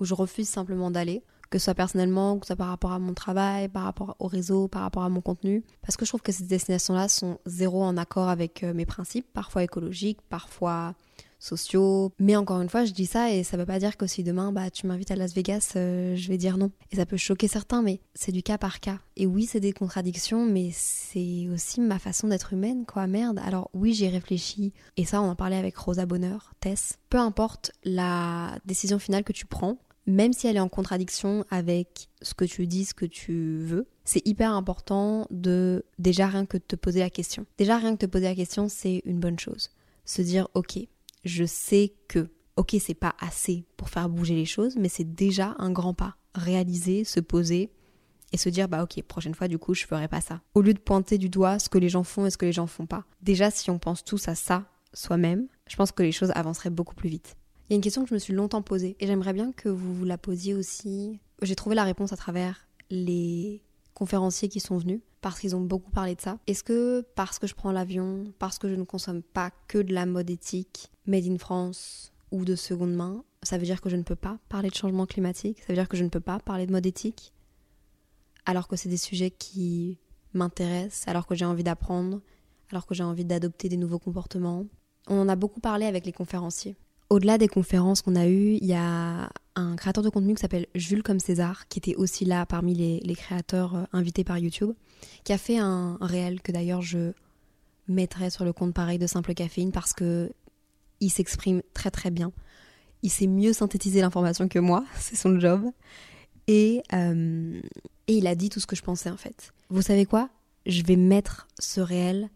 où 0.00 0.06
je 0.06 0.14
refuse 0.14 0.48
simplement 0.48 0.90
d'aller 0.90 1.22
que 1.50 1.58
ce 1.58 1.64
soit 1.66 1.74
personnellement, 1.74 2.38
que 2.38 2.46
ce 2.46 2.48
soit 2.48 2.56
par 2.56 2.68
rapport 2.68 2.92
à 2.92 2.98
mon 2.98 3.14
travail, 3.14 3.68
par 3.68 3.84
rapport 3.84 4.16
au 4.18 4.26
réseau, 4.26 4.68
par 4.68 4.82
rapport 4.82 5.04
à 5.04 5.08
mon 5.08 5.20
contenu. 5.20 5.64
Parce 5.82 5.96
que 5.96 6.04
je 6.04 6.10
trouve 6.10 6.22
que 6.22 6.32
ces 6.32 6.44
destinations-là 6.44 7.08
sont 7.08 7.38
zéro 7.46 7.82
en 7.82 7.96
accord 7.96 8.28
avec 8.28 8.64
euh, 8.64 8.74
mes 8.74 8.86
principes, 8.86 9.26
parfois 9.32 9.62
écologiques, 9.62 10.20
parfois 10.28 10.94
sociaux. 11.38 12.12
Mais 12.18 12.36
encore 12.36 12.60
une 12.60 12.68
fois, 12.68 12.84
je 12.84 12.92
dis 12.92 13.06
ça 13.06 13.30
et 13.30 13.42
ça 13.44 13.56
veut 13.56 13.66
pas 13.66 13.78
dire 13.78 13.96
que 13.96 14.06
si 14.06 14.22
demain 14.22 14.52
bah 14.52 14.70
tu 14.70 14.86
m'invites 14.86 15.10
à 15.10 15.16
Las 15.16 15.34
Vegas, 15.34 15.72
euh, 15.76 16.16
je 16.16 16.28
vais 16.28 16.38
dire 16.38 16.58
non. 16.58 16.70
Et 16.90 16.96
ça 16.96 17.06
peut 17.06 17.16
choquer 17.16 17.48
certains, 17.48 17.82
mais 17.82 18.00
c'est 18.14 18.32
du 18.32 18.42
cas 18.42 18.58
par 18.58 18.80
cas. 18.80 18.98
Et 19.16 19.26
oui, 19.26 19.46
c'est 19.46 19.60
des 19.60 19.72
contradictions, 19.72 20.46
mais 20.46 20.70
c'est 20.72 21.48
aussi 21.52 21.80
ma 21.80 21.98
façon 21.98 22.28
d'être 22.28 22.52
humaine, 22.52 22.84
quoi. 22.86 23.06
Merde. 23.06 23.40
Alors 23.44 23.70
oui, 23.74 23.94
j'ai 23.94 24.08
réfléchi 24.08 24.72
et 24.96 25.04
ça, 25.04 25.22
on 25.22 25.30
en 25.30 25.36
parlait 25.36 25.56
avec 25.56 25.76
Rosa 25.76 26.06
Bonheur, 26.06 26.52
Tess. 26.60 26.98
Peu 27.08 27.18
importe 27.18 27.72
la 27.84 28.58
décision 28.64 28.98
finale 28.98 29.24
que 29.24 29.32
tu 29.32 29.46
prends, 29.46 29.78
même 30.06 30.32
si 30.32 30.46
elle 30.46 30.56
est 30.56 30.60
en 30.60 30.68
contradiction 30.68 31.44
avec 31.50 32.08
ce 32.22 32.34
que 32.34 32.44
tu 32.44 32.66
dis, 32.66 32.84
ce 32.84 32.94
que 32.94 33.06
tu 33.06 33.58
veux, 33.58 33.86
c'est 34.04 34.26
hyper 34.26 34.52
important 34.52 35.26
de 35.30 35.84
déjà 35.98 36.26
rien 36.26 36.46
que 36.46 36.56
de 36.56 36.62
te 36.62 36.76
poser 36.76 37.00
la 37.00 37.10
question. 37.10 37.46
Déjà 37.58 37.76
rien 37.76 37.96
que 37.96 38.06
te 38.06 38.10
poser 38.10 38.26
la 38.26 38.34
question, 38.34 38.68
c'est 38.68 39.02
une 39.04 39.18
bonne 39.18 39.38
chose. 39.38 39.70
Se 40.04 40.22
dire, 40.22 40.48
ok, 40.54 40.78
je 41.24 41.44
sais 41.44 41.92
que, 42.08 42.28
ok, 42.56 42.76
c'est 42.80 42.94
pas 42.94 43.14
assez 43.20 43.64
pour 43.76 43.90
faire 43.90 44.08
bouger 44.08 44.36
les 44.36 44.44
choses, 44.44 44.76
mais 44.76 44.88
c'est 44.88 45.14
déjà 45.14 45.56
un 45.58 45.72
grand 45.72 45.94
pas. 45.94 46.16
Réaliser, 46.34 47.04
se 47.04 47.18
poser 47.18 47.70
et 48.32 48.36
se 48.36 48.48
dire, 48.48 48.68
bah 48.68 48.82
ok, 48.84 49.02
prochaine 49.02 49.34
fois, 49.34 49.48
du 49.48 49.58
coup, 49.58 49.74
je 49.74 49.86
ferai 49.86 50.08
pas 50.08 50.20
ça. 50.20 50.40
Au 50.54 50.60
lieu 50.60 50.74
de 50.74 50.78
pointer 50.78 51.18
du 51.18 51.28
doigt 51.28 51.58
ce 51.58 51.68
que 51.68 51.78
les 51.78 51.88
gens 51.88 52.04
font 52.04 52.26
et 52.26 52.30
ce 52.30 52.36
que 52.36 52.46
les 52.46 52.52
gens 52.52 52.66
font 52.66 52.86
pas. 52.86 53.04
Déjà, 53.22 53.50
si 53.50 53.70
on 53.70 53.78
pense 53.78 54.04
tous 54.04 54.28
à 54.28 54.34
ça 54.34 54.64
soi-même, 54.92 55.48
je 55.68 55.76
pense 55.76 55.92
que 55.92 56.02
les 56.02 56.12
choses 56.12 56.32
avanceraient 56.34 56.70
beaucoup 56.70 56.94
plus 56.94 57.08
vite. 57.08 57.36
Il 57.68 57.72
y 57.72 57.74
a 57.74 57.76
une 57.76 57.82
question 57.82 58.04
que 58.04 58.08
je 58.08 58.14
me 58.14 58.20
suis 58.20 58.32
longtemps 58.32 58.62
posée 58.62 58.96
et 59.00 59.08
j'aimerais 59.08 59.32
bien 59.32 59.50
que 59.50 59.68
vous 59.68 59.92
vous 59.92 60.04
la 60.04 60.18
posiez 60.18 60.54
aussi. 60.54 61.18
J'ai 61.42 61.56
trouvé 61.56 61.74
la 61.74 61.82
réponse 61.82 62.12
à 62.12 62.16
travers 62.16 62.68
les 62.90 63.60
conférenciers 63.92 64.48
qui 64.48 64.60
sont 64.60 64.78
venus 64.78 65.00
parce 65.20 65.40
qu'ils 65.40 65.56
ont 65.56 65.60
beaucoup 65.60 65.90
parlé 65.90 66.14
de 66.14 66.20
ça. 66.20 66.38
Est-ce 66.46 66.62
que 66.62 67.04
parce 67.16 67.40
que 67.40 67.48
je 67.48 67.56
prends 67.56 67.72
l'avion, 67.72 68.32
parce 68.38 68.60
que 68.60 68.68
je 68.68 68.76
ne 68.76 68.84
consomme 68.84 69.22
pas 69.22 69.50
que 69.66 69.78
de 69.78 69.92
la 69.92 70.06
mode 70.06 70.30
éthique 70.30 70.92
made 71.06 71.26
in 71.26 71.38
France 71.38 72.12
ou 72.30 72.44
de 72.44 72.54
seconde 72.54 72.94
main, 72.94 73.24
ça 73.42 73.58
veut 73.58 73.64
dire 73.64 73.80
que 73.80 73.90
je 73.90 73.96
ne 73.96 74.02
peux 74.02 74.14
pas 74.14 74.38
parler 74.48 74.68
de 74.68 74.74
changement 74.74 75.06
climatique? 75.06 75.58
Ça 75.58 75.66
veut 75.68 75.74
dire 75.74 75.88
que 75.88 75.96
je 75.96 76.04
ne 76.04 76.08
peux 76.08 76.20
pas 76.20 76.38
parler 76.38 76.66
de 76.66 76.72
mode 76.72 76.86
éthique? 76.86 77.32
Alors 78.44 78.68
que 78.68 78.76
c'est 78.76 78.88
des 78.88 78.96
sujets 78.96 79.32
qui 79.32 79.98
m'intéressent, 80.34 81.08
alors 81.08 81.26
que 81.26 81.34
j'ai 81.34 81.44
envie 81.44 81.64
d'apprendre, 81.64 82.20
alors 82.70 82.86
que 82.86 82.94
j'ai 82.94 83.02
envie 83.02 83.24
d'adopter 83.24 83.68
des 83.68 83.76
nouveaux 83.76 83.98
comportements. 83.98 84.66
On 85.08 85.18
en 85.18 85.28
a 85.28 85.34
beaucoup 85.34 85.60
parlé 85.60 85.86
avec 85.86 86.06
les 86.06 86.12
conférenciers. 86.12 86.76
Au-delà 87.08 87.38
des 87.38 87.46
conférences 87.46 88.02
qu'on 88.02 88.16
a 88.16 88.26
eues, 88.26 88.58
il 88.60 88.66
y 88.66 88.74
a 88.74 89.30
un 89.54 89.76
créateur 89.76 90.02
de 90.02 90.08
contenu 90.08 90.34
qui 90.34 90.40
s'appelle 90.40 90.66
Jules 90.74 91.04
comme 91.04 91.20
César, 91.20 91.68
qui 91.68 91.78
était 91.78 91.94
aussi 91.94 92.24
là 92.24 92.46
parmi 92.46 92.74
les, 92.74 93.14
créateurs 93.14 93.76
euh, 93.76 93.84
invités 93.92 94.24
par 94.24 94.38
YouTube, 94.38 94.72
qui 95.22 95.32
a 95.32 95.38
fait 95.38 95.58
un, 95.58 95.98
réel 96.00 96.42
que 96.42 96.50
d'ailleurs 96.50 96.82
je 96.82 97.12
mettrai 97.88 98.30
sur 98.30 98.44
le 98.44 98.52
compte 98.52 98.74
pareil 98.74 98.98
de 98.98 99.06
Simple 99.06 99.34
Caféine 99.34 99.70
parce 99.70 99.92
que 99.92 100.32
il 101.00 101.10
s'exprime 101.10 101.62
très 101.74 101.90
très 101.90 102.10
bien. 102.10 102.32
Il 103.02 103.10
sait 103.10 103.28
mieux 103.28 103.52
synthétiser 103.52 104.00
l'information 104.00 104.48
que 104.48 104.58
moi, 104.58 104.84
c'est 104.98 105.16
son 105.16 105.38
job. 105.38 105.62
Et, 106.48 106.82
euh, 106.92 107.60
et 108.08 108.14
il 108.16 108.26
a 108.26 108.34
dit 108.34 108.48
tout 108.48 108.60
ce 108.60 108.66
que 108.66 108.76
je 108.76 108.82
pensais 108.82 109.10
en 109.10 109.16
fait. 109.16 109.52
Vous 109.68 109.82
savez 109.82 110.06
quoi? 110.06 110.28
Je 110.64 110.82
vais 110.82 110.96
mettre 110.96 111.46
ce 111.60 111.80
réel 111.80 112.30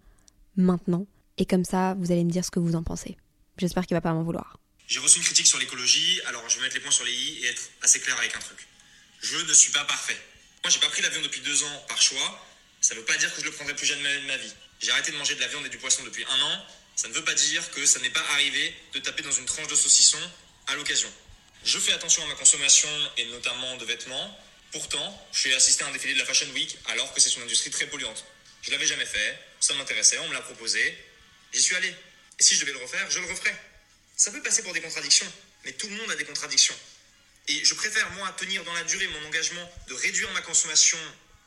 maintenant 0.56 1.06
et 1.38 1.44
comme 1.44 1.64
ça 1.64 1.94
vous 1.94 2.12
allez 2.12 2.24
me 2.24 2.30
dire 2.30 2.44
ce 2.44 2.52
que 2.52 2.61
vous 2.61 2.76
en 2.76 2.85
pensez. 2.85 3.16
J'espère 3.60 3.86
qu'il 3.86 3.94
va 3.94 4.00
pas 4.00 4.14
m'en 4.14 4.22
vouloir. 4.22 4.58
J'ai 4.88 5.00
reçu 5.00 5.18
une 5.18 5.24
critique 5.24 5.46
sur 5.46 5.58
l'écologie, 5.58 6.20
alors 6.26 6.48
je 6.48 6.56
vais 6.56 6.62
mettre 6.62 6.74
les 6.76 6.80
points 6.80 6.90
sur 6.90 7.04
les 7.04 7.12
i 7.12 7.44
et 7.44 7.48
être 7.48 7.62
assez 7.82 8.00
clair 8.00 8.16
avec 8.18 8.34
un 8.34 8.38
truc. 8.38 8.58
Je 9.20 9.36
ne 9.36 9.52
suis 9.52 9.70
pas 9.70 9.84
parfait. 9.84 10.16
Moi, 10.64 10.70
j'ai 10.70 10.80
pas 10.80 10.88
pris 10.88 11.02
l'avion 11.02 11.20
depuis 11.20 11.42
deux 11.42 11.62
ans 11.62 11.84
par 11.86 12.00
choix. 12.00 12.46
Ça 12.80 12.94
ne 12.94 13.00
veut 13.00 13.04
pas 13.04 13.18
dire 13.18 13.32
que 13.34 13.40
je 13.40 13.44
le 13.44 13.52
prendrai 13.52 13.76
plus 13.76 13.84
jamais 13.84 14.20
de 14.20 14.26
ma 14.26 14.36
vie. 14.38 14.52
J'ai 14.80 14.90
arrêté 14.92 15.12
de 15.12 15.16
manger 15.18 15.34
de 15.34 15.40
la 15.40 15.48
viande 15.48 15.66
et 15.66 15.68
du 15.68 15.76
poisson 15.76 16.02
depuis 16.04 16.24
un 16.24 16.40
an. 16.40 16.66
Ça 16.96 17.08
ne 17.08 17.12
veut 17.12 17.22
pas 17.22 17.34
dire 17.34 17.70
que 17.70 17.84
ça 17.84 18.00
n'est 18.00 18.10
pas 18.10 18.24
arrivé 18.32 18.74
de 18.94 18.98
taper 19.00 19.22
dans 19.22 19.30
une 19.30 19.44
tranche 19.44 19.68
de 19.68 19.74
saucisson 19.74 20.18
à 20.68 20.74
l'occasion. 20.76 21.12
Je 21.62 21.78
fais 21.78 21.92
attention 21.92 22.24
à 22.24 22.26
ma 22.26 22.34
consommation 22.34 22.88
et 23.18 23.26
notamment 23.26 23.76
de 23.76 23.84
vêtements. 23.84 24.38
Pourtant, 24.72 25.28
je 25.32 25.40
suis 25.40 25.54
assisté 25.54 25.84
à 25.84 25.88
un 25.88 25.92
défilé 25.92 26.14
de 26.14 26.18
la 26.18 26.24
Fashion 26.24 26.48
Week 26.54 26.78
alors 26.86 27.12
que 27.12 27.20
c'est 27.20 27.34
une 27.36 27.42
industrie 27.42 27.70
très 27.70 27.86
polluante. 27.86 28.24
Je 28.62 28.70
l'avais 28.70 28.86
jamais 28.86 29.06
fait, 29.06 29.38
ça 29.60 29.74
m'intéressait, 29.74 30.18
on 30.20 30.28
me 30.28 30.34
l'a 30.34 30.40
proposé, 30.42 30.96
j'y 31.52 31.60
suis 31.60 31.76
allé. 31.76 31.94
Et 32.40 32.42
si 32.42 32.55
je 32.55 32.61
devais 32.61 32.72
le 32.72 32.79
refaire, 32.79 33.11
je 33.11 33.20
le 33.20 33.26
referais. 33.26 33.55
Ça 34.16 34.31
peut 34.31 34.42
passer 34.42 34.62
pour 34.62 34.72
des 34.72 34.81
contradictions, 34.81 35.31
mais 35.64 35.72
tout 35.72 35.88
le 35.88 35.96
monde 35.96 36.11
a 36.11 36.16
des 36.16 36.24
contradictions. 36.24 36.74
Et 37.48 37.64
je 37.64 37.74
préfère, 37.74 38.11
moi, 38.12 38.35
tenir 38.38 38.64
dans 38.64 38.72
la 38.72 38.83
durée 38.85 39.07
mon 39.09 39.26
engagement 39.26 39.70
de 39.88 39.94
réduire 39.94 40.31
ma 40.33 40.40
consommation 40.40 40.98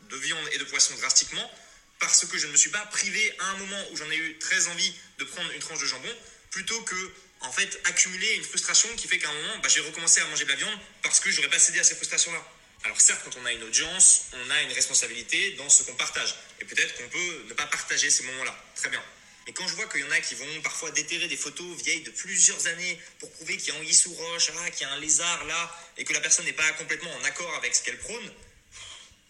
de 0.09 0.17
viande 0.17 0.47
et 0.51 0.59
de 0.59 0.63
poisson 0.65 0.93
drastiquement, 0.97 1.51
parce 1.99 2.25
que 2.25 2.37
je 2.37 2.45
ne 2.45 2.51
me 2.51 2.57
suis 2.57 2.69
pas 2.69 2.85
privé 2.87 3.35
à 3.39 3.45
un 3.45 3.57
moment 3.57 3.83
où 3.91 3.97
j'en 3.97 4.09
ai 4.11 4.17
eu 4.17 4.37
très 4.37 4.67
envie 4.67 4.93
de 5.17 5.23
prendre 5.23 5.49
une 5.51 5.59
tranche 5.59 5.79
de 5.79 5.87
jambon, 5.87 6.15
plutôt 6.51 6.79
que, 6.83 7.13
en 7.41 7.51
fait, 7.51 7.79
accumuler 7.85 8.35
une 8.35 8.43
frustration 8.43 8.89
qui 8.95 9.07
fait 9.07 9.17
qu'à 9.17 9.29
un 9.29 9.33
moment, 9.33 9.57
bah, 9.63 9.69
j'ai 9.69 9.79
recommencé 9.79 10.21
à 10.21 10.25
manger 10.25 10.43
de 10.43 10.49
la 10.49 10.55
viande 10.55 10.79
parce 11.01 11.19
que 11.19 11.31
j'aurais 11.31 11.49
pas 11.49 11.59
cédé 11.59 11.79
à 11.79 11.83
ces 11.83 11.95
frustrations-là. 11.95 12.45
Alors 12.83 13.01
certes, 13.01 13.21
quand 13.23 13.35
on 13.37 13.45
a 13.45 13.51
une 13.51 13.63
audience, 13.63 14.25
on 14.33 14.49
a 14.51 14.61
une 14.61 14.73
responsabilité 14.73 15.53
dans 15.53 15.69
ce 15.69 15.83
qu'on 15.83 15.95
partage. 15.95 16.35
Et 16.59 16.65
peut-être 16.65 16.95
qu'on 16.97 17.09
peut 17.09 17.45
ne 17.47 17.53
pas 17.53 17.65
partager 17.65 18.09
ces 18.11 18.23
moments-là. 18.23 18.55
Très 18.75 18.89
bien. 18.89 19.03
Mais 19.45 19.53
quand 19.53 19.67
je 19.67 19.75
vois 19.75 19.87
qu'il 19.87 20.01
y 20.01 20.03
en 20.03 20.11
a 20.11 20.19
qui 20.21 20.35
vont 20.35 20.61
parfois 20.61 20.91
déterrer 20.91 21.27
des 21.27 21.35
photos 21.35 21.65
vieilles 21.83 22.03
de 22.03 22.11
plusieurs 22.11 22.67
années 22.67 22.99
pour 23.19 23.29
prouver 23.31 23.57
qu'il 23.57 23.73
y 23.73 23.77
a 23.77 23.79
anguille 23.79 23.93
sous 23.93 24.13
roche, 24.13 24.51
ah, 24.57 24.71
qu'il 24.71 24.87
y 24.87 24.89
a 24.89 24.93
un 24.93 24.99
lézard 24.99 25.45
là, 25.45 25.79
et 25.97 26.05
que 26.05 26.13
la 26.13 26.21
personne 26.21 26.45
n'est 26.45 26.53
pas 26.53 26.71
complètement 26.73 27.11
en 27.13 27.23
accord 27.25 27.53
avec 27.55 27.75
ce 27.75 27.83
qu'elle 27.83 27.99
prône, 27.99 28.31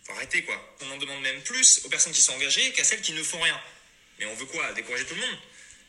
faut 0.04 0.14
arrêter 0.14 0.44
quoi. 0.44 0.76
On 0.82 0.92
en 0.92 0.98
demande 0.98 1.22
même 1.22 1.42
plus 1.42 1.82
aux 1.86 1.90
personnes 1.90 2.14
qui 2.14 2.22
sont 2.22 2.34
engagées 2.34 2.72
qu'à 2.74 2.84
celles 2.84 3.02
qui 3.02 3.14
ne 3.14 3.24
font 3.24 3.42
rien. 3.42 3.60
Mais 4.20 4.26
on 4.26 4.36
veut 4.36 4.46
quoi? 4.46 4.72
Décourager 4.74 5.06
tout 5.06 5.16
le 5.16 5.22
monde? 5.22 5.38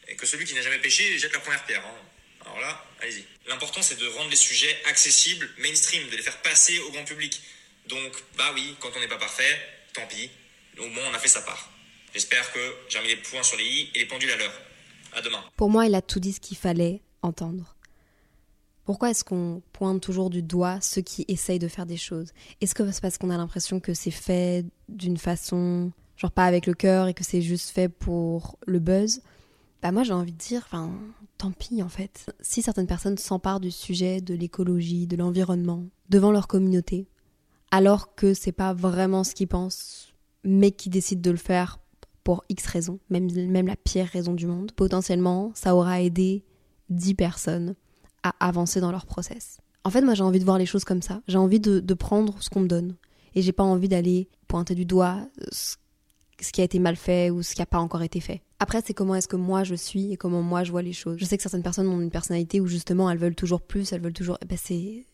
Et 0.09 0.17
que 0.17 0.27
celui 0.27 0.45
qui 0.45 0.55
n'a 0.55 0.63
jamais 0.63 0.79
pêché 0.79 1.19
jette 1.19 1.33
la 1.33 1.41
première 1.41 1.65
pierre. 1.67 1.85
Hein. 1.85 1.99
Alors 2.47 2.61
là, 2.61 2.87
allez-y. 3.01 3.25
L'important 3.47 3.83
c'est 3.83 3.99
de 3.99 4.07
rendre 4.09 4.31
les 4.31 4.37
sujets 4.37 4.83
accessibles, 4.87 5.51
mainstream, 5.59 6.09
de 6.09 6.17
les 6.17 6.23
faire 6.23 6.41
passer 6.43 6.79
au 6.79 6.91
grand 6.93 7.05
public. 7.05 7.43
Donc, 7.87 8.15
bah 8.37 8.53
oui, 8.55 8.77
quand 8.81 8.91
on 8.97 9.01
n'est 9.01 9.09
pas 9.09 9.19
parfait, 9.19 9.61
tant 9.93 10.07
pis. 10.07 10.31
Au 10.79 10.87
moins 10.89 11.11
on 11.11 11.15
a 11.15 11.19
fait 11.19 11.29
sa 11.29 11.43
part. 11.43 11.74
J'espère 12.15 12.53
que 12.53 12.61
j'ai 12.89 13.01
mis 13.03 13.09
les 13.09 13.17
points 13.17 13.43
sur 13.43 13.59
les 13.59 13.65
i 13.65 13.91
et 13.93 13.99
les 13.99 14.07
pendules 14.07 14.31
à 14.31 14.37
l'heure. 14.37 14.53
À 15.17 15.21
demain. 15.21 15.43
Pour 15.57 15.69
moi, 15.69 15.85
il 15.87 15.97
a 15.97 16.01
tout 16.01 16.21
dit 16.21 16.33
ce 16.33 16.39
qu'il 16.39 16.57
fallait 16.57 17.03
entendre. 17.23 17.75
Pourquoi 18.85 19.11
est-ce 19.11 19.25
qu'on 19.25 19.63
pointe 19.73 20.01
toujours 20.01 20.31
du 20.31 20.41
doigt 20.41 20.81
ceux 20.81 21.01
qui 21.01 21.25
essayent 21.27 21.59
de 21.59 21.67
faire 21.67 21.87
des 21.87 21.97
choses? 21.97 22.33
Est-ce 22.61 22.75
que 22.77 22.89
c'est 22.93 23.01
parce 23.01 23.19
qu'on 23.19 23.31
a 23.31 23.37
l'impression 23.37 23.81
que 23.81 23.95
c'est 23.95 24.13
fait 24.13 24.65
d'une 24.89 25.17
façon, 25.17 25.91
genre 26.17 26.31
pas 26.31 26.45
avec 26.45 26.67
le 26.67 26.75
cœur 26.75 27.09
et 27.09 27.15
que 27.15 27.25
c'est 27.25 27.43
juste 27.43 27.71
fait 27.71 27.89
pour 27.89 28.59
le 28.65 28.79
buzz? 28.79 29.21
Bah 29.83 29.91
moi 29.91 30.05
j'ai 30.05 30.13
envie 30.13 30.33
de 30.33 30.39
dire, 30.39 30.63
enfin, 30.67 30.93
tant 31.37 31.51
pis 31.51 31.83
en 31.83 31.89
fait. 31.89 32.27
Si 32.41 32.63
certaines 32.63 32.87
personnes 32.87 33.19
s'emparent 33.19 33.61
du 33.61 33.73
sujet 33.73 34.21
de 34.21 34.35
l'écologie, 34.35 35.09
de 35.09 35.17
l'environnement, 35.17 35.85
devant 36.11 36.31
leur 36.31 36.47
communauté, 36.47 37.09
alors 37.73 38.15
que 38.15 38.35
c'est 38.35 38.53
pas 38.53 38.73
vraiment 38.73 39.25
ce 39.25 39.35
qu'ils 39.35 39.49
pensent, 39.49 40.15
mais 40.45 40.71
qui 40.71 40.91
décident 40.91 41.23
de 41.23 41.31
le 41.31 41.39
faire 41.39 41.81
pour 42.25 42.45
X 42.49 42.67
raisons, 42.67 42.99
même, 43.11 43.31
même 43.49 43.67
la 43.67 43.77
pire 43.77 44.07
raison 44.07 44.33
du 44.33 44.47
monde, 44.47 44.73
potentiellement, 44.73 45.53
ça 45.55 45.77
aura 45.77 46.01
aidé 46.03 46.45
10 46.91 47.15
personnes 47.15 47.75
à 48.23 48.35
avancer 48.41 48.81
dans 48.81 48.91
leur 48.91 49.07
process. 49.07 49.59
En 49.85 49.91
fait, 49.91 50.01
moi, 50.01 50.15
j'ai 50.15 50.23
envie 50.23 50.39
de 50.39 50.45
voir 50.45 50.59
les 50.59 50.67
choses 50.67 50.85
comme 50.85 51.03
ça. 51.03 51.21
J'ai 51.29 51.37
envie 51.37 51.61
de, 51.61 51.95
prendre 51.95 52.43
ce 52.43 52.49
qu'on 52.49 52.61
me 52.61 52.69
donne. 52.69 52.97
Et 53.35 53.43
j'ai 53.43 53.53
pas 53.53 53.63
envie 53.63 53.89
d'aller 53.89 54.29
pointer 54.49 54.75
du 54.75 54.87
doigt 54.87 55.19
ce, 55.53 55.77
ce, 56.41 56.53
qui 56.53 56.63
a 56.63 56.65
été 56.65 56.79
mal 56.79 56.97
fait 56.97 57.31
ou 57.31 57.43
ce 57.43 57.55
qui 57.55 57.61
a 57.61 57.67
pas 57.67 57.79
encore 57.79 58.03
été 58.03 58.21
fait. 58.21 58.43
Après, 58.61 58.81
c'est 58.85 58.95
comment 58.95 59.15
est-ce 59.15 59.29
que 59.29 59.37
moi 59.37 59.65
je 59.65 59.75
suis 59.75 60.13
et 60.13 60.17
comment 60.17 60.41
moi 60.41 60.65
je 60.65 60.71
vois 60.71 60.83
les 60.83 60.93
choses. 60.93 61.19
Je 61.19 61.25
sais 61.25 61.37
que 61.37 61.43
certaines 61.43 61.63
personnes 61.63 61.89
ont 61.89 62.01
une 62.01 62.11
personnalité 62.11 62.61
où 62.61 62.67
justement 62.67 63.11
elles 63.11 63.19
veulent 63.19 63.35
toujours 63.35 63.61
plus, 63.61 63.93
elles 63.93 64.01
veulent 64.01 64.13
toujours. 64.15 64.39
Eh 64.41 64.47
ben 64.47 64.57
c'est 64.59 65.05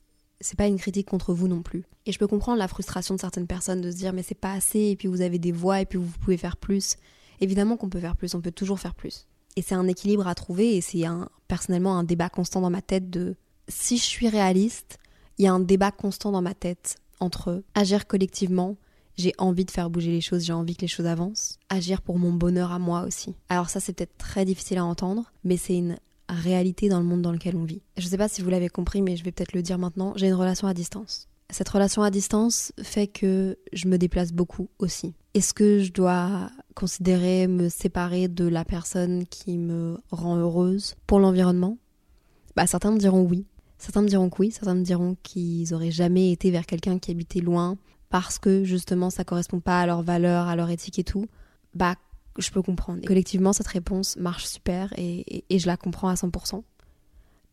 c'est 0.41 0.57
pas 0.57 0.67
une 0.67 0.79
critique 0.79 1.09
contre 1.09 1.35
vous 1.35 1.49
non 1.49 1.63
plus. 1.63 1.85
Et 2.07 2.13
je 2.13 2.19
peux 2.19 2.27
comprendre 2.27 2.59
la 2.59 2.69
frustration 2.69 3.15
de 3.15 3.21
certaines 3.21 3.47
personnes 3.47 3.81
de 3.81 3.91
se 3.91 3.97
dire 3.97 4.13
mais 4.13 4.23
c'est 4.23 4.35
pas 4.35 4.53
assez 4.53 4.81
et 4.81 4.97
puis 4.97 5.09
vous 5.09 5.21
avez 5.21 5.39
des 5.39 5.53
voix 5.53 5.81
et 5.81 5.87
puis 5.87 5.99
vous 5.99 6.11
pouvez 6.19 6.37
faire 6.37 6.57
plus. 6.57 6.97
Évidemment 7.41 7.77
qu'on 7.77 7.89
peut 7.89 8.01
faire 8.01 8.17
plus, 8.17 8.35
on 8.35 8.41
peut 8.41 8.51
toujours 8.51 8.81
faire 8.81 8.95
plus. 8.95 9.27
Et 9.57 9.63
c'est 9.63 9.75
un 9.75 9.89
équilibre 9.89 10.27
à 10.27 10.35
trouver 10.35 10.77
et 10.77 10.81
c'est 10.81 11.05
un, 11.05 11.29
personnellement 11.49 11.99
un 11.99 12.05
débat 12.05 12.29
constant 12.29 12.61
dans 12.61 12.71
ma 12.71 12.83
tête 12.83 13.11
de 13.11 13.37
si 13.69 13.99
je 13.99 14.05
suis 14.05 14.29
réaliste, 14.29 14.99
il 15.39 15.45
y 15.45 15.49
a 15.49 15.53
un 15.53 15.61
débat 15.61 15.91
constant 15.91 16.33
dans 16.33 16.43
ma 16.43 16.55
tête 16.55 16.97
entre 17.19 17.63
agir 17.75 18.07
collectivement, 18.07 18.77
j'ai 19.17 19.33
envie 19.39 19.65
de 19.65 19.71
faire 19.71 19.91
bouger 19.91 20.11
les 20.11 20.21
choses, 20.21 20.45
j'ai 20.45 20.53
envie 20.53 20.77
que 20.77 20.83
les 20.83 20.89
choses 20.89 21.07
avancent, 21.07 21.59
agir 21.69 22.01
pour 22.03 22.19
mon 22.19 22.33
bonheur 22.33 22.73
à 22.73 22.79
moi 22.79 23.03
aussi. 23.03 23.35
Alors 23.49 23.69
ça 23.69 23.81
c'est 23.81 23.93
peut-être 23.93 24.17
très 24.17 24.45
difficile 24.45 24.79
à 24.79 24.85
entendre, 24.85 25.33
mais 25.45 25.57
c'est 25.57 25.77
une 25.77 25.97
réalité 26.33 26.89
dans 26.89 26.99
le 26.99 27.07
monde 27.07 27.23
dans 27.23 27.33
lequel 27.33 27.57
on 27.57 27.65
vit. 27.65 27.83
Je 27.97 28.05
ne 28.05 28.11
sais 28.11 28.19
pas 28.19 28.29
si 28.29 28.43
vous 28.43 28.51
l'avez 28.51 28.69
compris, 28.69 29.03
mais 29.03 29.17
je 29.17 29.25
vais 29.25 29.33
peut-être 29.33 29.53
le 29.53 29.63
dire 29.63 29.79
maintenant, 29.79 30.13
j'ai 30.17 30.29
une 30.29 30.35
relation 30.35 30.67
à 30.69 30.75
distance. 30.75 31.29
Cette 31.51 31.69
relation 31.69 32.03
à 32.03 32.11
distance 32.11 32.73
fait 32.81 33.09
que 33.09 33.59
je 33.73 33.89
me 33.89 33.99
déplace 33.99 34.33
beaucoup 34.33 34.69
aussi. 34.79 35.15
Est-ce 35.35 35.53
que 35.53 35.81
je 35.81 35.93
dois 35.93 36.51
considérer 36.75 37.49
me 37.49 37.69
séparer 37.69 38.29
de 38.29 38.47
la 38.47 38.65
personne 38.65 39.27
qui 39.27 39.59
me 39.59 39.99
rend 40.11 40.37
heureuse 40.37 40.95
pour 41.07 41.19
l'environnement? 41.19 41.77
Bah 42.57 42.67
certains 42.67 42.93
me 42.93 42.99
diront 42.99 43.23
oui. 43.23 43.47
Certains 43.79 44.03
me 44.03 44.09
diront 44.09 44.29
que 44.29 44.37
oui, 44.41 44.51
certains 44.53 44.75
me 44.75 44.83
diront 44.83 45.17
qu'ils 45.23 45.73
auraient 45.75 45.91
jamais 45.91 46.31
été 46.31 46.51
vers 46.51 46.67
quelqu'un 46.67 46.99
qui 46.99 47.11
habitait 47.11 47.41
loin 47.41 47.77
parce 48.11 48.39
que 48.39 48.63
justement 48.65 49.11
ça 49.11 49.25
correspond 49.25 49.61
pas 49.61 49.81
à 49.81 49.87
leurs 49.87 50.03
valeurs, 50.03 50.47
à 50.47 50.55
leur 50.55 50.71
éthique 50.71 50.99
et 50.99 51.05
tout. 51.05 51.27
Bah 51.75 51.97
je 52.39 52.51
peux 52.51 52.63
comprendre. 52.63 53.01
collectivement, 53.07 53.53
cette 53.53 53.67
réponse 53.67 54.17
marche 54.17 54.47
super 54.47 54.93
et, 54.97 55.45
je 55.51 55.67
la 55.67 55.77
comprends 55.77 56.09
à 56.09 56.15
100%. 56.15 56.63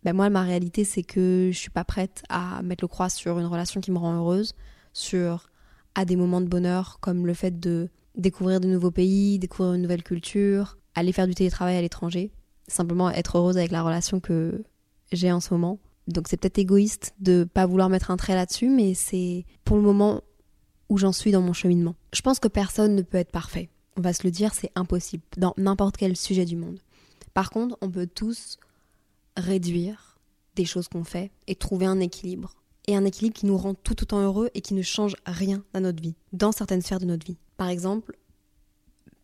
Ben 0.03 0.13
moi, 0.13 0.29
ma 0.29 0.43
réalité, 0.43 0.83
c'est 0.83 1.03
que 1.03 1.49
je 1.51 1.57
suis 1.57 1.69
pas 1.69 1.83
prête 1.83 2.23
à 2.29 2.61
mettre 2.61 2.83
le 2.83 2.87
croix 2.87 3.09
sur 3.09 3.39
une 3.39 3.45
relation 3.45 3.81
qui 3.81 3.91
me 3.91 3.97
rend 3.97 4.15
heureuse, 4.15 4.53
sur 4.93 5.49
à 5.95 6.05
des 6.05 6.15
moments 6.15 6.41
de 6.41 6.47
bonheur 6.47 6.99
comme 7.01 7.25
le 7.25 7.33
fait 7.33 7.59
de 7.59 7.89
découvrir 8.15 8.59
de 8.59 8.67
nouveaux 8.67 8.91
pays, 8.91 9.39
découvrir 9.39 9.73
une 9.73 9.81
nouvelle 9.81 10.03
culture, 10.03 10.77
aller 10.95 11.11
faire 11.11 11.27
du 11.27 11.35
télétravail 11.35 11.75
à 11.77 11.81
l'étranger, 11.81 12.31
simplement 12.67 13.09
être 13.09 13.37
heureuse 13.37 13.57
avec 13.57 13.71
la 13.71 13.83
relation 13.83 14.19
que 14.19 14.63
j'ai 15.11 15.31
en 15.31 15.39
ce 15.39 15.53
moment. 15.53 15.79
Donc 16.07 16.27
c'est 16.27 16.37
peut-être 16.37 16.57
égoïste 16.57 17.13
de 17.19 17.43
pas 17.43 17.65
vouloir 17.65 17.89
mettre 17.89 18.11
un 18.11 18.17
trait 18.17 18.35
là-dessus, 18.35 18.69
mais 18.69 18.93
c'est 18.93 19.45
pour 19.63 19.77
le 19.77 19.83
moment 19.83 20.21
où 20.89 20.97
j'en 20.97 21.11
suis 21.11 21.31
dans 21.31 21.41
mon 21.41 21.53
cheminement. 21.53 21.95
Je 22.13 22.21
pense 22.21 22.39
que 22.39 22.47
personne 22.47 22.95
ne 22.95 23.01
peut 23.01 23.17
être 23.17 23.31
parfait. 23.31 23.69
On 23.97 24.01
va 24.01 24.13
se 24.13 24.23
le 24.23 24.31
dire, 24.31 24.53
c'est 24.53 24.71
impossible 24.75 25.23
dans 25.37 25.55
n'importe 25.57 25.97
quel 25.97 26.15
sujet 26.15 26.45
du 26.45 26.55
monde. 26.55 26.79
Par 27.33 27.49
contre, 27.49 27.77
on 27.81 27.89
peut 27.89 28.07
tous 28.07 28.57
réduire 29.35 30.19
des 30.55 30.65
choses 30.65 30.87
qu'on 30.87 31.03
fait 31.03 31.31
et 31.47 31.55
trouver 31.55 31.87
un 31.87 31.99
équilibre. 31.99 32.53
Et 32.87 32.95
un 32.95 33.05
équilibre 33.05 33.35
qui 33.35 33.47
nous 33.47 33.57
rend 33.57 33.73
tout 33.73 34.01
autant 34.01 34.21
heureux 34.21 34.49
et 34.53 34.61
qui 34.61 34.75
ne 34.75 34.83
change 34.83 35.15
rien 35.25 35.63
dans 35.73 35.81
notre 35.81 36.01
vie, 36.01 36.15
dans 36.31 36.51
certaines 36.51 36.81
sphères 36.81 36.99
de 36.99 37.05
notre 37.05 37.25
vie. 37.25 37.37
Par 37.57 37.69
exemple, 37.69 38.17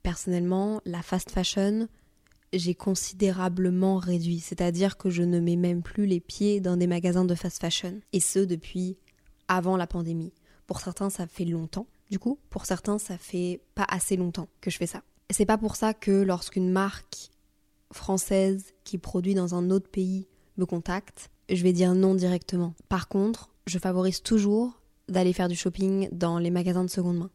personnellement, 0.01 0.81
la 0.85 1.01
fast 1.03 1.29
fashion, 1.29 1.87
j'ai 2.51 2.75
considérablement 2.75 3.97
réduit. 3.97 4.39
C'est-à-dire 4.39 4.97
que 4.97 5.09
je 5.09 5.23
ne 5.23 5.39
mets 5.39 5.55
même 5.55 5.83
plus 5.83 6.07
les 6.07 6.19
pieds 6.19 6.61
dans 6.61 6.77
des 6.77 6.87
magasins 6.87 7.25
de 7.25 7.35
fast 7.35 7.61
fashion. 7.61 8.01
Et 8.11 8.19
ce, 8.19 8.39
depuis 8.39 8.97
avant 9.47 9.77
la 9.77 9.87
pandémie. 9.87 10.33
Pour 10.65 10.79
certains, 10.79 11.09
ça 11.09 11.27
fait 11.27 11.45
longtemps, 11.45 11.87
du 12.09 12.19
coup. 12.19 12.39
Pour 12.49 12.65
certains, 12.65 12.97
ça 12.97 13.17
fait 13.17 13.61
pas 13.75 13.85
assez 13.87 14.15
longtemps 14.15 14.47
que 14.61 14.69
je 14.69 14.77
fais 14.77 14.87
ça. 14.87 15.01
C'est 15.29 15.45
pas 15.45 15.57
pour 15.57 15.75
ça 15.75 15.93
que 15.93 16.11
lorsqu'une 16.11 16.69
marque 16.69 17.31
française 17.91 18.73
qui 18.83 18.97
produit 18.97 19.35
dans 19.35 19.55
un 19.55 19.69
autre 19.69 19.89
pays 19.89 20.27
me 20.57 20.65
contacte, 20.65 21.29
je 21.49 21.63
vais 21.63 21.73
dire 21.73 21.95
non 21.95 22.15
directement. 22.15 22.73
Par 22.89 23.07
contre, 23.07 23.49
je 23.67 23.79
favorise 23.79 24.21
toujours 24.21 24.81
d'aller 25.09 25.33
faire 25.33 25.47
du 25.47 25.55
shopping 25.55 26.09
dans 26.11 26.39
les 26.39 26.51
magasins 26.51 26.83
de 26.83 26.89
seconde 26.89 27.17
main. 27.17 27.29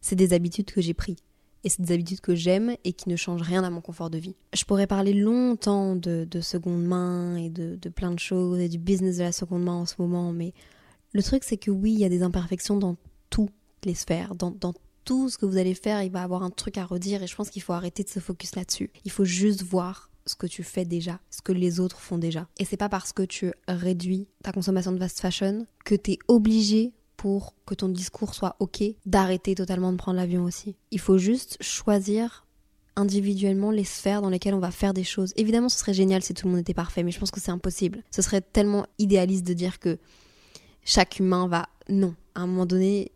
C'est 0.00 0.16
des 0.16 0.32
habitudes 0.32 0.70
que 0.70 0.80
j'ai 0.80 0.94
prises. 0.94 1.16
Et 1.64 1.70
c'est 1.70 1.80
des 1.80 1.94
habitudes 1.94 2.20
que 2.20 2.34
j'aime 2.34 2.76
et 2.84 2.92
qui 2.92 3.08
ne 3.08 3.16
changent 3.16 3.42
rien 3.42 3.64
à 3.64 3.70
mon 3.70 3.80
confort 3.80 4.10
de 4.10 4.18
vie. 4.18 4.36
Je 4.52 4.64
pourrais 4.64 4.86
parler 4.86 5.14
longtemps 5.14 5.96
de, 5.96 6.26
seconde 6.42 6.84
main 6.84 7.36
et 7.36 7.48
de, 7.48 7.88
plein 7.88 8.10
de 8.10 8.18
choses 8.18 8.60
et 8.60 8.68
du 8.68 8.78
business 8.78 9.16
de 9.16 9.22
la 9.22 9.32
seconde 9.32 9.64
main 9.64 9.72
en 9.72 9.86
ce 9.86 9.94
moment, 9.98 10.32
mais 10.32 10.52
le 11.14 11.22
truc 11.22 11.42
c'est 11.42 11.56
que 11.56 11.70
oui, 11.70 11.92
il 11.92 11.98
y 12.00 12.04
a 12.04 12.10
des 12.10 12.22
imperfections 12.22 12.76
dans 12.76 12.96
les 13.84 13.94
sphères, 13.94 14.34
dans, 14.34 14.50
dans 14.50 14.74
tout 15.04 15.28
ce 15.28 15.38
que 15.38 15.46
vous 15.46 15.58
allez 15.58 15.74
faire, 15.74 16.02
il 16.02 16.10
va 16.10 16.22
avoir 16.22 16.42
un 16.42 16.50
truc 16.50 16.78
à 16.78 16.84
redire 16.84 17.22
et 17.22 17.26
je 17.26 17.34
pense 17.34 17.50
qu'il 17.50 17.62
faut 17.62 17.72
arrêter 17.72 18.02
de 18.02 18.08
se 18.08 18.20
focus 18.20 18.56
là-dessus. 18.56 18.90
Il 19.04 19.10
faut 19.10 19.24
juste 19.24 19.62
voir 19.62 20.10
ce 20.26 20.34
que 20.34 20.46
tu 20.46 20.62
fais 20.62 20.84
déjà, 20.84 21.20
ce 21.30 21.42
que 21.42 21.52
les 21.52 21.80
autres 21.80 22.00
font 22.00 22.18
déjà. 22.18 22.48
Et 22.58 22.64
c'est 22.64 22.76
pas 22.76 22.88
parce 22.88 23.12
que 23.12 23.22
tu 23.22 23.52
réduis 23.68 24.28
ta 24.42 24.52
consommation 24.52 24.92
de 24.92 24.98
fast 24.98 25.20
fashion 25.20 25.66
que 25.84 25.94
tu 25.94 26.12
es 26.12 26.18
obligé 26.28 26.92
pour 27.16 27.54
que 27.66 27.74
ton 27.74 27.88
discours 27.88 28.34
soit 28.34 28.56
ok 28.58 28.82
d'arrêter 29.06 29.54
totalement 29.54 29.92
de 29.92 29.96
prendre 29.98 30.16
l'avion 30.16 30.44
aussi. 30.44 30.76
Il 30.90 31.00
faut 31.00 31.18
juste 31.18 31.56
choisir 31.60 32.46
individuellement 32.96 33.70
les 33.70 33.84
sphères 33.84 34.22
dans 34.22 34.30
lesquelles 34.30 34.54
on 34.54 34.60
va 34.60 34.70
faire 34.70 34.94
des 34.94 35.04
choses. 35.04 35.32
Évidemment, 35.36 35.68
ce 35.68 35.78
serait 35.78 35.94
génial 35.94 36.22
si 36.22 36.32
tout 36.32 36.46
le 36.46 36.52
monde 36.52 36.60
était 36.60 36.74
parfait, 36.74 37.02
mais 37.02 37.10
je 37.10 37.18
pense 37.18 37.30
que 37.30 37.40
c'est 37.40 37.50
impossible. 37.50 38.02
Ce 38.10 38.22
serait 38.22 38.40
tellement 38.40 38.86
idéaliste 38.98 39.46
de 39.46 39.52
dire 39.52 39.78
que 39.78 39.98
chaque 40.84 41.18
humain 41.18 41.48
va... 41.48 41.68
Non, 41.88 42.14
à 42.34 42.42
un 42.42 42.46
moment 42.46 42.66
donné, 42.66 43.10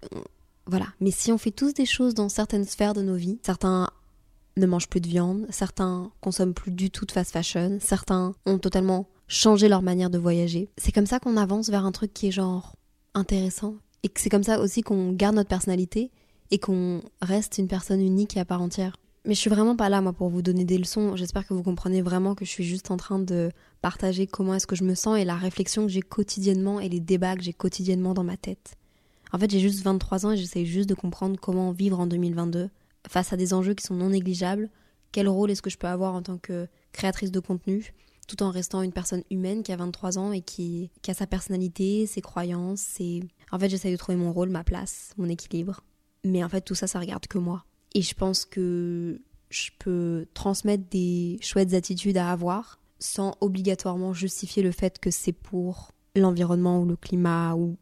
voilà. 0.68 0.86
Mais 1.00 1.10
si 1.10 1.32
on 1.32 1.38
fait 1.38 1.50
tous 1.50 1.72
des 1.72 1.86
choses 1.86 2.14
dans 2.14 2.28
certaines 2.28 2.66
sphères 2.66 2.94
de 2.94 3.02
nos 3.02 3.16
vies, 3.16 3.38
certains 3.42 3.88
ne 4.56 4.66
mangent 4.66 4.88
plus 4.88 5.00
de 5.00 5.08
viande, 5.08 5.46
certains 5.50 6.10
consomment 6.20 6.54
plus 6.54 6.70
du 6.70 6.90
tout 6.90 7.06
de 7.06 7.12
fast 7.12 7.32
fashion, 7.32 7.78
certains 7.80 8.34
ont 8.44 8.58
totalement 8.58 9.08
changé 9.28 9.68
leur 9.68 9.82
manière 9.82 10.10
de 10.10 10.18
voyager. 10.18 10.68
C'est 10.76 10.92
comme 10.92 11.06
ça 11.06 11.20
qu'on 11.20 11.36
avance 11.36 11.70
vers 11.70 11.84
un 11.84 11.92
truc 11.92 12.12
qui 12.12 12.28
est 12.28 12.32
genre 12.32 12.76
intéressant 13.14 13.76
et 14.02 14.08
que 14.08 14.20
c'est 14.20 14.30
comme 14.30 14.44
ça 14.44 14.60
aussi 14.60 14.82
qu'on 14.82 15.12
garde 15.12 15.36
notre 15.36 15.48
personnalité 15.48 16.10
et 16.50 16.58
qu'on 16.58 17.02
reste 17.20 17.58
une 17.58 17.68
personne 17.68 18.00
unique 18.00 18.36
et 18.36 18.40
à 18.40 18.44
part 18.44 18.62
entière. 18.62 18.96
Mais 19.24 19.34
je 19.34 19.40
suis 19.40 19.50
vraiment 19.50 19.76
pas 19.76 19.88
là 19.88 20.00
moi 20.00 20.12
pour 20.12 20.30
vous 20.30 20.42
donner 20.42 20.64
des 20.64 20.78
leçons. 20.78 21.16
J'espère 21.16 21.46
que 21.46 21.52
vous 21.52 21.62
comprenez 21.62 22.00
vraiment 22.00 22.34
que 22.34 22.44
je 22.44 22.50
suis 22.50 22.64
juste 22.64 22.90
en 22.90 22.96
train 22.96 23.18
de 23.18 23.50
partager 23.82 24.26
comment 24.26 24.54
est-ce 24.54 24.66
que 24.66 24.76
je 24.76 24.84
me 24.84 24.94
sens 24.94 25.18
et 25.18 25.24
la 25.24 25.36
réflexion 25.36 25.84
que 25.86 25.92
j'ai 25.92 26.00
quotidiennement 26.00 26.80
et 26.80 26.88
les 26.88 27.00
débats 27.00 27.36
que 27.36 27.42
j'ai 27.42 27.52
quotidiennement 27.52 28.14
dans 28.14 28.24
ma 28.24 28.36
tête. 28.36 28.77
En 29.32 29.38
fait, 29.38 29.50
j'ai 29.50 29.60
juste 29.60 29.82
23 29.82 30.26
ans 30.26 30.32
et 30.32 30.36
j'essaie 30.36 30.64
juste 30.64 30.88
de 30.88 30.94
comprendre 30.94 31.38
comment 31.40 31.72
vivre 31.72 32.00
en 32.00 32.06
2022 32.06 32.70
face 33.08 33.32
à 33.32 33.36
des 33.36 33.54
enjeux 33.54 33.74
qui 33.74 33.84
sont 33.84 33.94
non 33.94 34.10
négligeables. 34.10 34.70
Quel 35.12 35.28
rôle 35.28 35.50
est-ce 35.50 35.62
que 35.62 35.70
je 35.70 35.78
peux 35.78 35.86
avoir 35.86 36.14
en 36.14 36.22
tant 36.22 36.38
que 36.38 36.68
créatrice 36.92 37.30
de 37.30 37.40
contenu 37.40 37.94
tout 38.28 38.42
en 38.42 38.50
restant 38.50 38.82
une 38.82 38.92
personne 38.92 39.24
humaine 39.30 39.62
qui 39.62 39.72
a 39.72 39.76
23 39.76 40.18
ans 40.18 40.32
et 40.32 40.42
qui, 40.42 40.90
a 41.08 41.14
sa 41.14 41.26
personnalité, 41.26 42.06
ses 42.06 42.20
croyances. 42.20 42.98
En 43.50 43.58
fait, 43.58 43.70
j'essaie 43.70 43.90
de 43.90 43.96
trouver 43.96 44.16
mon 44.16 44.32
rôle, 44.32 44.50
ma 44.50 44.62
place, 44.62 45.12
mon 45.16 45.28
équilibre. 45.28 45.80
Mais 46.24 46.44
en 46.44 46.48
fait, 46.48 46.60
tout 46.60 46.74
ça, 46.74 46.86
ça 46.86 47.00
regarde 47.00 47.26
que 47.26 47.38
moi. 47.38 47.64
Et 47.94 48.02
je 48.02 48.14
pense 48.14 48.44
que 48.44 49.22
je 49.48 49.70
peux 49.78 50.26
transmettre 50.34 50.84
des 50.90 51.38
chouettes 51.40 51.72
attitudes 51.72 52.18
à 52.18 52.30
avoir 52.30 52.78
sans 52.98 53.34
obligatoirement 53.40 54.12
justifier 54.12 54.62
le 54.62 54.72
fait 54.72 54.98
que 54.98 55.10
c'est 55.10 55.32
pour 55.32 55.92
l'environnement 56.14 56.82
ou 56.82 56.84
le 56.84 56.96
climat 56.96 57.54
ou, 57.54 57.78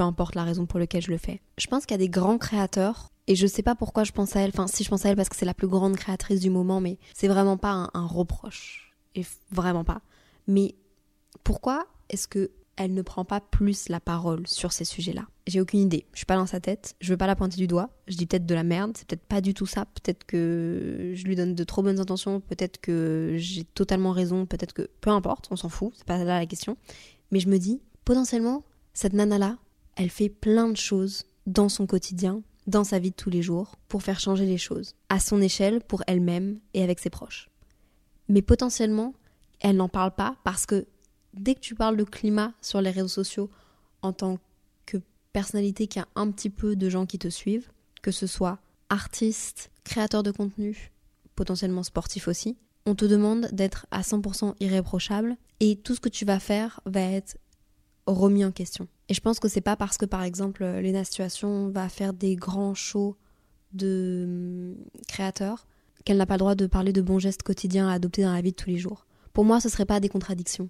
peu 0.00 0.04
importe 0.04 0.34
la 0.34 0.44
raison 0.44 0.64
pour 0.64 0.80
laquelle 0.80 1.02
je 1.02 1.10
le 1.10 1.18
fais. 1.18 1.42
Je 1.58 1.66
pense 1.66 1.84
qu'il 1.84 1.92
y 1.92 1.94
a 1.96 1.98
des 1.98 2.08
grands 2.08 2.38
créateurs 2.38 3.10
et 3.26 3.34
je 3.34 3.46
sais 3.46 3.62
pas 3.62 3.74
pourquoi 3.74 4.02
je 4.02 4.12
pense 4.12 4.34
à 4.34 4.40
elle, 4.40 4.48
enfin 4.48 4.66
si 4.66 4.82
je 4.82 4.88
pense 4.88 5.04
à 5.04 5.10
elle 5.10 5.16
parce 5.16 5.28
que 5.28 5.36
c'est 5.36 5.44
la 5.44 5.52
plus 5.52 5.68
grande 5.68 5.94
créatrice 5.96 6.40
du 6.40 6.48
moment, 6.48 6.80
mais 6.80 6.96
c'est 7.14 7.28
vraiment 7.28 7.58
pas 7.58 7.90
un 7.92 8.06
reproche 8.06 8.94
vraiment 9.50 9.84
pas. 9.84 10.00
Mais 10.46 10.74
pourquoi 11.44 11.86
est-ce 12.08 12.28
que 12.28 12.50
elle 12.76 12.94
ne 12.94 13.02
prend 13.02 13.26
pas 13.26 13.42
plus 13.42 13.90
la 13.90 14.00
parole 14.00 14.46
sur 14.46 14.72
ces 14.72 14.86
sujets-là? 14.86 15.26
J'ai 15.46 15.60
aucune 15.60 15.80
idée. 15.80 16.06
Je 16.14 16.20
suis 16.20 16.26
pas 16.26 16.36
dans 16.36 16.46
sa 16.46 16.60
tête. 16.60 16.96
Je 17.02 17.10
veux 17.10 17.18
pas 17.18 17.26
la 17.26 17.36
pointer 17.36 17.58
du 17.58 17.66
doigt. 17.66 17.90
Je 18.06 18.16
dis 18.16 18.24
peut-être 18.24 18.46
de 18.46 18.54
la 18.54 18.62
merde. 18.62 18.92
C'est 18.96 19.06
peut-être 19.06 19.26
pas 19.26 19.42
du 19.42 19.52
tout 19.52 19.66
ça. 19.66 19.84
Peut-être 19.84 20.24
que 20.24 21.12
je 21.14 21.24
lui 21.24 21.36
donne 21.36 21.54
de 21.54 21.64
trop 21.64 21.82
bonnes 21.82 22.00
intentions. 22.00 22.40
Peut-être 22.40 22.80
que 22.80 23.34
j'ai 23.36 23.64
totalement 23.64 24.12
raison. 24.12 24.46
Peut-être 24.46 24.72
que 24.72 24.88
peu 25.02 25.10
importe. 25.10 25.48
On 25.50 25.56
s'en 25.56 25.68
fout. 25.68 25.92
C'est 25.94 26.06
pas 26.06 26.16
là 26.16 26.38
la 26.38 26.46
question. 26.46 26.78
Mais 27.32 27.40
je 27.40 27.48
me 27.48 27.58
dis 27.58 27.82
potentiellement 28.06 28.64
cette 28.94 29.12
nana-là, 29.12 29.58
elle 29.96 30.10
fait 30.10 30.28
plein 30.28 30.68
de 30.68 30.76
choses 30.76 31.24
dans 31.46 31.68
son 31.68 31.86
quotidien, 31.86 32.42
dans 32.66 32.84
sa 32.84 32.98
vie 32.98 33.10
de 33.10 33.16
tous 33.16 33.30
les 33.30 33.42
jours, 33.42 33.76
pour 33.88 34.02
faire 34.02 34.20
changer 34.20 34.46
les 34.46 34.58
choses, 34.58 34.94
à 35.08 35.20
son 35.20 35.40
échelle, 35.40 35.80
pour 35.82 36.02
elle-même 36.06 36.58
et 36.74 36.82
avec 36.82 36.98
ses 36.98 37.10
proches. 37.10 37.50
Mais 38.28 38.42
potentiellement, 38.42 39.14
elle 39.60 39.76
n'en 39.76 39.88
parle 39.88 40.14
pas 40.14 40.36
parce 40.44 40.66
que 40.66 40.86
dès 41.34 41.54
que 41.54 41.60
tu 41.60 41.74
parles 41.74 41.96
de 41.96 42.04
climat 42.04 42.52
sur 42.60 42.80
les 42.80 42.90
réseaux 42.90 43.08
sociaux 43.08 43.50
en 44.02 44.12
tant 44.12 44.38
que 44.86 44.98
personnalité 45.32 45.86
qui 45.86 45.98
a 45.98 46.08
un 46.14 46.30
petit 46.30 46.50
peu 46.50 46.76
de 46.76 46.88
gens 46.88 47.06
qui 47.06 47.18
te 47.18 47.28
suivent, 47.28 47.70
que 48.02 48.10
ce 48.10 48.26
soit 48.26 48.58
artiste, 48.88 49.70
créateur 49.84 50.22
de 50.22 50.30
contenu, 50.30 50.90
potentiellement 51.34 51.82
sportif 51.82 52.28
aussi, 52.28 52.56
on 52.86 52.94
te 52.94 53.04
demande 53.04 53.48
d'être 53.52 53.86
à 53.90 54.02
100% 54.02 54.54
irréprochable 54.60 55.36
et 55.60 55.76
tout 55.76 55.94
ce 55.94 56.00
que 56.00 56.08
tu 56.08 56.24
vas 56.24 56.40
faire 56.40 56.80
va 56.86 57.00
être 57.00 57.36
remis 58.14 58.44
en 58.44 58.52
question. 58.52 58.88
Et 59.08 59.14
je 59.14 59.20
pense 59.20 59.40
que 59.40 59.48
c'est 59.48 59.60
pas 59.60 59.76
parce 59.76 59.96
que 59.96 60.06
par 60.06 60.22
exemple 60.22 60.64
Lena 60.64 61.04
Situation 61.04 61.68
va 61.68 61.88
faire 61.88 62.12
des 62.12 62.36
grands 62.36 62.74
shows 62.74 63.16
de 63.72 64.24
hum, 64.26 64.76
créateurs 65.08 65.66
qu'elle 66.04 66.16
n'a 66.16 66.26
pas 66.26 66.34
le 66.34 66.40
droit 66.40 66.54
de 66.54 66.66
parler 66.66 66.92
de 66.92 67.02
bons 67.02 67.18
gestes 67.18 67.42
quotidiens 67.42 67.88
à 67.88 67.94
adopter 67.94 68.22
dans 68.22 68.32
la 68.32 68.40
vie 68.40 68.52
de 68.52 68.56
tous 68.56 68.70
les 68.70 68.78
jours. 68.78 69.06
Pour 69.32 69.44
moi, 69.44 69.60
ce 69.60 69.68
ne 69.68 69.72
serait 69.72 69.86
pas 69.86 70.00
des 70.00 70.08
contradictions. 70.08 70.68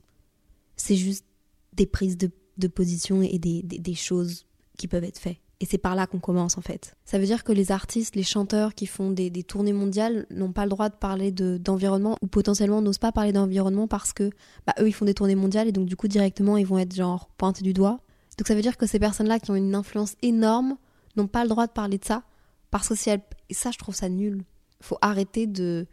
C'est 0.76 0.96
juste 0.96 1.24
des 1.72 1.86
prises 1.86 2.18
de, 2.18 2.30
position 2.68 3.22
et 3.22 3.38
des, 3.38 3.94
choses 3.94 4.46
qui 4.76 4.88
peuvent 4.88 5.04
être 5.04 5.18
faites. 5.18 5.38
Et 5.62 5.66
c'est 5.66 5.78
par 5.78 5.94
là 5.94 6.06
qu'on 6.06 6.18
commence 6.18 6.56
en 6.56 6.62
fait. 6.62 6.96
Ça 7.04 7.18
veut 7.18 7.26
dire 7.26 7.44
que 7.44 7.52
les 7.52 7.70
artistes, 7.70 8.16
les 8.16 8.22
chanteurs 8.22 8.74
qui 8.74 8.86
font 8.86 9.10
des, 9.10 9.30
tournées 9.42 9.74
mondiales 9.74 10.26
n'ont 10.30 10.52
pas 10.52 10.64
le 10.64 10.70
droit 10.70 10.88
de 10.88 10.94
parler 10.94 11.32
d'environnement 11.32 12.16
ou 12.22 12.26
potentiellement 12.26 12.80
n'osent 12.80 12.98
pas 12.98 13.12
parler 13.12 13.32
d'environnement 13.32 13.86
parce 13.86 14.14
que 14.14 14.30
bah, 14.66 14.74
eux 14.80 14.88
ils 14.88 14.92
font 14.92 15.04
des 15.04 15.14
tournées 15.14 15.34
mondiales 15.34 15.68
et 15.68 15.72
donc 15.72 15.86
du 15.86 15.96
coup 15.96 16.08
directement 16.08 16.56
ils 16.56 16.66
vont 16.66 16.78
être 16.78 16.94
genre 16.94 17.28
pointés 17.36 17.62
du 17.62 17.74
doigt. 17.74 18.00
Donc 18.38 18.48
ça 18.48 18.54
veut 18.54 18.62
dire 18.62 18.78
que 18.78 18.86
ces 18.86 18.98
personnes-là 18.98 19.38
qui 19.38 19.50
ont 19.50 19.54
une 19.56 19.74
influence 19.74 20.14
énorme 20.22 20.76
n'ont 21.16 21.26
pas 21.26 21.42
le 21.42 21.50
droit 21.50 21.66
de 21.66 21.72
parler 21.72 21.98
de 21.98 22.04
ça 22.04 22.22
parce 22.70 22.88
que 22.88 22.94
si 22.94 23.10
elles... 23.10 23.20
Et 23.50 23.54
ça 23.54 23.70
je 23.70 23.78
trouve 23.78 23.94
ça 23.94 24.08
nul 24.08 24.44
faut 24.80 24.98
arrêter 25.02 25.46
de, 25.46 25.86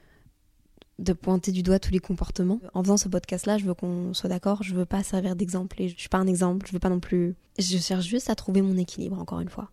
de 0.99 1.13
pointer 1.13 1.51
du 1.51 1.63
doigt 1.63 1.79
tous 1.79 1.91
les 1.91 1.99
comportements. 1.99 2.59
En 2.73 2.83
faisant 2.83 2.97
ce 2.97 3.07
podcast-là, 3.07 3.57
je 3.57 3.65
veux 3.65 3.73
qu'on 3.73 4.13
soit 4.13 4.29
d'accord, 4.29 4.63
je 4.63 4.73
veux 4.73 4.85
pas 4.85 5.03
servir 5.03 5.35
d'exemple 5.35 5.81
et 5.81 5.89
je 5.89 5.97
suis 5.97 6.09
pas 6.09 6.17
un 6.17 6.27
exemple, 6.27 6.67
je 6.67 6.73
veux 6.73 6.79
pas 6.79 6.89
non 6.89 6.99
plus. 6.99 7.35
Je 7.59 7.77
cherche 7.77 8.05
juste 8.05 8.29
à 8.29 8.35
trouver 8.35 8.61
mon 8.61 8.77
équilibre, 8.77 9.19
encore 9.19 9.39
une 9.39 9.49
fois. 9.49 9.69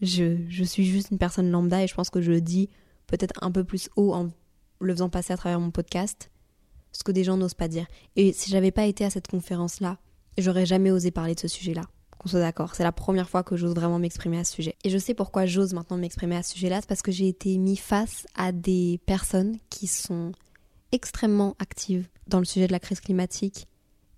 Je, 0.00 0.64
suis 0.64 0.84
juste 0.84 1.10
une 1.10 1.18
personne 1.18 1.50
lambda 1.50 1.82
et 1.82 1.86
je 1.86 1.94
pense 1.94 2.10
que 2.10 2.20
je 2.20 2.32
le 2.32 2.40
dis 2.40 2.68
peut-être 3.06 3.38
un 3.42 3.52
peu 3.52 3.64
plus 3.64 3.88
haut 3.96 4.12
en 4.12 4.30
le 4.80 4.92
faisant 4.92 5.08
passer 5.08 5.32
à 5.32 5.36
travers 5.36 5.60
mon 5.60 5.70
podcast, 5.70 6.30
ce 6.92 7.04
que 7.04 7.12
des 7.12 7.24
gens 7.24 7.36
n'osent 7.36 7.54
pas 7.54 7.68
dire. 7.68 7.86
Et 8.16 8.32
si 8.32 8.50
j'avais 8.50 8.72
pas 8.72 8.86
été 8.86 9.04
à 9.04 9.10
cette 9.10 9.28
conférence-là, 9.28 9.98
j'aurais 10.38 10.66
jamais 10.66 10.90
osé 10.90 11.10
parler 11.12 11.34
de 11.34 11.40
ce 11.40 11.48
sujet-là 11.48 11.84
qu'on 12.22 12.28
soit 12.28 12.40
d'accord. 12.40 12.74
C'est 12.74 12.84
la 12.84 12.92
première 12.92 13.28
fois 13.28 13.42
que 13.42 13.56
j'ose 13.56 13.74
vraiment 13.74 13.98
m'exprimer 13.98 14.38
à 14.38 14.44
ce 14.44 14.52
sujet. 14.52 14.76
Et 14.84 14.90
je 14.90 14.98
sais 14.98 15.14
pourquoi 15.14 15.46
j'ose 15.46 15.74
maintenant 15.74 15.96
m'exprimer 15.96 16.36
à 16.36 16.42
ce 16.42 16.54
sujet-là, 16.54 16.80
c'est 16.80 16.88
parce 16.88 17.02
que 17.02 17.12
j'ai 17.12 17.28
été 17.28 17.58
mis 17.58 17.76
face 17.76 18.26
à 18.34 18.52
des 18.52 19.00
personnes 19.06 19.56
qui 19.70 19.86
sont 19.86 20.32
extrêmement 20.92 21.56
actives 21.58 22.08
dans 22.26 22.38
le 22.38 22.44
sujet 22.44 22.66
de 22.66 22.72
la 22.72 22.80
crise 22.80 23.00
climatique 23.00 23.66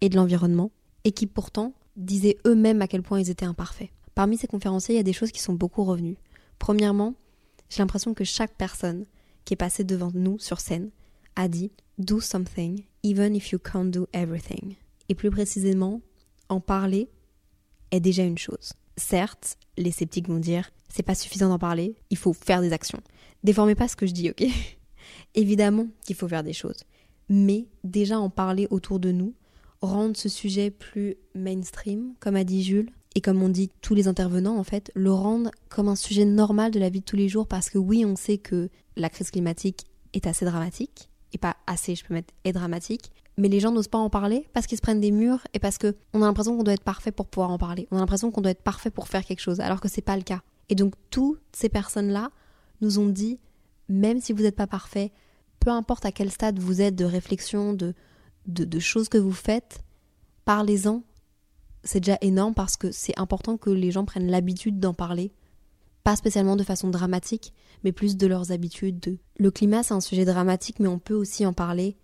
et 0.01 0.09
de 0.09 0.17
l'environnement, 0.17 0.71
et 1.05 1.13
qui 1.13 1.27
pourtant 1.27 1.73
disaient 1.97 2.39
eux-mêmes 2.47 2.83
à 2.83 2.89
quel 2.89 3.03
point 3.03 3.21
ils 3.21 3.31
étaient 3.31 3.45
imparfaits. 3.47 3.91
Parmi 4.15 4.37
ces 4.37 4.47
conférenciers, 4.47 4.95
il 4.95 4.99
y 4.99 5.01
a 5.01 5.05
des 5.05 5.13
choses 5.13 5.33
qui 5.33 5.41
sont 5.41 5.55
beaucoup 5.55 5.85
revenues. 5.85 6.17
Premièrement, 6.59 7.15
j'ai 7.69 7.79
l'impression 7.79 8.15
que 8.15 8.25
chaque 8.25 8.55
personne 8.55 9.05
qui 9.45 9.55
est 9.55 9.57
passée 9.59 9.85
devant 9.85 10.11
nous 10.15 10.39
sur 10.39 10.61
scène 10.61 10.91
a 11.37 11.49
dit 11.49 11.71
Do 11.99 12.21
something, 12.21 12.85
even 13.03 13.35
if 13.35 13.51
you 13.53 13.59
can't 13.59 13.87
do 13.87 14.07
everything. 14.13 14.75
Et 15.09 15.15
plus 15.15 15.31
précisément, 15.31 16.01
en 16.49 16.61
parler 16.61 17.09
est 17.91 18.01
déjà 18.01 18.25
une 18.25 18.39
chose. 18.39 18.73
Certes, 18.97 19.59
les 19.77 19.91
sceptiques 19.91 20.29
vont 20.29 20.39
dire 20.39 20.71
c'est 20.89 21.03
pas 21.03 21.15
suffisant 21.15 21.49
d'en 21.49 21.59
parler, 21.59 21.97
il 22.11 22.17
faut 22.17 22.33
faire 22.33 22.61
des 22.61 22.73
actions. 22.73 23.01
Déformez 23.43 23.75
pas 23.75 23.89
ce 23.89 23.97
que 23.97 24.07
je 24.07 24.13
dis, 24.13 24.31
ok? 24.31 24.45
Évidemment 25.35 25.89
qu'il 26.05 26.17
faut 26.17 26.29
faire 26.29 26.45
des 26.45 26.53
choses, 26.53 26.85
mais 27.29 27.67
déjà 27.83 28.19
en 28.19 28.31
parler 28.31 28.67
autour 28.71 29.01
de 29.01 29.11
nous, 29.11 29.35
rendre 29.81 30.17
ce 30.17 30.29
sujet 30.29 30.71
plus 30.71 31.17
mainstream, 31.35 32.15
comme 32.21 32.37
a 32.37 32.45
dit 32.45 32.63
Jules, 32.63 32.91
et 33.17 33.21
comme 33.21 33.43
on 33.43 33.49
dit 33.49 33.71
tous 33.81 33.95
les 33.95 34.09
intervenants 34.09 34.57
en 34.57 34.65
fait, 34.65 34.91
le 34.95 35.13
rendre 35.13 35.51
comme 35.69 35.89
un 35.89 35.97
sujet 35.97 36.25
normal 36.25 36.71
de 36.71 36.81
la 36.81 36.89
vie 36.89 37.01
de 37.01 37.05
tous 37.05 37.17
les 37.17 37.29
jours 37.29 37.47
parce 37.47 37.71
que 37.71 37.79
oui, 37.79 38.05
on 38.05 38.17
sait 38.17 38.39
que 38.39 38.71
la 38.97 39.09
crise 39.09 39.31
climatique 39.31 39.85
est 40.13 40.27
assez 40.27 40.45
dramatique, 40.45 41.09
et 41.33 41.39
pas 41.39 41.57
assez, 41.67 41.95
je 41.95 42.05
peux 42.05 42.15
mettre 42.15 42.33
est 42.45 42.53
dramatique, 42.53 43.11
mais 43.37 43.49
les 43.49 43.61
gens 43.61 43.73
n'osent 43.73 43.89
pas 43.89 43.99
en 43.99 44.11
parler 44.11 44.47
parce 44.53 44.67
qu'ils 44.67 44.79
se 44.79 44.83
prennent 44.83 45.01
des 45.01 45.11
murs 45.11 45.47
et 45.55 45.59
parce 45.59 45.79
que 45.79 45.97
on 46.13 46.23
a 46.23 46.27
l'impression 46.27 46.57
qu'on 46.57 46.63
doit 46.63 46.75
être 46.75 46.85
parfait 46.85 47.11
pour 47.11 47.27
pouvoir 47.27 47.51
en 47.51 47.59
parler. 47.59 47.89
On 47.91 47.97
a 47.97 48.01
l'impression 48.01 48.31
qu'on 48.31 48.41
doit 48.41 48.53
être 48.53 48.63
parfait 48.63 48.91
pour 48.91 49.09
faire 49.09 49.25
quelque 49.25 49.41
chose 49.41 49.61
alors 49.61 49.81
que 49.81 49.89
c'est 49.89 50.03
pas 50.03 50.17
le 50.17 50.23
cas. 50.23 50.43
Et 50.69 50.77
donc 50.77 50.95
toutes 51.11 51.41
ces 51.53 51.69
personnes-là 51.69 52.31
nous 52.81 53.01
ont 53.01 53.09
dit 53.09 53.41
même 53.89 54.21
si 54.21 54.33
vous 54.33 54.43
n'êtes 54.43 54.57
pas 54.57 54.67
parfait, 54.67 55.13
peu 55.65 55.71
importe 55.71 56.05
à 56.05 56.13
quel 56.13 56.31
stade 56.31 56.59
vous 56.59 56.83
êtes 56.83 56.95
de 56.95 57.07
réflexion, 57.07 57.73
de, 57.73 57.95
de, 58.47 58.79
choses 58.79 59.09
que 59.09 59.17
vous 59.17 59.33
faites, 59.33 59.83
parlez-en. 60.45 61.03
C'est 61.83 62.01
déjà 62.01 62.19
énorme 62.21 62.53
parce 62.53 62.77
que 62.77 62.93
c'est 62.93 63.19
important 63.19 63.57
que 63.57 63.71
les 63.71 63.91
gens 63.91 64.05
prennent 64.05 64.31
l'habitude 64.31 64.79
d'en 64.79 64.93
parler. 64.93 65.33
Pas 66.03 66.17
spécialement 66.17 66.57
de 66.57 66.65
façon 66.65 66.91
dramatique, 66.91 67.55
mais 67.83 67.93
plus 67.93 68.19
de 68.19 68.27
leurs 68.27 68.53
habitudes. 68.53 69.01
De... 69.01 69.19
Le 69.39 69.51
climat, 69.51 69.83
c'est 69.83 69.95
un 69.95 70.03
sujet 70.03 70.27
dramatique, 70.27 70.81
mais 70.81 70.89
on 70.89 70.99
peut 70.99 71.15
aussi 71.15 71.47
en 71.47 71.55
parler 71.55 71.97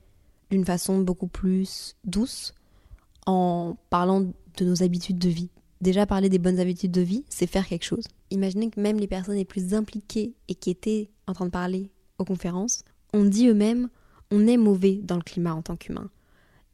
d'une 0.51 0.65
façon 0.65 1.01
beaucoup 1.01 1.29
plus 1.29 1.97
douce 2.05 2.55
en 3.27 3.77
parlant 3.91 4.23
de 4.23 4.65
nos 4.65 4.83
habitudes 4.83 5.19
de 5.19 5.29
vie. 5.29 5.51
Déjà 5.83 6.07
parler 6.07 6.31
des 6.31 6.39
bonnes 6.39 6.61
habitudes 6.61 6.93
de 6.93 7.03
vie, 7.03 7.25
c'est 7.29 7.47
faire 7.47 7.67
quelque 7.67 7.85
chose. 7.85 8.05
Imaginez 8.31 8.71
que 8.71 8.81
même 8.81 8.99
les 8.99 9.07
personnes 9.07 9.37
les 9.37 9.45
plus 9.45 9.75
impliquées 9.75 10.35
et 10.49 10.55
qui 10.55 10.71
étaient 10.71 11.11
en 11.27 11.35
train 11.35 11.47
de 11.47 11.51
parler 11.51 11.91
aux 12.19 12.25
conférences 12.25 12.85
ont 13.13 13.25
dit 13.25 13.49
eux-mêmes 13.49 13.89
on 14.31 14.47
est 14.47 14.57
mauvais 14.57 15.01
dans 15.03 15.17
le 15.17 15.23
climat 15.23 15.55
en 15.55 15.63
tant 15.63 15.77
qu'humain. 15.77 16.11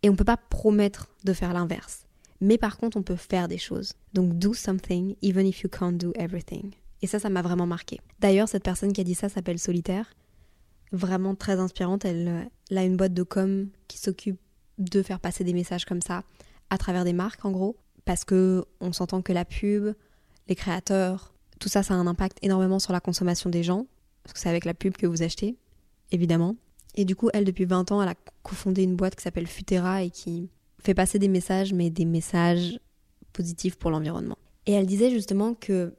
Et 0.02 0.08
on 0.08 0.12
ne 0.12 0.16
peut 0.16 0.24
pas 0.24 0.36
promettre 0.36 1.08
de 1.24 1.32
faire 1.32 1.52
l'inverse. 1.52 2.06
Mais 2.40 2.58
par 2.58 2.76
contre, 2.76 2.96
on 2.96 3.02
peut 3.02 3.16
faire 3.16 3.48
des 3.48 3.58
choses. 3.58 3.94
Donc 4.12 4.38
do 4.38 4.52
something 4.52 5.16
even 5.22 5.46
if 5.46 5.62
you 5.62 5.70
can't 5.70 5.92
do 5.92 6.12
everything. 6.16 6.72
Et 7.02 7.06
ça, 7.06 7.18
ça 7.18 7.30
m'a 7.30 7.42
vraiment 7.42 7.66
marqué. 7.66 8.00
D'ailleurs, 8.20 8.48
cette 8.48 8.62
personne 8.62 8.92
qui 8.92 9.00
a 9.00 9.04
dit 9.04 9.14
ça 9.14 9.28
s'appelle 9.28 9.58
Solitaire 9.58 10.12
vraiment 10.92 11.34
très 11.34 11.58
inspirante. 11.58 12.04
Elle, 12.04 12.48
a 12.74 12.84
une 12.84 12.96
boîte 12.96 13.14
de 13.14 13.22
com 13.22 13.68
qui 13.88 13.98
s'occupe 13.98 14.38
de 14.78 15.02
faire 15.02 15.20
passer 15.20 15.44
des 15.44 15.54
messages 15.54 15.84
comme 15.84 16.02
ça 16.02 16.22
à 16.70 16.78
travers 16.78 17.04
des 17.04 17.12
marques 17.12 17.44
en 17.44 17.50
gros 17.50 17.76
parce 18.04 18.24
que 18.24 18.64
on 18.80 18.92
s'entend 18.92 19.22
que 19.22 19.32
la 19.32 19.44
pub, 19.44 19.94
les 20.48 20.54
créateurs, 20.54 21.32
tout 21.58 21.68
ça 21.68 21.82
ça 21.82 21.94
a 21.94 21.96
un 21.96 22.06
impact 22.06 22.38
énormément 22.42 22.78
sur 22.78 22.92
la 22.92 23.00
consommation 23.00 23.50
des 23.50 23.62
gens 23.62 23.86
parce 24.22 24.34
que 24.34 24.38
c'est 24.38 24.48
avec 24.48 24.64
la 24.64 24.74
pub 24.74 24.96
que 24.96 25.06
vous 25.06 25.22
achetez 25.22 25.56
évidemment. 26.12 26.56
Et 26.94 27.04
du 27.04 27.14
coup, 27.14 27.28
elle 27.34 27.44
depuis 27.44 27.64
20 27.64 27.92
ans, 27.92 28.02
elle 28.02 28.08
a 28.08 28.14
cofondé 28.42 28.82
une 28.82 28.96
boîte 28.96 29.16
qui 29.16 29.22
s'appelle 29.22 29.46
Futera 29.46 30.02
et 30.02 30.10
qui 30.10 30.48
fait 30.78 30.94
passer 30.94 31.18
des 31.18 31.28
messages 31.28 31.72
mais 31.72 31.90
des 31.90 32.04
messages 32.04 32.78
positifs 33.32 33.76
pour 33.76 33.90
l'environnement. 33.90 34.38
Et 34.66 34.72
elle 34.72 34.86
disait 34.86 35.10
justement 35.10 35.54
que 35.54 35.94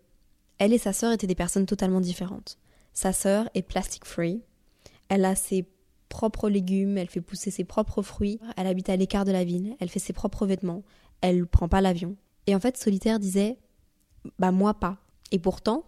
elle 0.60 0.74
et 0.74 0.78
sa 0.80 0.94
sœur 0.94 1.12
étaient 1.12 1.28
des 1.28 1.36
personnes 1.36 1.68
totalement 1.68 2.02
différentes. 2.02 2.58
Sa 2.94 3.14
sœur 3.14 3.48
est 3.54 3.62
plastic 3.62 4.06
free, 4.06 4.42
elle 5.08 5.24
a 5.24 5.36
ses 5.36 5.68
propres 6.10 6.50
légumes, 6.50 6.98
elle 6.98 7.10
fait 7.10 7.22
pousser 7.22 7.52
ses 7.52 7.64
propres 7.64 8.02
fruits, 8.02 8.40
elle 8.56 8.68
habite 8.68 8.90
à 8.90 8.96
l'écart 8.96 9.26
de 9.26 9.32
la 9.32 9.44
ville, 9.44 9.76
elle 9.80 9.90
fait 9.90 10.00
ses 10.00 10.14
propres 10.14 10.48
vêtements, 10.48 10.84
elle 11.22 11.46
prend 11.46 11.68
pas 11.68 11.82
l'avion. 11.82 12.16
Et 12.48 12.56
en 12.56 12.60
fait, 12.60 12.78
Solitaire 12.78 13.20
disait 13.20 13.58
Bah, 14.40 14.52
moi 14.52 14.74
pas. 14.74 14.98
Et 15.32 15.40
pourtant, 15.40 15.86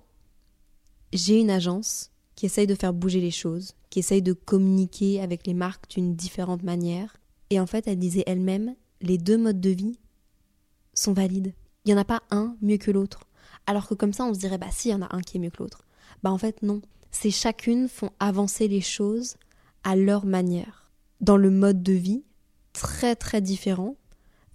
j'ai 1.14 1.40
une 1.40 1.50
agence 1.50 2.12
qui 2.40 2.46
essaye 2.46 2.68
de 2.68 2.76
faire 2.76 2.94
bouger 2.94 3.20
les 3.20 3.32
choses, 3.32 3.74
qui 3.90 4.00
essaye 4.00 4.22
de 4.22 4.32
communiquer 4.32 5.20
avec 5.20 5.46
les 5.46 5.54
marques 5.54 5.90
d'une 5.90 6.16
différente 6.16 6.64
manière. 6.64 7.18
Et 7.50 7.60
en 7.60 7.66
fait, 7.66 7.86
elle 7.86 8.00
disait 8.00 8.24
elle-même 8.28 8.78
Les 9.02 9.18
deux 9.18 9.38
modes 9.38 9.60
de 9.60 9.72
vie 9.72 10.00
sont 10.94 11.12
valides. 11.12 11.54
Il 11.84 11.90
n'y 11.90 12.00
en 12.00 12.02
a 12.02 12.06
pas 12.06 12.24
un 12.32 12.56
mieux 12.62 12.78
que 12.78 12.92
l'autre. 12.92 13.26
Alors 13.68 13.90
que 13.90 13.94
comme 13.94 14.14
ça, 14.14 14.24
on 14.24 14.34
se 14.34 14.40
dirait 14.40 14.58
Bah, 14.58 14.72
si, 14.72 14.88
il 14.88 14.92
y 14.92 14.96
en 14.96 15.02
a 15.02 15.14
un 15.14 15.20
qui 15.20 15.36
est 15.36 15.40
mieux 15.42 15.50
que 15.50 15.62
l'autre. 15.62 15.84
Bah, 16.24 16.32
en 16.32 16.38
fait, 16.38 16.62
non 16.62 16.82
c'est 17.12 17.30
chacune 17.30 17.90
font 17.90 18.12
avancer 18.22 18.70
les 18.70 18.80
choses 18.80 19.36
à 19.84 19.98
leur 19.98 20.26
manière, 20.26 20.90
dans 21.20 21.36
le 21.36 21.50
mode 21.50 21.84
de 21.84 21.92
vie 21.92 22.24
très 22.72 23.18
très 23.18 23.42
différent, 23.42 23.98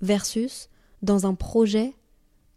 versus 0.01 0.71
dans 1.03 1.27
un 1.27 1.35
projet 1.35 1.93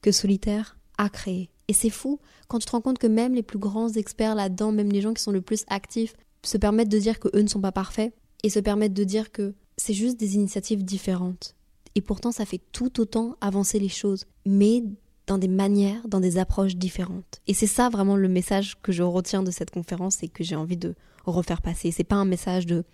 que 0.02 0.14
Solitaire 0.14 0.78
a 0.98 1.10
créé. 1.10 1.50
Et 1.68 1.74
c'est 1.74 1.90
fou 1.90 2.20
quand 2.48 2.60
tu 2.60 2.66
te 2.66 2.72
rends 2.72 2.82
compte 2.82 3.00
que 3.00 3.08
même 3.08 3.34
les 3.34 3.44
plus 3.44 3.60
grands 3.60 3.90
experts 3.90 4.36
là-dedans, 4.36 4.72
même 4.72 4.92
les 4.92 5.02
gens 5.02 5.14
qui 5.14 5.22
sont 5.22 5.32
le 5.32 5.42
plus 5.42 5.66
actifs, 5.68 6.16
se 6.44 6.58
permettent 6.58 6.90
de 6.90 7.00
dire 7.00 7.20
que 7.20 7.28
eux 7.36 7.42
ne 7.42 7.48
sont 7.48 7.62
pas 7.62 7.72
parfaits 7.72 8.14
et 8.44 8.50
se 8.50 8.60
permettent 8.60 8.94
de 8.94 9.04
dire 9.04 9.32
que 9.32 9.54
c'est 9.76 9.94
juste 9.94 10.20
des 10.20 10.36
initiatives 10.36 10.84
différentes. 10.84 11.56
Et 11.96 12.02
pourtant, 12.02 12.32
ça 12.32 12.46
fait 12.46 12.62
tout 12.72 13.02
autant 13.02 13.36
avancer 13.42 13.80
les 13.80 13.90
choses, 13.90 14.26
mais 14.46 14.84
dans 15.26 15.38
des 15.38 15.48
manières, 15.48 16.08
dans 16.08 16.20
des 16.20 16.38
approches 16.38 16.76
différentes. 16.76 17.42
Et 17.48 17.54
c'est 17.54 17.68
ça 17.68 17.90
vraiment 17.90 18.16
le 18.16 18.30
message 18.30 18.78
que 18.82 18.92
je 18.92 19.04
retiens 19.04 19.44
de 19.44 19.52
cette 19.52 19.72
conférence 19.72 20.24
et 20.24 20.30
que 20.30 20.44
j'ai 20.44 20.56
envie 20.56 20.78
de 20.78 20.96
refaire 21.26 21.62
passer. 21.62 21.92
C'est 21.92 22.04
pas 22.04 22.16
un 22.16 22.26
message 22.26 22.66
de 22.66 22.86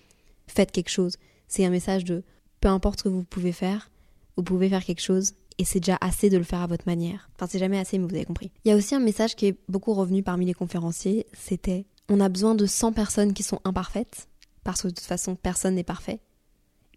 faites 0.48 0.72
quelque 0.72 0.90
chose, 0.90 1.18
c'est 1.48 1.66
un 1.66 1.70
message 1.70 2.04
de 2.04 2.24
peu 2.60 2.70
importe 2.70 3.00
ce 3.00 3.04
que 3.04 3.10
vous 3.10 3.24
pouvez 3.24 3.52
faire, 3.52 3.92
vous 4.36 4.44
pouvez 4.44 4.68
faire 4.68 4.84
quelque 4.84 5.02
chose 5.02 5.34
et 5.58 5.66
c'est 5.66 5.80
déjà 5.80 5.98
assez 6.02 6.30
de 6.30 6.38
le 6.38 6.44
faire 6.44 6.62
à 6.62 6.68
votre 6.68 6.86
manière. 6.86 7.30
Enfin, 7.36 7.48
c'est 7.50 7.60
jamais 7.60 7.80
assez, 7.80 7.98
mais 7.98 8.08
vous 8.08 8.16
avez 8.16 8.26
compris. 8.26 8.52
Il 8.66 8.70
y 8.70 8.72
a 8.72 8.76
aussi 8.76 8.96
un 8.96 9.00
message 9.00 9.36
qui 9.36 9.48
est 9.48 9.58
beaucoup 9.68 9.94
revenu 9.94 10.24
parmi 10.24 10.46
les 10.46 10.54
conférenciers, 10.54 11.26
c'était 11.34 11.86
on 12.10 12.20
a 12.20 12.30
besoin 12.30 12.56
de 12.56 12.66
100 12.66 12.94
personnes 12.94 13.34
qui 13.34 13.44
sont 13.44 13.60
imparfaites, 13.64 14.28
parce 14.64 14.82
que 14.82 14.88
de 14.88 14.94
toute 14.94 15.06
façon, 15.06 15.36
personne 15.36 15.76
n'est 15.76 15.84
parfait, 15.84 16.20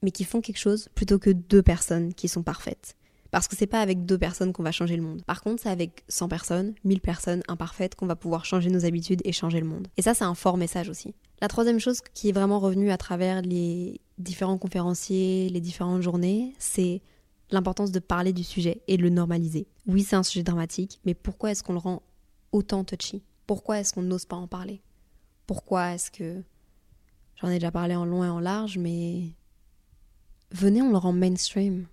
mais 0.02 0.11
qui 0.11 0.24
font 0.24 0.40
quelque 0.40 0.59
chose 0.59 0.88
plutôt 0.94 1.18
que 1.18 1.30
deux 1.30 1.62
personnes 1.62 2.12
qui 2.14 2.28
sont 2.28 2.42
parfaites. 2.42 2.96
Parce 3.30 3.48
que 3.48 3.57
c'est 3.57 3.66
pas 3.66 3.80
avec 3.80 4.07
deux 4.07 4.18
personnes 4.18 4.52
qu'on 4.52 4.62
va 4.62 4.72
changer 4.72 4.96
le 4.96 5.02
monde. 5.02 5.22
Par 5.24 5.42
contre, 5.42 5.62
c'est 5.62 5.68
avec 5.68 6.04
100 6.09 6.28
personnes, 6.28 6.74
1000 6.84 7.00
personnes 7.00 7.42
imparfaites 7.48 7.94
qu'on 7.94 8.07
va 8.07 8.16
pouvoir 8.16 8.44
changer 8.44 8.70
nos 8.70 8.84
habitudes 8.84 9.20
et 9.24 9.32
changer 9.32 9.61
le 9.61 9.66
monde. 9.66 9.88
Et 9.96 10.02
ça, 10.02 10.14
c'est 10.14 10.24
un 10.24 10.34
fort 10.34 10.57
message 10.57 10.88
aussi. 10.88 11.14
La 11.40 11.48
troisième 11.48 11.80
chose 11.80 12.00
qui 12.14 12.28
est 12.28 12.32
vraiment 12.32 12.61
revenue 12.61 12.90
à 12.90 12.96
travers 12.96 13.42
les 13.42 14.00
différents 14.18 14.59
conférenciers, 14.59 15.50
les 15.50 15.61
différentes 15.61 16.02
journées, 16.02 16.54
c'est 16.59 17.02
l'importance 17.51 17.92
de 17.92 17.99
parler 17.99 18.32
du 18.32 18.44
sujet 18.44 18.82
et 18.88 18.97
de 18.97 19.03
le 19.03 19.11
normaliser. 19.11 19.66
Oui, 19.86 20.03
c'est 20.03 20.16
un 20.16 20.22
sujet 20.22 20.42
dramatique, 20.42 21.01
mais 21.05 21.14
pourquoi 21.14 21.51
est-ce 21.51 21.62
qu'on 21.62 21.72
le 21.72 21.78
rend 21.78 22.03
autant 22.53 22.84
touchy? 22.84 23.22
Pourquoi 23.47 23.78
est-ce 23.78 23.92
qu'on 23.92 24.03
n'ose 24.03 24.24
pas 24.24 24.36
en 24.36 24.49
parler? 24.49 24.82
Pourquoi 25.47 25.94
est-ce 25.94 26.11
que... 26.11 26.42
J'en 27.40 27.49
ai 27.49 27.55
déjà 27.55 27.70
parlé 27.70 27.94
en 27.94 28.05
long 28.05 28.24
et 28.24 28.28
en 28.28 28.40
large, 28.40 28.78
mais... 28.78 29.30
Venez, 30.53 30.82
on 30.82 30.90
le 30.90 30.97
rend 30.97 31.12
mainstream 31.12 31.86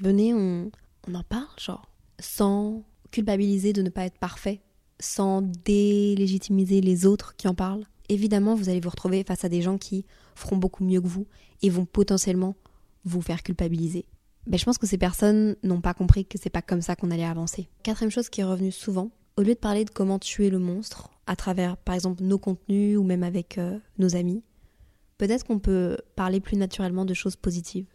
venez, 0.00 0.34
on, 0.34 0.70
en 1.12 1.22
parle, 1.22 1.46
genre, 1.58 1.88
sans 2.18 2.82
culpabiliser 3.10 3.72
de 3.72 3.82
ne 3.82 3.90
pas 3.90 4.04
être 4.04 4.18
parfait, 4.18 4.60
sans 4.98 5.42
délégitimiser 5.42 6.80
les 6.80 7.06
autres 7.06 7.36
qui 7.36 7.48
en 7.48 7.54
parlent. 7.54 7.84
Évidemment, 8.08 8.54
vous 8.54 8.68
allez 8.68 8.80
vous 8.80 8.90
retrouver 8.90 9.22
face 9.24 9.44
à 9.44 9.48
des 9.48 9.62
gens 9.62 9.78
qui 9.78 10.04
feront 10.34 10.56
beaucoup 10.56 10.84
mieux 10.84 11.00
que 11.00 11.06
vous 11.06 11.26
et 11.62 11.70
vont 11.70 11.84
potentiellement 11.84 12.56
vous 13.04 13.22
faire 13.22 13.42
culpabiliser. 13.42 14.06
Mais 14.46 14.58
je 14.58 14.64
pense 14.64 14.78
que 14.78 14.86
ces 14.86 14.98
personnes 14.98 15.56
n'ont 15.62 15.80
pas 15.80 15.94
compris 15.94 16.24
que 16.24 16.38
c'est 16.40 16.50
pas 16.50 16.62
comme 16.62 16.82
ça 16.82 16.96
qu'on 16.96 17.10
allait 17.10 17.24
avancer. 17.24 17.68
Quatrième 17.82 18.10
chose 18.10 18.28
qui 18.28 18.40
est 18.40 18.44
revenue 18.44 18.72
souvent, 18.72 19.10
au 19.36 19.42
lieu 19.42 19.54
de 19.54 19.58
parler 19.58 19.84
de 19.84 19.90
comment 19.90 20.18
tuer 20.18 20.50
le 20.50 20.58
monstre 20.58 21.10
à 21.26 21.36
travers, 21.36 21.76
par 21.76 21.94
exemple, 21.94 22.22
nos 22.22 22.38
contenus 22.38 22.98
ou 22.98 23.02
même 23.02 23.22
avec 23.22 23.58
euh, 23.58 23.78
nos 23.98 24.16
amis, 24.16 24.42
peut-être 25.18 25.44
qu'on 25.44 25.58
peut 25.58 25.96
parler 26.16 26.40
plus 26.40 26.56
naturellement 26.56 27.04
de 27.04 27.14
choses 27.14 27.36
positives 27.36 27.86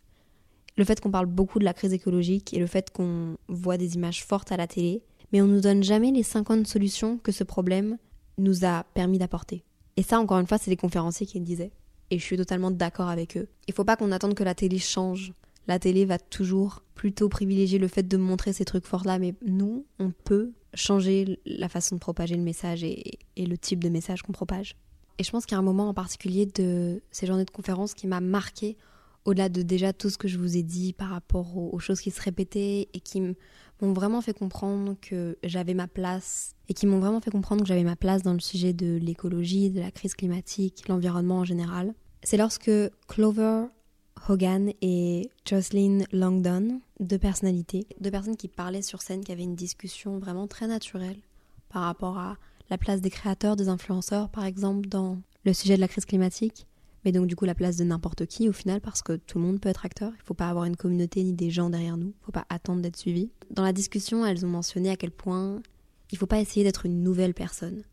le 0.77 0.83
fait 0.83 0.99
qu'on 0.99 1.11
parle 1.11 1.25
beaucoup 1.25 1.59
de 1.59 1.63
la 1.63 1.73
crise 1.73 1.93
écologique 1.93 2.53
et 2.53 2.59
le 2.59 2.67
fait 2.67 2.91
qu'on 2.91 3.37
voit 3.47 3.77
des 3.77 3.95
images 3.95 4.25
fortes 4.25 4.51
à 4.51 4.57
la 4.57 4.67
télé, 4.67 5.03
mais 5.31 5.41
on 5.41 5.47
nous 5.47 5.61
donne 5.61 5.83
jamais 5.83 6.11
les 6.11 6.23
50 6.23 6.67
solutions 6.67 7.17
que 7.17 7.31
ce 7.31 7.43
problème 7.43 7.97
nous 8.37 8.65
a 8.65 8.83
permis 8.93 9.17
d'apporter. 9.17 9.63
Et 9.97 10.03
ça, 10.03 10.19
encore 10.19 10.39
une 10.39 10.47
fois, 10.47 10.57
c'est 10.57 10.69
les 10.69 10.77
conférenciers 10.77 11.25
qui 11.25 11.39
le 11.39 11.45
disaient. 11.45 11.71
Et 12.11 12.19
je 12.19 12.23
suis 12.23 12.37
totalement 12.37 12.71
d'accord 12.71 13.07
avec 13.07 13.37
eux. 13.37 13.47
Il 13.67 13.73
faut 13.73 13.85
pas 13.85 13.95
qu'on 13.95 14.11
attende 14.11 14.35
que 14.35 14.43
la 14.43 14.53
télé 14.53 14.77
change. 14.77 15.33
La 15.67 15.79
télé 15.79 16.05
va 16.05 16.19
toujours 16.19 16.83
plutôt 16.93 17.29
privilégier 17.29 17.79
le 17.79 17.87
fait 17.87 18.07
de 18.07 18.17
montrer 18.17 18.53
ces 18.53 18.65
trucs 18.65 18.85
forts-là, 18.85 19.19
mais 19.19 19.33
nous, 19.45 19.85
on 19.99 20.11
peut 20.11 20.53
changer 20.73 21.39
la 21.45 21.69
façon 21.69 21.95
de 21.95 21.99
propager 21.99 22.35
le 22.35 22.43
message 22.43 22.83
et, 22.83 23.19
le 23.37 23.57
type 23.57 23.83
de 23.83 23.89
message 23.89 24.21
qu'on 24.21 24.31
propage. 24.31 24.75
Et 25.17 25.23
je 25.23 25.31
pense 25.31 25.45
qu'il 25.45 25.55
y 25.55 25.57
a 25.57 25.59
un 25.59 25.63
moment 25.63 25.89
en 25.89 25.93
particulier 25.93 26.45
de 26.45 27.01
ces 27.11 27.25
journées 27.25 27.45
de 27.45 27.51
conférence 27.51 27.93
qui 27.93 28.07
m'a 28.07 28.21
marqué 28.21 28.77
au-delà 29.23 29.49
de 29.49 29.61
déjà 29.61 29.91
tout 29.91 30.09
ce 30.09 30.17
que 30.17 30.27
je 30.27 30.37
vous 30.37 30.55
ai 30.55 30.63
dit 30.63 30.93
par 30.93 31.09
rapport 31.09 31.57
aux, 31.57 31.79
choses 31.79 31.99
qui 31.99 32.11
se 32.11 32.21
répétaient 32.21 32.89
et 32.93 32.99
qui 32.99 33.21
m'ont 33.21 33.93
vraiment 33.93 34.21
fait 34.21 34.37
comprendre 34.37 34.95
que 35.01 35.37
j'avais 35.43 35.73
ma 35.73 35.87
place 35.87 36.55
et 36.69 36.73
qui 36.73 36.85
m'ont 36.85 36.99
vraiment 36.99 37.21
fait 37.21 37.31
comprendre 37.31 37.61
que 37.61 37.67
j'avais 37.67 37.83
ma 37.83 37.95
place 37.95 38.21
dans 38.21 38.33
le 38.33 38.39
sujet 38.39 38.73
de 38.73 38.97
l'écologie, 38.97 39.71
de 39.71 39.79
la 39.79 39.89
crise 39.89 40.13
climatique, 40.13 40.87
l'environnement 40.87 41.39
en 41.39 41.45
général. 41.45 41.93
C'est 42.23 42.37
lorsque 42.37 42.71
Clover 43.07 43.65
Hogan 44.27 44.71
et 44.81 45.29
Jocelyn 45.45 45.99
Langdon, 46.11 46.81
deux 46.99 47.19
personnalités, 47.19 47.85
deux 47.99 48.11
personnes 48.11 48.37
qui 48.37 48.47
parlaient 48.47 48.81
sur 48.81 49.01
scène, 49.01 49.23
qui 49.23 49.31
avaient 49.31 49.43
une 49.43 49.55
discussion 49.55 50.17
vraiment 50.17 50.47
très 50.47 50.67
naturelle 50.67 51.19
par 51.69 51.83
rapport 51.83 52.17
à 52.17 52.37
la 52.69 52.77
place 52.77 53.01
des 53.01 53.11
créateurs, 53.11 53.55
des 53.55 53.69
influenceurs, 53.69 54.29
par 54.29 54.45
exemple, 54.45 54.87
dans 54.87 55.19
le 55.43 55.53
sujet 55.53 55.75
de 55.75 55.81
la 55.81 55.87
crise 55.87 56.05
climatique, 56.05 56.65
mais 57.03 57.11
donc 57.11 57.27
du 57.27 57.35
coup 57.35 57.45
la 57.45 57.53
place 57.53 57.77
de 57.77 57.83
n'importe 57.83 58.25
qui 58.25 58.49
au 58.49 58.51
final, 58.51 58.81
parce 58.81 59.03
que 59.03 59.13
tout 59.13 59.37
le 59.37 59.45
monde 59.45 59.61
peut 59.61 59.69
être 59.69 59.85
acteur, 59.85 60.09
il 60.11 60.21
ne 60.21 60.25
faut 60.25 60.33
pas 60.33 60.49
avoir 60.49 60.65
une 60.65 60.75
communauté 60.75 61.23
ni 61.23 61.33
des 61.33 61.51
gens 61.51 61.69
derrière 61.69 61.97
nous, 61.97 62.07
il 62.07 62.19
ne 62.19 62.25
faut 62.25 62.31
pas 62.31 62.47
attendre 62.49 62.81
d'être 62.81 62.97
suivi. 62.97 63.29
Dans 63.51 63.63
la 63.63 63.73
discussion, 63.73 64.25
elles 64.25 64.43
ont 64.45 64.49
mentionné 64.49 64.89
à 64.89 64.95
quel 64.95 65.11
point 65.11 65.61
il 66.11 66.15
ne 66.15 66.19
faut 66.19 66.25
pas 66.25 66.39
essayer 66.39 66.63
d'être 66.63 66.87
une 66.87 67.03
nouvelle 67.03 67.35
personne. 67.35 67.83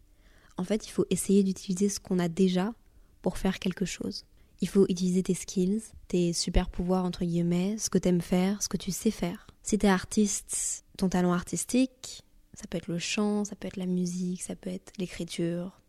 En 0.57 0.65
fait, 0.65 0.87
il 0.87 0.91
faut 0.91 1.07
essayer 1.11 1.43
d'utiliser 1.43 1.89
ce 1.89 2.01
qu'on 2.01 2.19
a 2.19 2.29
déjà 2.29 2.73
pour 3.21 3.37
faire 3.37 3.59
quelque 3.59 3.85
chose. 3.85 4.25
Il 4.63 4.69
faut 4.69 4.87
utiliser 4.89 5.25
tes 5.25 5.35
skills, 5.35 5.83
tes 6.07 6.33
super 6.33 6.71
pouvoirs 6.71 7.05
entre 7.05 7.25
guillemets, 7.25 7.77
ce 7.79 7.91
que 7.91 7.99
tu 7.99 8.09
aimes 8.09 8.21
faire, 8.21 8.63
ce 8.63 8.69
que 8.69 8.77
tu 8.77 8.93
sais 8.93 9.11
faire. 9.11 9.49
Si 9.65 9.77
tu 9.77 9.87
es 9.87 9.89
artiste, 9.89 10.85
ton 10.97 11.09
talent 11.09 11.33
artistique, 11.33 12.23
ça 12.55 12.69
peut 12.71 12.79
être 12.79 12.87
le 12.87 13.01
chant, 13.01 13.45
ça 13.45 13.57
peut 13.57 13.67
être 13.67 13.77
la 13.77 13.87
musique, 13.87 14.41
ça 14.41 14.55
peut 14.55 14.71
être 14.71 14.93
l'écriture, 14.99 15.83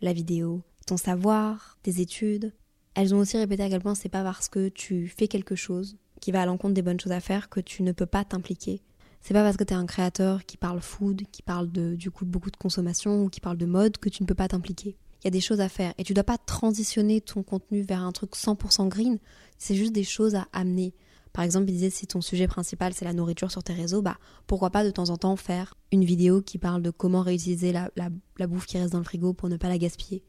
la 0.00 0.12
vidéo, 0.12 0.62
ton 0.86 0.96
savoir, 0.96 1.78
tes 1.82 2.00
études. 2.00 2.54
Elles 2.94 3.12
ont 3.12 3.18
aussi 3.18 3.38
répété 3.38 3.64
à 3.64 3.68
quel 3.68 3.82
point 3.82 3.96
c'est 3.96 4.08
pas 4.08 4.22
parce 4.22 4.48
que 4.48 4.68
tu 4.68 5.08
fais 5.08 5.26
quelque 5.26 5.56
chose 5.56 5.96
qui 6.20 6.30
va 6.30 6.42
à 6.42 6.46
l'encontre 6.46 6.74
des 6.74 6.82
bonnes 6.82 7.00
choses 7.00 7.12
à 7.12 7.20
faire 7.20 7.48
que 7.48 7.58
tu 7.58 7.82
ne 7.82 7.90
peux 7.90 8.06
pas 8.06 8.24
t'impliquer. 8.24 8.82
C'est 9.20 9.34
pas 9.34 9.42
parce 9.42 9.56
que 9.56 9.64
tu 9.64 9.74
es 9.74 9.76
un 9.76 9.86
créateur 9.86 10.46
qui 10.46 10.56
parle 10.56 10.80
food, 10.80 11.22
qui 11.32 11.42
parle 11.42 11.72
de 11.72 11.96
du 11.96 12.12
coup 12.12 12.24
beaucoup 12.24 12.52
de 12.52 12.56
consommation 12.56 13.24
ou 13.24 13.28
qui 13.30 13.40
parle 13.40 13.58
de 13.58 13.66
mode 13.66 13.98
que 13.98 14.08
tu 14.08 14.22
ne 14.22 14.28
peux 14.28 14.36
pas 14.36 14.46
t'impliquer 14.46 14.96
il 15.26 15.30
y 15.30 15.34
a 15.36 15.38
des 15.38 15.40
choses 15.40 15.60
à 15.60 15.68
faire. 15.68 15.92
Et 15.98 16.04
tu 16.04 16.14
dois 16.14 16.22
pas 16.22 16.38
transitionner 16.38 17.20
ton 17.20 17.42
contenu 17.42 17.82
vers 17.82 18.00
un 18.00 18.12
truc 18.12 18.36
100% 18.36 18.86
green. 18.86 19.18
C'est 19.58 19.74
juste 19.74 19.92
des 19.92 20.04
choses 20.04 20.36
à 20.36 20.46
amener. 20.52 20.94
Par 21.32 21.44
exemple, 21.44 21.68
il 21.68 21.72
disait 21.72 21.90
si 21.90 22.06
ton 22.06 22.20
sujet 22.20 22.46
principal 22.46 22.94
c'est 22.94 23.04
la 23.04 23.12
nourriture 23.12 23.50
sur 23.50 23.64
tes 23.64 23.72
réseaux, 23.72 24.02
bah 24.02 24.18
pourquoi 24.46 24.70
pas 24.70 24.84
de 24.84 24.90
temps 24.90 25.10
en 25.10 25.16
temps 25.16 25.34
faire 25.34 25.74
une 25.90 26.04
vidéo 26.04 26.42
qui 26.42 26.58
parle 26.58 26.80
de 26.80 26.90
comment 26.90 27.22
réutiliser 27.22 27.72
la, 27.72 27.90
la 27.96 28.46
bouffe 28.46 28.66
qui 28.66 28.78
reste 28.78 28.92
dans 28.92 28.98
le 28.98 29.04
frigo 29.04 29.32
pour 29.32 29.48
ne 29.48 29.56
pas 29.56 29.68
la 29.68 29.78
gaspiller. 29.78 30.22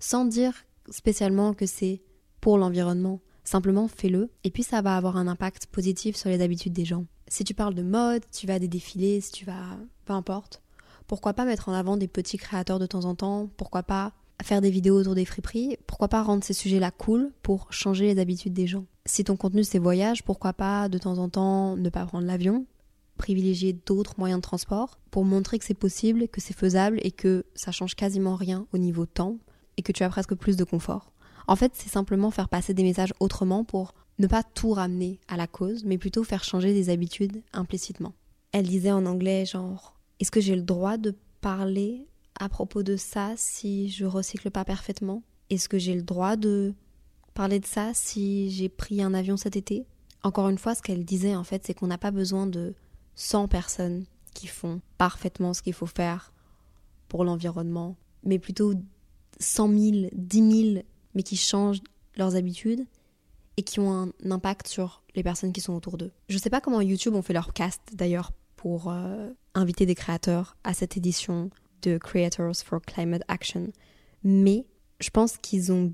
Sans 0.00 0.26
dire 0.26 0.52
spécialement 0.90 1.54
que 1.54 1.64
c'est 1.64 2.02
pour 2.42 2.58
l'environnement. 2.58 3.22
Simplement 3.42 3.88
fais-le 3.88 4.30
et 4.44 4.50
puis 4.50 4.62
ça 4.62 4.82
va 4.82 4.96
avoir 4.96 5.16
un 5.16 5.28
impact 5.28 5.66
positif 5.66 6.14
sur 6.14 6.28
les 6.28 6.42
habitudes 6.42 6.74
des 6.74 6.84
gens. 6.84 7.06
Si 7.26 7.42
tu 7.42 7.54
parles 7.54 7.74
de 7.74 7.82
mode, 7.82 8.22
tu 8.30 8.46
vas 8.46 8.54
à 8.54 8.58
des 8.58 8.68
défilés, 8.68 9.22
si 9.22 9.32
tu 9.32 9.46
vas. 9.46 9.78
peu 10.04 10.12
importe. 10.12 10.62
Pourquoi 11.06 11.32
pas 11.32 11.44
mettre 11.44 11.68
en 11.70 11.72
avant 11.72 11.96
des 11.96 12.08
petits 12.08 12.36
créateurs 12.36 12.78
de 12.78 12.86
temps 12.86 13.04
en 13.04 13.14
temps? 13.14 13.48
Pourquoi 13.56 13.82
pas 13.82 14.12
faire 14.42 14.60
des 14.60 14.70
vidéos 14.70 15.00
autour 15.00 15.14
des 15.14 15.24
friperies, 15.24 15.76
pourquoi 15.86 16.08
pas 16.08 16.22
rendre 16.22 16.44
ces 16.44 16.52
sujets-là 16.52 16.90
cool 16.90 17.32
pour 17.42 17.72
changer 17.72 18.12
les 18.12 18.20
habitudes 18.20 18.52
des 18.52 18.66
gens? 18.66 18.84
Si 19.04 19.24
ton 19.24 19.36
contenu 19.36 19.64
c'est 19.64 19.78
voyage, 19.78 20.22
pourquoi 20.22 20.52
pas 20.52 20.88
de 20.88 20.98
temps 20.98 21.18
en 21.18 21.28
temps 21.28 21.76
ne 21.76 21.88
pas 21.88 22.06
prendre 22.06 22.26
l'avion, 22.26 22.66
privilégier 23.16 23.72
d'autres 23.72 24.14
moyens 24.18 24.38
de 24.38 24.42
transport 24.42 24.98
pour 25.10 25.24
montrer 25.24 25.58
que 25.58 25.64
c'est 25.64 25.74
possible, 25.74 26.28
que 26.28 26.40
c'est 26.40 26.56
faisable 26.56 27.00
et 27.02 27.10
que 27.10 27.44
ça 27.54 27.72
change 27.72 27.94
quasiment 27.94 28.36
rien 28.36 28.66
au 28.72 28.78
niveau 28.78 29.06
temps 29.06 29.38
et 29.76 29.82
que 29.82 29.92
tu 29.92 30.02
as 30.02 30.08
presque 30.08 30.34
plus 30.34 30.56
de 30.56 30.64
confort. 30.64 31.12
En 31.48 31.56
fait, 31.56 31.72
c'est 31.74 31.88
simplement 31.88 32.30
faire 32.30 32.48
passer 32.48 32.74
des 32.74 32.82
messages 32.82 33.14
autrement 33.20 33.64
pour 33.64 33.94
ne 34.18 34.26
pas 34.26 34.42
tout 34.42 34.72
ramener 34.72 35.20
à 35.28 35.36
la 35.36 35.46
cause, 35.46 35.84
mais 35.84 35.98
plutôt 35.98 36.24
faire 36.24 36.44
changer 36.44 36.72
des 36.72 36.88
habitudes 36.88 37.42
implicitement. 37.52 38.14
Elle 38.52 38.66
disait 38.66 38.92
en 38.92 39.06
anglais 39.06 39.44
genre 39.44 39.96
est-ce 40.18 40.30
que 40.30 40.40
j'ai 40.40 40.56
le 40.56 40.62
droit 40.62 40.96
de 40.96 41.14
parler 41.40 42.06
à 42.38 42.48
propos 42.48 42.82
de 42.82 42.96
ça 42.96 43.34
si 43.36 43.88
je 43.88 44.04
recycle 44.04 44.50
pas 44.50 44.64
parfaitement? 44.64 45.22
Est-ce 45.50 45.68
que 45.68 45.78
j'ai 45.78 45.94
le 45.94 46.02
droit 46.02 46.36
de 46.36 46.74
parler 47.34 47.60
de 47.60 47.66
ça 47.66 47.92
si 47.94 48.50
j'ai 48.50 48.68
pris 48.68 49.02
un 49.02 49.14
avion 49.14 49.36
cet 49.36 49.56
été? 49.56 49.86
Encore 50.22 50.48
une 50.48 50.58
fois, 50.58 50.74
ce 50.74 50.82
qu'elle 50.82 51.04
disait 51.04 51.36
en 51.36 51.44
fait, 51.44 51.64
c'est 51.66 51.74
qu'on 51.74 51.86
n'a 51.86 51.98
pas 51.98 52.10
besoin 52.10 52.46
de 52.46 52.74
100 53.14 53.48
personnes 53.48 54.04
qui 54.34 54.46
font 54.46 54.80
parfaitement 54.98 55.54
ce 55.54 55.62
qu'il 55.62 55.72
faut 55.72 55.86
faire 55.86 56.32
pour 57.08 57.24
l'environnement, 57.24 57.96
mais 58.24 58.38
plutôt 58.38 58.74
100 59.38 59.68
000, 59.68 60.08
10 60.12 60.72
000, 60.72 60.82
mais 61.14 61.22
qui 61.22 61.36
changent 61.36 61.80
leurs 62.16 62.36
habitudes 62.36 62.86
et 63.56 63.62
qui 63.62 63.80
ont 63.80 63.92
un 63.92 64.30
impact 64.30 64.68
sur 64.68 65.02
les 65.14 65.22
personnes 65.22 65.52
qui 65.52 65.60
sont 65.60 65.74
autour 65.74 65.96
d'eux. 65.96 66.12
Je 66.28 66.38
sais 66.38 66.50
pas 66.50 66.60
comment 66.60 66.80
YouTube 66.80 67.14
ont 67.14 67.22
fait 67.22 67.32
leur 67.32 67.52
cast 67.52 67.80
d'ailleurs 67.92 68.32
pour 68.56 68.90
euh, 68.90 69.30
inviter 69.54 69.86
des 69.86 69.94
créateurs 69.94 70.56
à 70.64 70.74
cette 70.74 70.96
édition 70.96 71.50
de 71.82 71.98
Creators 71.98 72.56
for 72.64 72.80
Climate 72.80 73.22
Action. 73.28 73.72
Mais 74.24 74.66
je 75.00 75.10
pense 75.10 75.36
qu'ils 75.38 75.72
ont 75.72 75.92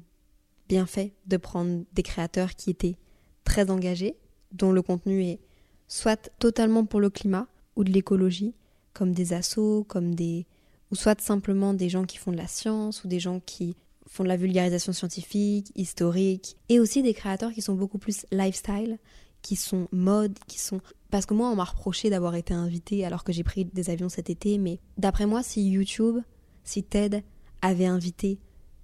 bien 0.68 0.86
fait 0.86 1.14
de 1.26 1.36
prendre 1.36 1.84
des 1.92 2.02
créateurs 2.02 2.54
qui 2.54 2.70
étaient 2.70 2.96
très 3.44 3.70
engagés, 3.70 4.16
dont 4.52 4.72
le 4.72 4.82
contenu 4.82 5.24
est 5.24 5.40
soit 5.88 6.30
totalement 6.38 6.84
pour 6.86 7.00
le 7.00 7.10
climat 7.10 7.46
ou 7.76 7.84
de 7.84 7.90
l'écologie, 7.90 8.54
comme 8.92 9.12
des 9.12 9.32
assos, 9.32 9.84
comme 9.84 10.14
des 10.14 10.46
ou 10.90 10.94
soit 10.94 11.20
simplement 11.20 11.72
des 11.72 11.88
gens 11.88 12.04
qui 12.04 12.18
font 12.18 12.32
de 12.32 12.36
la 12.36 12.46
science 12.46 13.02
ou 13.02 13.08
des 13.08 13.18
gens 13.18 13.40
qui 13.40 13.76
font 14.06 14.24
de 14.24 14.28
la 14.28 14.36
vulgarisation 14.36 14.92
scientifique, 14.92 15.72
historique, 15.74 16.56
et 16.68 16.78
aussi 16.78 17.02
des 17.02 17.14
créateurs 17.14 17.52
qui 17.52 17.62
sont 17.62 17.74
beaucoup 17.74 17.96
plus 17.96 18.26
lifestyle, 18.30 18.98
qui 19.40 19.56
sont 19.56 19.88
mode, 19.90 20.38
qui 20.46 20.58
sont 20.58 20.80
parce 21.12 21.26
que 21.26 21.34
moi, 21.34 21.50
on 21.50 21.56
m'a 21.56 21.64
reproché 21.64 22.08
d'avoir 22.08 22.34
été 22.36 22.54
invité 22.54 23.04
alors 23.04 23.22
que 23.22 23.34
j'ai 23.34 23.44
pris 23.44 23.66
des 23.66 23.90
avions 23.90 24.08
cet 24.08 24.30
été, 24.30 24.56
mais 24.56 24.80
d'après 24.96 25.26
moi, 25.26 25.42
si 25.42 25.62
YouTube, 25.68 26.16
si 26.64 26.82
TED 26.82 27.22
avait 27.60 27.84
invité 27.84 28.38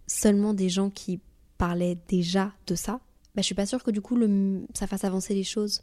seulement 0.06 0.52
des 0.52 0.68
gens 0.68 0.90
qui 0.90 1.20
parlaient 1.56 1.96
déjà 2.06 2.52
de 2.66 2.74
ça, 2.74 3.00
bah, 3.34 3.40
je 3.40 3.44
suis 3.44 3.54
pas 3.54 3.64
sûre 3.64 3.82
que 3.82 3.90
du 3.90 4.02
coup 4.02 4.18
ça 4.74 4.86
fasse 4.86 5.04
avancer 5.04 5.32
les 5.32 5.42
choses. 5.42 5.80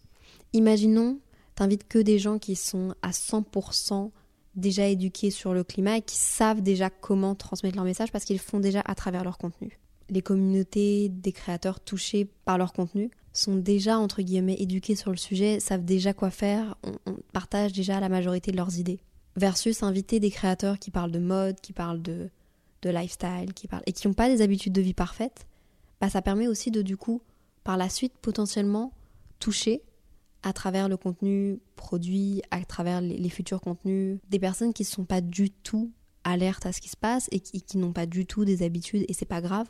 Imaginons, 0.53 1.19
t'invites 1.55 1.87
que 1.87 1.97
des 1.97 2.19
gens 2.19 2.37
qui 2.37 2.55
sont 2.55 2.93
à 3.01 3.09
100% 3.09 4.11
déjà 4.53 4.85
éduqués 4.87 5.31
sur 5.31 5.51
le 5.55 5.63
climat 5.63 5.97
et 5.97 6.01
qui 6.03 6.17
savent 6.17 6.61
déjà 6.61 6.91
comment 6.91 7.33
transmettre 7.33 7.75
leur 7.75 7.85
message 7.85 8.11
parce 8.11 8.23
qu'ils 8.23 8.39
font 8.39 8.59
déjà 8.59 8.83
à 8.85 8.93
travers 8.93 9.23
leur 9.23 9.39
contenu. 9.39 9.79
Les 10.09 10.21
communautés 10.21 11.09
des 11.09 11.31
créateurs 11.31 11.79
touchés 11.79 12.29
par 12.45 12.57
leur 12.57 12.73
contenu 12.73 13.09
sont 13.33 13.55
déjà, 13.55 13.97
entre 13.97 14.21
guillemets, 14.21 14.55
éduqués 14.59 14.95
sur 14.95 15.11
le 15.11 15.17
sujet, 15.17 15.59
savent 15.59 15.83
déjà 15.83 16.13
quoi 16.13 16.29
faire, 16.29 16.75
on, 16.83 17.13
partage 17.33 17.73
déjà 17.73 17.99
la 17.99 18.09
majorité 18.09 18.51
de 18.51 18.57
leurs 18.57 18.77
idées. 18.77 18.99
Versus 19.35 19.83
inviter 19.83 20.19
des 20.19 20.31
créateurs 20.31 20.79
qui 20.79 20.91
parlent 20.91 21.11
de 21.11 21.19
mode, 21.19 21.59
qui 21.59 21.73
parlent 21.73 22.01
de, 22.01 22.29
lifestyle, 22.83 23.53
qui 23.55 23.67
parlent, 23.67 23.83
et 23.87 23.93
qui 23.93 24.07
n'ont 24.07 24.13
pas 24.13 24.29
des 24.29 24.43
habitudes 24.43 24.73
de 24.73 24.81
vie 24.81 24.93
parfaites, 24.93 25.47
bah 25.99 26.07
ça 26.07 26.21
permet 26.21 26.47
aussi 26.47 26.69
de, 26.69 26.83
du 26.83 26.97
coup, 26.97 27.21
par 27.63 27.77
la 27.77 27.89
suite, 27.89 28.13
potentiellement, 28.21 28.93
toucher 29.39 29.81
à 30.43 30.53
travers 30.53 30.87
le 30.87 30.95
contenu 30.95 31.59
produit, 31.75 32.43
à 32.51 32.63
travers 32.63 33.01
les, 33.01 33.29
futurs 33.29 33.59
contenus, 33.59 34.19
des 34.29 34.37
personnes 34.37 34.71
qui 34.71 34.83
ne 34.83 34.87
sont 34.87 35.03
pas 35.03 35.19
du 35.19 35.49
tout 35.49 35.91
alertes 36.23 36.67
à 36.67 36.71
ce 36.71 36.79
qui 36.79 36.89
se 36.89 36.97
passe 36.97 37.27
et 37.31 37.39
qui, 37.39 37.63
qui 37.63 37.79
n'ont 37.79 37.91
pas 37.91 38.05
du 38.05 38.27
tout 38.27 38.45
des 38.45 38.61
habitudes, 38.61 39.05
et 39.07 39.13
c'est 39.13 39.25
pas 39.25 39.41
grave, 39.41 39.67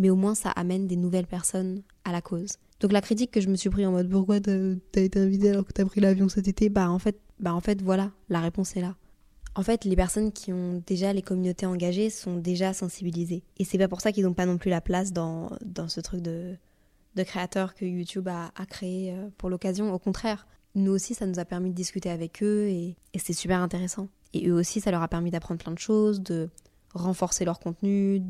mais 0.00 0.10
au 0.10 0.16
moins 0.16 0.34
ça 0.34 0.50
amène 0.50 0.86
des 0.86 0.96
nouvelles 0.96 1.26
personnes 1.26 1.82
à 2.04 2.10
la 2.10 2.20
cause. 2.20 2.56
Donc 2.80 2.92
la 2.92 3.02
critique 3.02 3.30
que 3.30 3.40
je 3.40 3.48
me 3.48 3.56
suis 3.56 3.70
pris 3.70 3.84
en 3.84 3.92
mode 3.92 4.08
pourquoi 4.08 4.40
t'as 4.40 4.74
été 4.96 5.20
invité 5.20 5.50
alors 5.50 5.66
que 5.66 5.72
t'as 5.72 5.84
pris 5.84 6.00
l'avion 6.00 6.28
cet 6.28 6.48
été, 6.48 6.70
bah 6.70 6.90
en 6.90 6.98
fait, 6.98 7.20
bah 7.38 7.54
en 7.54 7.60
fait 7.60 7.82
voilà, 7.82 8.10
la 8.28 8.40
réponse 8.40 8.76
est 8.76 8.80
là. 8.80 8.96
En 9.54 9.62
fait, 9.62 9.84
les 9.84 9.96
personnes 9.96 10.32
qui 10.32 10.52
ont 10.52 10.82
déjà 10.86 11.12
les 11.12 11.22
communautés 11.22 11.66
engagées 11.66 12.08
sont 12.08 12.36
déjà 12.36 12.72
sensibilisées. 12.72 13.42
Et 13.58 13.64
c'est 13.64 13.78
pas 13.78 13.88
pour 13.88 14.00
ça 14.00 14.12
qu'ils 14.12 14.24
n'ont 14.24 14.32
pas 14.32 14.46
non 14.46 14.58
plus 14.58 14.70
la 14.70 14.80
place 14.80 15.12
dans, 15.12 15.50
dans 15.64 15.88
ce 15.88 16.00
truc 16.00 16.22
de, 16.22 16.56
de 17.16 17.22
créateur 17.22 17.74
que 17.74 17.84
YouTube 17.84 18.28
a, 18.28 18.50
créé 18.66 19.12
euh, 19.12 19.28
pour 19.36 19.50
l'occasion. 19.50 19.92
Au 19.92 19.98
contraire, 19.98 20.46
nous 20.74 20.92
aussi, 20.92 21.14
ça 21.14 21.26
nous 21.26 21.38
a 21.40 21.44
permis 21.44 21.70
de 21.70 21.74
discuter 21.74 22.10
avec 22.10 22.42
eux 22.42 22.68
et 22.68 22.96
c'est 23.18 23.32
super 23.32 23.60
intéressant. 23.60 24.08
Et 24.32 24.48
eux 24.48 24.54
aussi, 24.54 24.80
ça 24.80 24.90
leur 24.90 25.02
a 25.02 25.08
permis 25.08 25.30
d'apprendre 25.30 25.60
plein 25.60 25.72
de 25.72 25.78
choses, 25.78 26.20
de 26.20 26.48
renforcer 26.94 27.44
leur 27.44 27.58
contenu. 27.58 28.22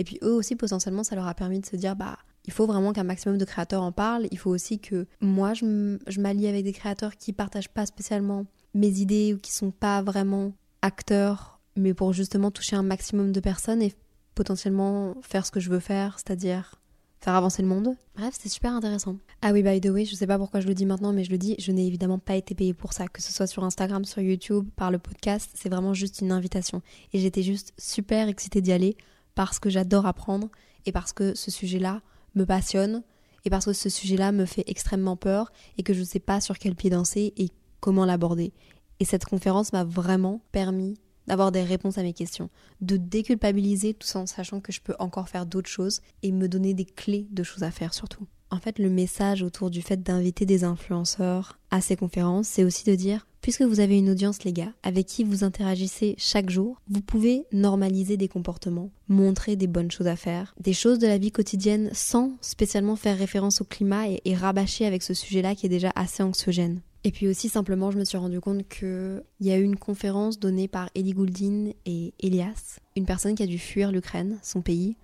Et 0.00 0.04
puis 0.04 0.18
eux 0.22 0.32
aussi, 0.32 0.56
potentiellement, 0.56 1.04
ça 1.04 1.14
leur 1.14 1.26
a 1.26 1.34
permis 1.34 1.60
de 1.60 1.66
se 1.66 1.76
dire, 1.76 1.94
bah, 1.94 2.16
il 2.46 2.54
faut 2.54 2.66
vraiment 2.66 2.94
qu'un 2.94 3.04
maximum 3.04 3.36
de 3.36 3.44
créateurs 3.44 3.82
en 3.82 3.92
parlent. 3.92 4.26
Il 4.30 4.38
faut 4.38 4.48
aussi 4.48 4.78
que 4.78 5.06
moi, 5.20 5.52
je 5.52 6.20
m'allie 6.20 6.46
avec 6.46 6.64
des 6.64 6.72
créateurs 6.72 7.16
qui 7.16 7.34
partagent 7.34 7.68
pas 7.68 7.84
spécialement 7.84 8.46
mes 8.72 8.88
idées 9.00 9.34
ou 9.34 9.36
qui 9.36 9.52
sont 9.52 9.70
pas 9.70 10.00
vraiment 10.00 10.54
acteurs, 10.80 11.60
mais 11.76 11.92
pour 11.92 12.14
justement 12.14 12.50
toucher 12.50 12.76
un 12.76 12.82
maximum 12.82 13.30
de 13.30 13.40
personnes 13.40 13.82
et 13.82 13.92
potentiellement 14.34 15.16
faire 15.20 15.44
ce 15.44 15.50
que 15.50 15.60
je 15.60 15.68
veux 15.68 15.80
faire, 15.80 16.16
c'est-à-dire 16.16 16.80
faire 17.20 17.34
avancer 17.34 17.60
le 17.60 17.68
monde. 17.68 17.94
Bref, 18.16 18.34
c'est 18.40 18.48
super 18.48 18.72
intéressant. 18.72 19.18
Ah 19.42 19.52
oui, 19.52 19.62
by 19.62 19.82
the 19.82 19.90
way, 19.90 20.06
je 20.06 20.14
sais 20.14 20.26
pas 20.26 20.38
pourquoi 20.38 20.60
je 20.60 20.66
le 20.66 20.72
dis 20.72 20.86
maintenant, 20.86 21.12
mais 21.12 21.24
je 21.24 21.30
le 21.30 21.36
dis, 21.36 21.56
je 21.58 21.72
n'ai 21.72 21.86
évidemment 21.86 22.18
pas 22.18 22.36
été 22.36 22.54
payée 22.54 22.72
pour 22.72 22.94
ça, 22.94 23.06
que 23.06 23.20
ce 23.20 23.34
soit 23.34 23.46
sur 23.46 23.64
Instagram, 23.64 24.06
sur 24.06 24.22
YouTube, 24.22 24.66
par 24.76 24.90
le 24.90 24.98
podcast, 24.98 25.50
c'est 25.52 25.68
vraiment 25.68 25.92
juste 25.92 26.22
une 26.22 26.32
invitation. 26.32 26.80
Et 27.12 27.18
j'étais 27.18 27.42
juste 27.42 27.74
super 27.76 28.28
excitée 28.28 28.62
d'y 28.62 28.72
aller 28.72 28.96
parce 29.40 29.58
que 29.58 29.70
j'adore 29.70 30.04
apprendre 30.04 30.50
et 30.84 30.92
parce 30.92 31.14
que 31.14 31.34
ce 31.34 31.50
sujet-là, 31.50 32.02
me 32.34 32.44
passionne 32.44 33.02
et 33.46 33.48
parce 33.48 33.64
que 33.64 33.72
ce 33.72 33.88
sujet-là 33.88 34.32
me 34.32 34.44
fait 34.44 34.64
extrêmement 34.66 35.16
peur 35.16 35.50
et 35.78 35.82
que 35.82 35.94
je 35.94 36.00
ne 36.00 36.04
sais 36.04 36.20
pas 36.20 36.42
sur 36.42 36.58
quel 36.58 36.74
pied 36.74 36.90
danser 36.90 37.32
et 37.38 37.48
comment 37.80 38.04
l'aborder. 38.04 38.52
Et 38.98 39.06
cette 39.06 39.24
conférence 39.24 39.72
m'a 39.72 39.82
vraiment 39.82 40.42
permis 40.52 40.98
d'avoir 41.26 41.52
des 41.52 41.62
réponses 41.62 41.96
à 41.96 42.02
mes 42.02 42.12
questions, 42.12 42.50
de 42.82 42.98
déculpabiliser 42.98 43.94
tout 43.94 44.14
en 44.14 44.26
sachant 44.26 44.60
que 44.60 44.72
je 44.72 44.82
peux 44.82 44.94
encore 44.98 45.30
faire 45.30 45.46
d'autres 45.46 45.70
choses 45.70 46.02
et 46.22 46.32
me 46.32 46.46
donner 46.46 46.74
des 46.74 46.84
clés 46.84 47.26
de 47.30 47.42
choses 47.42 47.62
à 47.62 47.70
faire 47.70 47.94
surtout. 47.94 48.26
En 48.50 48.58
fait, 48.58 48.78
le 48.78 48.90
message 48.90 49.42
autour 49.42 49.70
du 49.70 49.80
fait 49.80 50.02
d'inviter 50.02 50.44
des 50.44 50.64
influenceurs 50.64 51.58
à 51.70 51.80
ces 51.80 51.96
conférences, 51.96 52.46
c'est 52.46 52.64
aussi 52.64 52.84
de 52.84 52.94
dire, 52.94 53.26
puisque 53.40 53.62
vous 53.62 53.80
avez 53.80 53.98
une 53.98 54.10
audience, 54.10 54.44
les 54.44 54.52
gars, 54.52 54.72
avec 54.82 55.06
qui 55.06 55.24
vous 55.24 55.44
interagissez 55.44 56.14
chaque 56.18 56.50
jour, 56.50 56.80
vous 56.88 57.00
pouvez 57.00 57.44
normaliser 57.52 58.16
des 58.16 58.28
comportements, 58.28 58.90
montrer 59.08 59.56
des 59.56 59.66
bonnes 59.66 59.90
choses 59.90 60.06
à 60.06 60.16
faire, 60.16 60.54
des 60.60 60.72
choses 60.72 60.98
de 60.98 61.06
la 61.06 61.18
vie 61.18 61.32
quotidienne 61.32 61.90
sans 61.92 62.32
spécialement 62.40 62.96
faire 62.96 63.18
référence 63.18 63.60
au 63.60 63.64
climat 63.64 64.08
et, 64.08 64.34
rabâcher 64.34 64.86
avec 64.86 65.02
ce 65.02 65.14
sujet-là 65.14 65.54
qui 65.54 65.66
est 65.66 65.70
déjà 65.70 65.92
assez 65.94 66.22
anxiogène. 66.22 66.80
Et 67.02 67.10
puis 67.10 67.28
aussi 67.28 67.48
simplement, 67.48 67.90
je 67.90 67.98
me 67.98 68.04
suis 68.04 68.18
rendu 68.18 68.40
compte 68.40 68.68
qu'il 68.68 69.22
y 69.40 69.50
a 69.50 69.56
eu 69.56 69.62
une 69.62 69.76
conférence 69.76 70.38
donnée 70.38 70.68
par 70.68 70.90
Elie 70.94 71.12
Gouldin 71.12 71.70
et 71.86 72.12
Elias, 72.20 72.78
une 72.94 73.06
personne 73.06 73.34
qui 73.34 73.42
a 73.42 73.46
dû 73.46 73.58
fuir 73.58 73.90
l'Ukraine, 73.90 74.38
son 74.42 74.60
pays, 74.60 74.96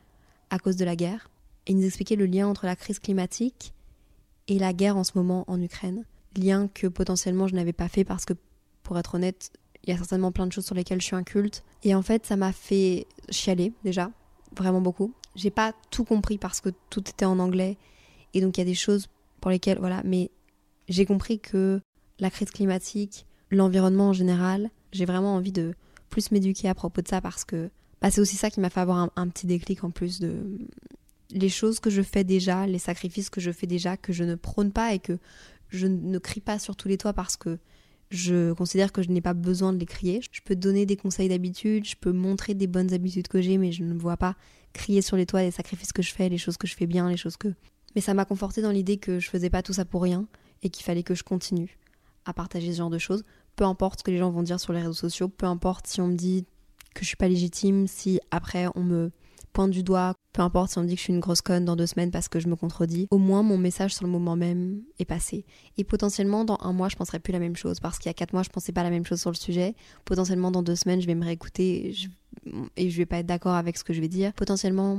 à 0.51 0.59
cause 0.59 0.77
de 0.77 0.85
la 0.85 0.95
guerre. 0.95 1.31
Et 1.67 1.73
ils 1.73 1.79
nous 1.79 1.87
expliquaient 1.87 2.17
le 2.17 2.27
lien 2.27 2.47
entre 2.47 2.67
la 2.67 2.77
crise 2.77 2.99
climatique 2.99 3.73
et 4.49 4.59
la 4.59 4.73
guerre 4.73 4.97
en 4.97 5.05
ce 5.05 5.13
moment 5.15 5.45
en 5.49 5.61
Ukraine. 5.61 6.05
Lien 6.37 6.69
que 6.73 6.87
potentiellement 6.87 7.47
je 7.47 7.55
n'avais 7.55 7.73
pas 7.73 7.89
fait 7.89 8.05
parce 8.05 8.25
que, 8.25 8.35
pour 8.83 8.99
être 8.99 9.15
honnête, 9.15 9.51
il 9.85 9.91
y 9.91 9.93
a 9.93 9.97
certainement 9.97 10.33
plein 10.33 10.47
de 10.47 10.53
choses 10.53 10.67
sur 10.67 10.75
lesquelles 10.75 11.01
je 11.01 11.07
suis 11.07 11.17
inculte. 11.17 11.65
Et 11.83 11.95
en 11.95 12.03
fait, 12.03 12.27
ça 12.27 12.37
m'a 12.37 12.53
fait 12.53 13.07
chialer 13.31 13.73
déjà, 13.85 14.11
vraiment 14.57 14.81
beaucoup. 14.81 15.13
J'ai 15.35 15.51
pas 15.51 15.73
tout 15.91 16.05
compris 16.05 16.39
parce 16.39 16.61
que 16.61 16.71
tout 16.91 17.09
était 17.09 17.25
en 17.25 17.39
anglais. 17.39 17.77
Et 18.35 18.41
donc 18.41 18.57
il 18.57 18.61
y 18.61 18.63
a 18.63 18.67
des 18.67 18.75
choses 18.75 19.09
pour 19.41 19.51
lesquelles, 19.51 19.79
voilà, 19.79 20.03
mais 20.05 20.31
j'ai 20.89 21.07
compris 21.07 21.39
que 21.39 21.81
la 22.19 22.31
crise 22.31 22.51
climatique, 22.51 23.27
l'environnement 23.51 24.09
en 24.09 24.13
général, 24.13 24.71
j'ai 24.93 25.05
vraiment 25.05 25.35
envie 25.35 25.53
de 25.53 25.75
plus 26.11 26.31
m'éduquer 26.31 26.69
à 26.69 26.75
propos 26.75 27.03
de 27.03 27.09
ça 27.09 27.21
parce 27.21 27.45
que 27.45 27.71
bah, 28.01 28.11
c'est 28.11 28.21
aussi 28.21 28.37
ça 28.37 28.51
qui 28.51 28.61
m'a 28.61 28.71
fait 28.71 28.81
avoir 28.81 29.11
un, 29.17 29.29
petit 29.29 29.47
déclic 29.47 29.85
en 29.85 29.91
plus 29.91 30.21
de 30.21 30.59
les 31.31 31.49
choses 31.49 31.81
que 31.81 31.91
je 31.91 32.03
fais 32.03 32.25
déjà, 32.25 32.67
les 32.67 32.79
sacrifices 32.79 33.31
que 33.31 33.41
je 33.41 33.51
fais 33.51 33.67
déjà, 33.67 33.97
que 33.97 34.13
je 34.13 34.25
ne 34.25 34.37
prône 34.37 34.71
pas 34.71 34.95
et 34.95 34.99
que 34.99 35.19
je 35.69 35.87
ne 35.87 36.19
crie 36.19 36.41
pas 36.41 36.59
sur 36.59 36.77
tous 36.77 36.89
les 36.89 36.99
toits 36.99 37.13
parce 37.13 37.37
que 37.37 37.59
je 38.11 38.53
considère 38.53 38.93
que 38.93 39.03
je 39.03 39.09
n'ai 39.09 39.21
pas 39.21 39.35
besoin 39.35 39.73
de 39.73 39.79
les 39.79 39.87
crier. 39.87 40.21
Je 40.31 40.41
peux 40.41 40.55
donner 40.55 40.87
des 40.87 40.97
conseils 40.97 41.29
d'habitude, 41.29 41.85
je 41.85 41.97
peux 41.97 42.13
montrer 42.13 42.55
des 42.55 42.67
bonnes 42.67 42.93
habitudes 42.93 43.29
que 43.29 43.41
j'ai, 43.41 43.59
mais 43.59 43.73
je 43.73 43.83
ne 43.83 43.99
vois 43.99 44.17
pas 44.17 44.37
crier 44.73 45.03
sur 45.03 45.17
les 45.17 45.27
toits 45.27 45.43
les 45.43 45.51
sacrifices 45.51 45.93
que 45.93 46.03
je 46.03 46.13
fais, 46.13 46.29
les 46.29 46.39
choses 46.39 46.57
que 46.57 46.67
je 46.67 46.75
fais 46.75 46.87
bien, 46.87 47.09
les 47.09 47.17
choses 47.17 47.37
que... 47.37 47.49
Mais 47.95 48.01
ça 48.01 48.15
m'a 48.15 48.25
conforté 48.25 48.63
dans 48.63 48.71
l'idée 48.71 48.99
que 48.99 49.19
je 49.19 49.29
faisais 49.29 49.51
pas 49.51 49.63
tout 49.63 49.73
ça 49.73 49.85
pour 49.85 50.03
rien 50.03 50.27
et 50.63 50.71
qu'il 50.71 50.85
fallait 50.85 51.03
que 51.03 51.15
je 51.15 51.25
continue 51.25 51.79
à 52.27 52.33
partager 52.33 52.73
ce 52.73 52.79
genre 52.79 52.91
de 52.91 52.99
choses. 52.99 53.25
Peu 53.57 53.65
importe 53.65 54.01
ce 54.01 54.05
que 54.05 54.11
les 54.11 54.19
gens 54.19 54.31
vont 54.31 54.43
dire 54.43 54.61
sur 54.61 54.73
les 54.73 54.81
réseaux 54.81 54.93
sociaux, 54.93 55.29
peu 55.29 55.47
importe 55.47 55.87
si 55.87 56.01
on 56.01 56.09
me 56.09 56.17
dit 56.17 56.45
que 56.95 57.03
je 57.03 57.07
suis 57.07 57.17
pas 57.17 57.29
légitime, 57.29 57.87
si 57.87 58.21
après 58.31 58.67
on 58.75 58.83
me 58.83 59.11
pointe 59.57 59.71
du 59.71 59.83
doigt, 59.83 60.17
peu 60.35 60.43
importe 60.43 60.73
si 60.73 60.79
on 60.79 60.83
me 60.83 60.87
dit 60.87 60.97
que 60.97 60.99
je 60.99 61.05
suis 61.05 61.15
une 61.15 61.21
grosse 61.21 61.41
conne 61.41 61.65
dans 61.65 61.77
deux 61.77 61.87
semaines 61.87 62.11
parce 62.11 62.29
que 62.29 62.39
je 62.39 62.47
me 62.47 62.57
contredis, 62.57 63.09
au 63.11 63.17
moins 63.17 63.43
mon 63.43 63.57
message 63.57 63.95
sur 63.95 64.05
le 64.05 64.13
moment 64.13 64.37
même 64.37 64.83
est 64.99 65.07
passé. 65.07 65.47
Et 65.79 65.85
potentiellement 65.85 66.45
dans 66.45 66.59
un 66.61 66.75
mois 66.75 66.91
je 66.91 66.97
penserai 66.97 67.21
plus 67.21 67.33
la 67.33 67.39
même 67.39 67.57
chose 67.57 67.81
parce 67.81 67.99
qu'il 67.99 68.11
y 68.11 68.11
a 68.11 68.15
quatre 68.15 68.35
mois 68.35 68.43
je 68.43 68.51
pensais 68.51 68.73
pas 68.73 68.83
la 68.83 68.91
même 68.91 69.07
chose 69.07 69.19
sur 69.19 69.31
le 69.31 69.37
sujet. 69.37 69.75
Potentiellement 70.05 70.51
dans 70.51 70.63
deux 70.63 70.77
semaines 70.77 71.01
je 71.01 71.07
vais 71.07 71.15
me 71.15 71.25
réécouter 71.25 71.95
et 72.77 72.91
je 72.91 72.97
vais 72.99 73.07
pas 73.07 73.17
être 73.17 73.27
d'accord 73.27 73.55
avec 73.55 73.79
ce 73.79 73.85
que 73.85 73.95
je 73.95 74.03
vais 74.03 74.09
dire. 74.09 74.35
Potentiellement 74.35 74.99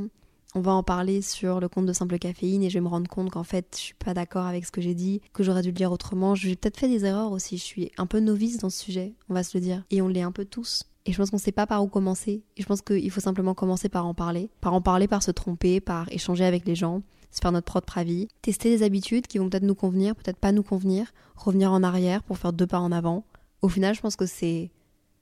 on 0.55 0.61
va 0.61 0.71
en 0.71 0.81
parler 0.81 1.21
sur 1.21 1.59
le 1.59 1.69
compte 1.69 1.85
de 1.85 1.93
Simple 1.93 2.17
Caféine 2.17 2.63
et 2.63 2.71
je 2.71 2.73
vais 2.79 2.81
me 2.81 2.87
rendre 2.87 3.07
compte 3.07 3.29
qu'en 3.29 3.43
fait, 3.43 3.67
je 3.75 3.81
suis 3.81 3.93
pas 3.93 4.15
d'accord 4.15 4.45
avec 4.45 4.65
ce 4.65 4.71
que 4.71 4.81
j'ai 4.81 4.95
dit, 4.95 5.21
que 5.33 5.43
j'aurais 5.43 5.61
dû 5.61 5.67
le 5.67 5.75
dire 5.75 5.91
autrement. 5.91 6.33
J'ai 6.33 6.55
peut-être 6.55 6.79
fait 6.79 6.87
des 6.87 7.05
erreurs 7.05 7.31
aussi. 7.31 7.57
Je 7.57 7.63
suis 7.63 7.91
un 7.97 8.07
peu 8.07 8.19
novice 8.19 8.57
dans 8.57 8.71
ce 8.71 8.79
sujet, 8.79 9.13
on 9.29 9.35
va 9.35 9.43
se 9.43 9.55
le 9.55 9.61
dire. 9.61 9.83
Et 9.91 10.01
on 10.01 10.07
l'est 10.07 10.23
un 10.23 10.31
peu 10.31 10.45
tous. 10.45 10.83
Et 11.07 11.13
je 11.13 11.17
pense 11.17 11.31
qu'on 11.31 11.37
sait 11.37 11.53
pas 11.53 11.65
par 11.65 11.83
où 11.83 11.87
commencer. 11.87 12.43
Et 12.57 12.61
je 12.61 12.67
pense 12.67 12.81
qu'il 12.81 13.09
faut 13.09 13.21
simplement 13.21 13.53
commencer 13.53 13.87
par 13.87 14.05
en 14.05 14.13
parler. 14.13 14.49
Par 14.59 14.73
en 14.73 14.81
parler, 14.81 15.07
par 15.07 15.23
se 15.23 15.31
tromper, 15.31 15.79
par 15.79 16.11
échanger 16.11 16.43
avec 16.43 16.67
les 16.67 16.75
gens, 16.75 17.01
se 17.31 17.39
faire 17.39 17.53
notre 17.53 17.65
propre 17.65 17.97
avis, 17.97 18.27
tester 18.41 18.69
des 18.69 18.83
habitudes 18.83 19.25
qui 19.25 19.37
vont 19.37 19.49
peut-être 19.49 19.63
nous 19.63 19.73
convenir, 19.73 20.15
peut-être 20.15 20.37
pas 20.37 20.51
nous 20.51 20.63
convenir, 20.63 21.13
revenir 21.35 21.71
en 21.71 21.81
arrière 21.81 22.23
pour 22.23 22.37
faire 22.37 22.51
deux 22.51 22.67
pas 22.67 22.79
en 22.79 22.91
avant. 22.91 23.25
Au 23.61 23.69
final, 23.69 23.95
je 23.95 24.01
pense 24.01 24.17
que 24.17 24.25
c'est 24.25 24.69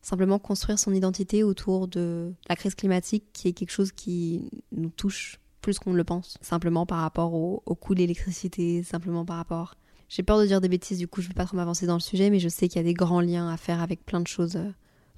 simplement 0.02 0.40
construire 0.40 0.80
son 0.80 0.94
identité 0.94 1.44
autour 1.44 1.88
de 1.88 2.34
la 2.50 2.56
crise 2.56 2.76
climatique 2.76 3.26
qui 3.32 3.48
est 3.48 3.54
quelque 3.54 3.72
chose 3.72 3.92
qui 3.92 4.50
nous 4.72 4.90
touche 4.90 5.40
plus 5.62 5.80
qu'on 5.80 5.92
ne 5.92 5.98
le 5.98 6.04
pense, 6.04 6.38
simplement 6.42 6.86
par 6.86 7.00
rapport 7.00 7.34
au, 7.34 7.60
coût 7.76 7.96
de 7.96 8.00
l'électricité, 8.00 8.84
simplement 8.84 9.26
par 9.26 9.38
rapport... 9.38 9.76
J'ai 10.08 10.22
peur 10.22 10.40
de 10.40 10.46
dire 10.46 10.62
des 10.62 10.70
bêtises, 10.70 11.00
du 11.00 11.08
coup 11.08 11.22
je 11.22 11.26
ne 11.26 11.30
vais 11.30 11.36
pas 11.36 11.46
trop 11.46 11.58
m'avancer 11.58 11.88
dans 11.88 11.96
le 11.96 12.00
sujet, 12.00 12.30
mais 12.30 12.40
je 12.40 12.50
sais 12.50 12.68
qu'il 12.68 12.78
y 12.78 12.86
a 12.86 12.88
des 12.88 12.94
grands 12.94 13.22
liens 13.22 13.50
à 13.50 13.58
faire 13.58 13.82
avec 13.82 14.06
plein 14.06 14.20
de 14.20 14.28
choses 14.28 14.58
euh, 14.58 14.70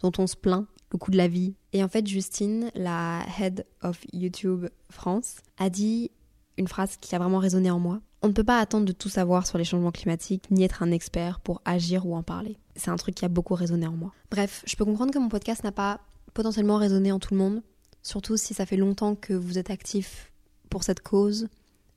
dont 0.01 0.11
on 0.17 0.27
se 0.27 0.35
plaint, 0.35 0.67
le 0.91 0.97
coût 0.97 1.11
de 1.11 1.17
la 1.17 1.27
vie. 1.27 1.55
Et 1.73 1.83
en 1.83 1.87
fait, 1.87 2.05
Justine, 2.07 2.71
la 2.75 3.25
head 3.39 3.65
of 3.81 3.99
YouTube 4.13 4.67
France, 4.89 5.37
a 5.57 5.69
dit 5.69 6.11
une 6.57 6.67
phrase 6.67 6.97
qui 6.97 7.15
a 7.15 7.19
vraiment 7.19 7.39
résonné 7.39 7.69
en 7.69 7.79
moi. 7.79 8.01
On 8.21 8.29
ne 8.29 8.33
peut 8.33 8.43
pas 8.43 8.59
attendre 8.59 8.85
de 8.85 8.91
tout 8.91 9.09
savoir 9.09 9.45
sur 9.45 9.57
les 9.57 9.63
changements 9.63 9.91
climatiques, 9.91 10.49
ni 10.49 10.63
être 10.63 10.81
un 10.81 10.91
expert 10.91 11.39
pour 11.39 11.61
agir 11.65 12.07
ou 12.07 12.15
en 12.15 12.23
parler. 12.23 12.57
C'est 12.75 12.89
un 12.89 12.95
truc 12.95 13.15
qui 13.15 13.25
a 13.25 13.29
beaucoup 13.29 13.53
résonné 13.53 13.85
en 13.85 13.91
moi. 13.91 14.11
Bref, 14.31 14.63
je 14.65 14.75
peux 14.75 14.85
comprendre 14.85 15.13
que 15.13 15.19
mon 15.19 15.29
podcast 15.29 15.63
n'a 15.63 15.71
pas 15.71 15.99
potentiellement 16.33 16.77
résonné 16.77 17.11
en 17.11 17.19
tout 17.19 17.33
le 17.33 17.39
monde, 17.39 17.61
surtout 18.01 18.37
si 18.37 18.53
ça 18.53 18.65
fait 18.65 18.77
longtemps 18.77 19.15
que 19.15 19.33
vous 19.33 19.57
êtes 19.57 19.69
actif 19.69 20.31
pour 20.69 20.83
cette 20.83 21.01
cause, 21.01 21.47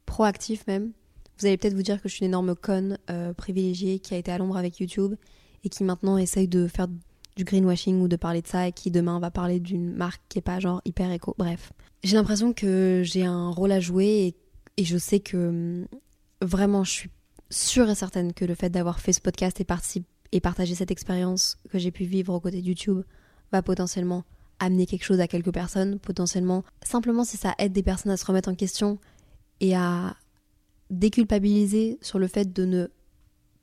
proactif 0.06 0.66
même. 0.66 0.92
Vous 1.38 1.46
allez 1.46 1.56
peut-être 1.56 1.74
vous 1.74 1.82
dire 1.82 2.02
que 2.02 2.08
je 2.08 2.14
suis 2.14 2.24
une 2.24 2.30
énorme 2.30 2.54
conne 2.54 2.98
euh, 3.08 3.32
privilégiée 3.32 3.98
qui 3.98 4.12
a 4.12 4.18
été 4.18 4.30
à 4.30 4.36
l'ombre 4.36 4.58
avec 4.58 4.78
YouTube 4.78 5.14
et 5.64 5.68
qui 5.70 5.84
maintenant 5.84 6.18
essaye 6.18 6.48
de 6.48 6.66
faire 6.66 6.88
du 7.40 7.44
greenwashing 7.44 8.02
ou 8.02 8.08
de 8.08 8.16
parler 8.16 8.42
de 8.42 8.46
ça 8.46 8.68
et 8.68 8.72
qui 8.72 8.90
demain 8.90 9.18
va 9.18 9.30
parler 9.30 9.60
d'une 9.60 9.94
marque 9.94 10.20
qui 10.28 10.38
est 10.38 10.42
pas 10.42 10.60
genre 10.60 10.82
hyper 10.84 11.10
éco. 11.10 11.34
Bref, 11.38 11.72
j'ai 12.04 12.16
l'impression 12.16 12.52
que 12.52 13.00
j'ai 13.02 13.24
un 13.24 13.48
rôle 13.48 13.72
à 13.72 13.80
jouer 13.80 14.36
et 14.76 14.84
je 14.84 14.98
sais 14.98 15.20
que 15.20 15.48
hum, 15.48 15.86
vraiment, 16.42 16.84
je 16.84 16.90
suis 16.90 17.10
sûre 17.48 17.88
et 17.88 17.94
certaine 17.94 18.34
que 18.34 18.44
le 18.44 18.54
fait 18.54 18.68
d'avoir 18.68 19.00
fait 19.00 19.14
ce 19.14 19.22
podcast 19.22 19.58
et, 19.58 19.66
et 20.32 20.40
partager 20.40 20.74
cette 20.74 20.90
expérience 20.90 21.56
que 21.70 21.78
j'ai 21.78 21.90
pu 21.90 22.04
vivre 22.04 22.34
aux 22.34 22.40
côtés 22.40 22.60
de 22.60 22.66
YouTube 22.66 23.04
va 23.52 23.62
potentiellement 23.62 24.24
amener 24.58 24.84
quelque 24.84 25.04
chose 25.04 25.20
à 25.20 25.26
quelques 25.26 25.52
personnes, 25.52 25.98
potentiellement, 25.98 26.62
simplement 26.82 27.24
si 27.24 27.38
ça 27.38 27.54
aide 27.58 27.72
des 27.72 27.82
personnes 27.82 28.12
à 28.12 28.18
se 28.18 28.26
remettre 28.26 28.50
en 28.50 28.54
question 28.54 28.98
et 29.60 29.74
à 29.74 30.14
déculpabiliser 30.90 31.98
sur 32.02 32.18
le 32.18 32.26
fait 32.26 32.52
de 32.52 32.66
ne 32.66 32.88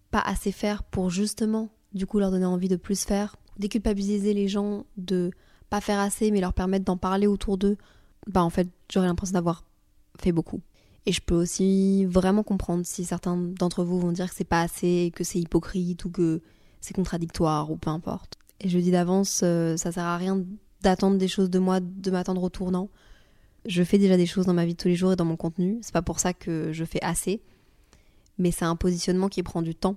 pas 0.10 0.22
assez 0.22 0.52
faire 0.52 0.82
pour 0.82 1.12
justement, 1.12 1.70
du 1.94 2.08
coup, 2.08 2.18
leur 2.18 2.32
donner 2.32 2.46
envie 2.46 2.70
de 2.70 2.76
plus 2.76 3.04
faire, 3.04 3.36
déculpabiliser 3.58 4.34
les 4.34 4.48
gens 4.48 4.86
de 4.98 5.32
pas 5.70 5.82
faire 5.82 6.00
assez 6.00 6.32
mais 6.32 6.42
leur 6.42 6.54
permettre 6.54 6.86
d'en 6.86 6.98
parler 6.98 7.28
autour 7.28 7.58
d'eux, 7.58 7.78
bah 8.28 8.44
en 8.44 8.50
fait, 8.50 8.68
j'aurais 8.92 9.08
l'impression 9.08 9.34
d'avoir 9.34 9.64
fait 10.20 10.32
beaucoup. 10.32 10.62
Et 11.06 11.12
je 11.12 11.22
peux 11.22 11.36
aussi 11.36 12.06
vraiment 12.06 12.44
comprendre 12.44 12.86
si 12.86 13.06
certains 13.06 13.38
d'entre 13.38 13.84
vous 13.86 14.00
vont 14.00 14.12
dire 14.12 14.30
que 14.30 14.36
c'est 14.36 14.44
pas 14.44 14.62
assez, 14.62 15.12
que 15.16 15.24
c'est 15.24 15.40
hypocrite 15.40 16.04
ou 16.04 16.10
que 16.10 16.42
c'est 16.82 16.94
contradictoire 16.94 17.72
ou 17.72 17.78
peu 17.78 17.90
importe. 17.90 18.36
Et 18.60 18.70
je 18.70 18.78
dis 18.78 18.92
d'avance, 18.92 19.42
euh, 19.44 19.78
ça 19.78 19.92
sert 19.92 20.04
à 20.04 20.18
rien 20.18 20.44
d'attendre 20.82 21.18
des 21.18 21.28
choses 21.28 21.50
de 21.50 21.60
moi, 21.60 21.80
de 21.80 22.12
m'attendre 22.12 22.44
au 22.44 22.50
tournant. 22.50 22.90
Je 23.66 23.84
fais 23.84 23.98
déjà 23.98 24.18
des 24.18 24.26
choses 24.26 24.46
dans 24.46 24.54
ma 24.54 24.66
vie 24.66 24.74
de 24.74 24.78
tous 24.78 24.88
les 24.88 24.96
jours 24.96 25.14
et 25.14 25.16
dans 25.16 25.26
mon 25.26 25.38
contenu. 25.38 25.78
C'est 25.82 25.94
pas 25.94 26.02
pour 26.02 26.20
ça 26.20 26.34
que 26.34 26.72
je 26.74 26.84
fais 26.84 27.02
assez. 27.02 27.42
Mais 28.38 28.52
c'est 28.52 28.66
un 28.66 28.76
positionnement 28.76 29.30
qui 29.30 29.44
prend 29.44 29.62
du 29.62 29.76
temps. 29.76 29.96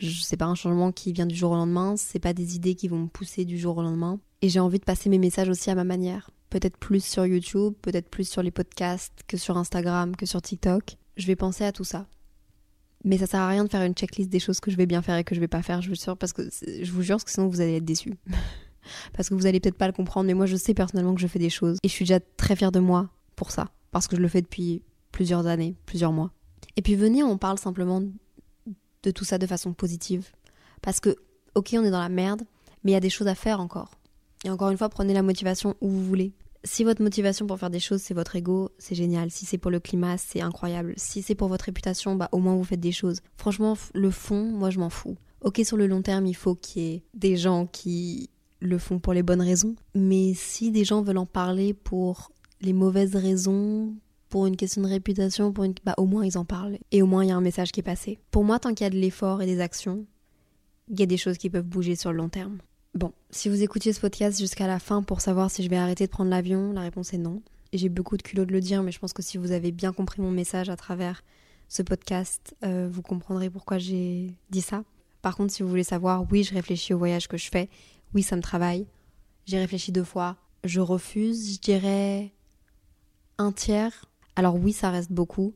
C'est 0.00 0.36
pas 0.36 0.46
un 0.46 0.54
changement 0.54 0.92
qui 0.92 1.12
vient 1.12 1.26
du 1.26 1.34
jour 1.34 1.52
au 1.52 1.56
lendemain. 1.56 1.96
C'est 1.96 2.18
pas 2.18 2.32
des 2.32 2.56
idées 2.56 2.74
qui 2.74 2.88
vont 2.88 2.98
me 2.98 3.08
pousser 3.08 3.44
du 3.44 3.58
jour 3.58 3.78
au 3.78 3.82
lendemain. 3.82 4.20
Et 4.42 4.48
j'ai 4.48 4.60
envie 4.60 4.78
de 4.78 4.84
passer 4.84 5.08
mes 5.08 5.18
messages 5.18 5.48
aussi 5.48 5.70
à 5.70 5.74
ma 5.74 5.84
manière 5.84 6.30
peut-être 6.50 6.76
plus 6.76 7.04
sur 7.04 7.26
YouTube, 7.26 7.74
peut-être 7.82 8.08
plus 8.08 8.28
sur 8.28 8.42
les 8.42 8.50
podcasts 8.50 9.12
que 9.26 9.36
sur 9.36 9.56
Instagram, 9.56 10.16
que 10.16 10.26
sur 10.26 10.40
TikTok. 10.42 10.96
Je 11.16 11.26
vais 11.26 11.36
penser 11.36 11.64
à 11.64 11.72
tout 11.72 11.84
ça. 11.84 12.06
Mais 13.04 13.18
ça 13.18 13.26
sert 13.26 13.40
à 13.40 13.48
rien 13.48 13.64
de 13.64 13.68
faire 13.68 13.82
une 13.82 13.94
checklist 13.94 14.30
des 14.30 14.40
choses 14.40 14.60
que 14.60 14.70
je 14.70 14.76
vais 14.76 14.86
bien 14.86 15.02
faire 15.02 15.16
et 15.16 15.24
que 15.24 15.34
je 15.34 15.40
vais 15.40 15.48
pas 15.48 15.62
faire, 15.62 15.82
je 15.82 15.88
vous 15.88 15.94
jure, 15.94 16.16
parce 16.16 16.32
que 16.32 16.48
je 16.64 16.90
vous 16.90 17.02
jure 17.02 17.22
que 17.22 17.30
sinon 17.30 17.48
vous 17.48 17.60
allez 17.60 17.76
être 17.76 17.84
déçus. 17.84 18.14
parce 19.12 19.28
que 19.28 19.34
vous 19.34 19.46
allez 19.46 19.60
peut-être 19.60 19.76
pas 19.76 19.86
le 19.86 19.92
comprendre, 19.92 20.26
mais 20.26 20.34
moi 20.34 20.46
je 20.46 20.56
sais 20.56 20.74
personnellement 20.74 21.14
que 21.14 21.20
je 21.20 21.26
fais 21.26 21.38
des 21.38 21.50
choses 21.50 21.78
et 21.82 21.88
je 21.88 21.92
suis 21.92 22.04
déjà 22.04 22.20
très 22.36 22.56
fière 22.56 22.72
de 22.72 22.80
moi 22.80 23.10
pour 23.36 23.50
ça, 23.50 23.68
parce 23.92 24.08
que 24.08 24.16
je 24.16 24.22
le 24.22 24.28
fais 24.28 24.42
depuis 24.42 24.82
plusieurs 25.12 25.46
années, 25.46 25.76
plusieurs 25.86 26.12
mois. 26.12 26.32
Et 26.76 26.82
puis 26.82 26.94
venez, 26.94 27.22
on 27.22 27.38
parle 27.38 27.58
simplement 27.58 28.02
de 29.02 29.10
tout 29.10 29.24
ça 29.24 29.38
de 29.38 29.46
façon 29.46 29.72
positive. 29.72 30.30
Parce 30.82 31.00
que, 31.00 31.16
ok, 31.54 31.74
on 31.74 31.84
est 31.84 31.90
dans 31.90 32.00
la 32.00 32.08
merde, 32.08 32.42
mais 32.82 32.92
il 32.92 32.94
y 32.94 32.98
a 32.98 33.00
des 33.00 33.10
choses 33.10 33.28
à 33.28 33.34
faire 33.34 33.60
encore. 33.60 33.90
Et 34.44 34.50
encore 34.50 34.70
une 34.70 34.78
fois, 34.78 34.88
prenez 34.88 35.14
la 35.14 35.22
motivation 35.22 35.74
où 35.80 35.88
vous 35.88 36.04
voulez. 36.04 36.32
Si 36.64 36.82
votre 36.82 37.02
motivation 37.02 37.46
pour 37.46 37.58
faire 37.58 37.70
des 37.70 37.80
choses, 37.80 38.02
c'est 38.02 38.14
votre 38.14 38.34
ego, 38.36 38.70
c'est 38.78 38.94
génial. 38.94 39.30
Si 39.30 39.46
c'est 39.46 39.58
pour 39.58 39.70
le 39.70 39.78
climat, 39.78 40.18
c'est 40.18 40.40
incroyable. 40.40 40.94
Si 40.96 41.22
c'est 41.22 41.36
pour 41.36 41.48
votre 41.48 41.66
réputation, 41.66 42.16
bah 42.16 42.28
au 42.32 42.38
moins 42.38 42.56
vous 42.56 42.64
faites 42.64 42.80
des 42.80 42.92
choses. 42.92 43.20
Franchement, 43.36 43.76
le 43.94 44.10
fond, 44.10 44.50
moi 44.50 44.70
je 44.70 44.80
m'en 44.80 44.90
fous. 44.90 45.16
Ok, 45.42 45.60
sur 45.64 45.76
le 45.76 45.86
long 45.86 46.02
terme, 46.02 46.26
il 46.26 46.34
faut 46.34 46.56
qu'il 46.56 46.82
y 46.82 46.94
ait 46.94 47.02
des 47.14 47.36
gens 47.36 47.66
qui 47.66 48.30
le 48.60 48.78
font 48.78 48.98
pour 48.98 49.12
les 49.12 49.22
bonnes 49.22 49.42
raisons. 49.42 49.76
Mais 49.94 50.34
si 50.34 50.72
des 50.72 50.84
gens 50.84 51.02
veulent 51.02 51.18
en 51.18 51.26
parler 51.26 51.72
pour 51.72 52.32
les 52.60 52.72
mauvaises 52.72 53.14
raisons, 53.14 53.94
pour 54.36 54.44
une 54.44 54.56
question 54.58 54.82
de 54.82 54.88
réputation, 54.88 55.50
pour 55.50 55.64
bah 55.82 55.94
au 55.96 56.04
moins 56.04 56.26
ils 56.26 56.36
en 56.36 56.44
parlent 56.44 56.76
et 56.92 57.00
au 57.00 57.06
moins 57.06 57.24
il 57.24 57.28
y 57.28 57.30
a 57.30 57.36
un 57.36 57.40
message 57.40 57.72
qui 57.72 57.80
est 57.80 57.82
passé. 57.82 58.18
Pour 58.30 58.44
moi, 58.44 58.58
tant 58.58 58.74
qu'il 58.74 58.84
y 58.84 58.86
a 58.86 58.90
de 58.90 58.98
l'effort 58.98 59.40
et 59.40 59.46
des 59.46 59.62
actions, 59.62 60.04
il 60.90 61.00
y 61.00 61.02
a 61.02 61.06
des 61.06 61.16
choses 61.16 61.38
qui 61.38 61.48
peuvent 61.48 61.64
bouger 61.64 61.96
sur 61.96 62.12
le 62.12 62.18
long 62.18 62.28
terme. 62.28 62.58
Bon, 62.94 63.12
si 63.30 63.48
vous 63.48 63.62
écoutiez 63.62 63.94
ce 63.94 64.00
podcast 64.00 64.38
jusqu'à 64.38 64.66
la 64.66 64.78
fin 64.78 65.02
pour 65.02 65.22
savoir 65.22 65.50
si 65.50 65.62
je 65.62 65.70
vais 65.70 65.78
arrêter 65.78 66.04
de 66.04 66.10
prendre 66.10 66.28
l'avion, 66.28 66.74
la 66.74 66.82
réponse 66.82 67.14
est 67.14 67.18
non. 67.18 67.40
J'ai 67.72 67.88
beaucoup 67.88 68.18
de 68.18 68.22
culot 68.22 68.44
de 68.44 68.52
le 68.52 68.60
dire, 68.60 68.82
mais 68.82 68.92
je 68.92 68.98
pense 68.98 69.14
que 69.14 69.22
si 69.22 69.38
vous 69.38 69.52
avez 69.52 69.72
bien 69.72 69.94
compris 69.94 70.20
mon 70.20 70.32
message 70.32 70.68
à 70.68 70.76
travers 70.76 71.24
ce 71.70 71.80
podcast, 71.80 72.54
euh, 72.62 72.90
vous 72.92 73.00
comprendrez 73.00 73.48
pourquoi 73.48 73.78
j'ai 73.78 74.34
dit 74.50 74.60
ça. 74.60 74.84
Par 75.22 75.34
contre, 75.34 75.54
si 75.54 75.62
vous 75.62 75.70
voulez 75.70 75.82
savoir, 75.82 76.30
oui, 76.30 76.44
je 76.44 76.52
réfléchis 76.52 76.92
au 76.92 76.98
voyage 76.98 77.26
que 77.26 77.38
je 77.38 77.48
fais, 77.48 77.70
oui, 78.14 78.22
ça 78.22 78.36
me 78.36 78.42
travaille. 78.42 78.86
J'ai 79.46 79.56
réfléchi 79.56 79.92
deux 79.92 80.04
fois, 80.04 80.36
je 80.62 80.80
refuse, 80.80 81.54
je 81.54 81.58
dirais 81.58 82.34
un 83.38 83.52
tiers. 83.52 84.05
Alors 84.36 84.54
oui, 84.56 84.72
ça 84.72 84.90
reste 84.90 85.10
beaucoup, 85.10 85.54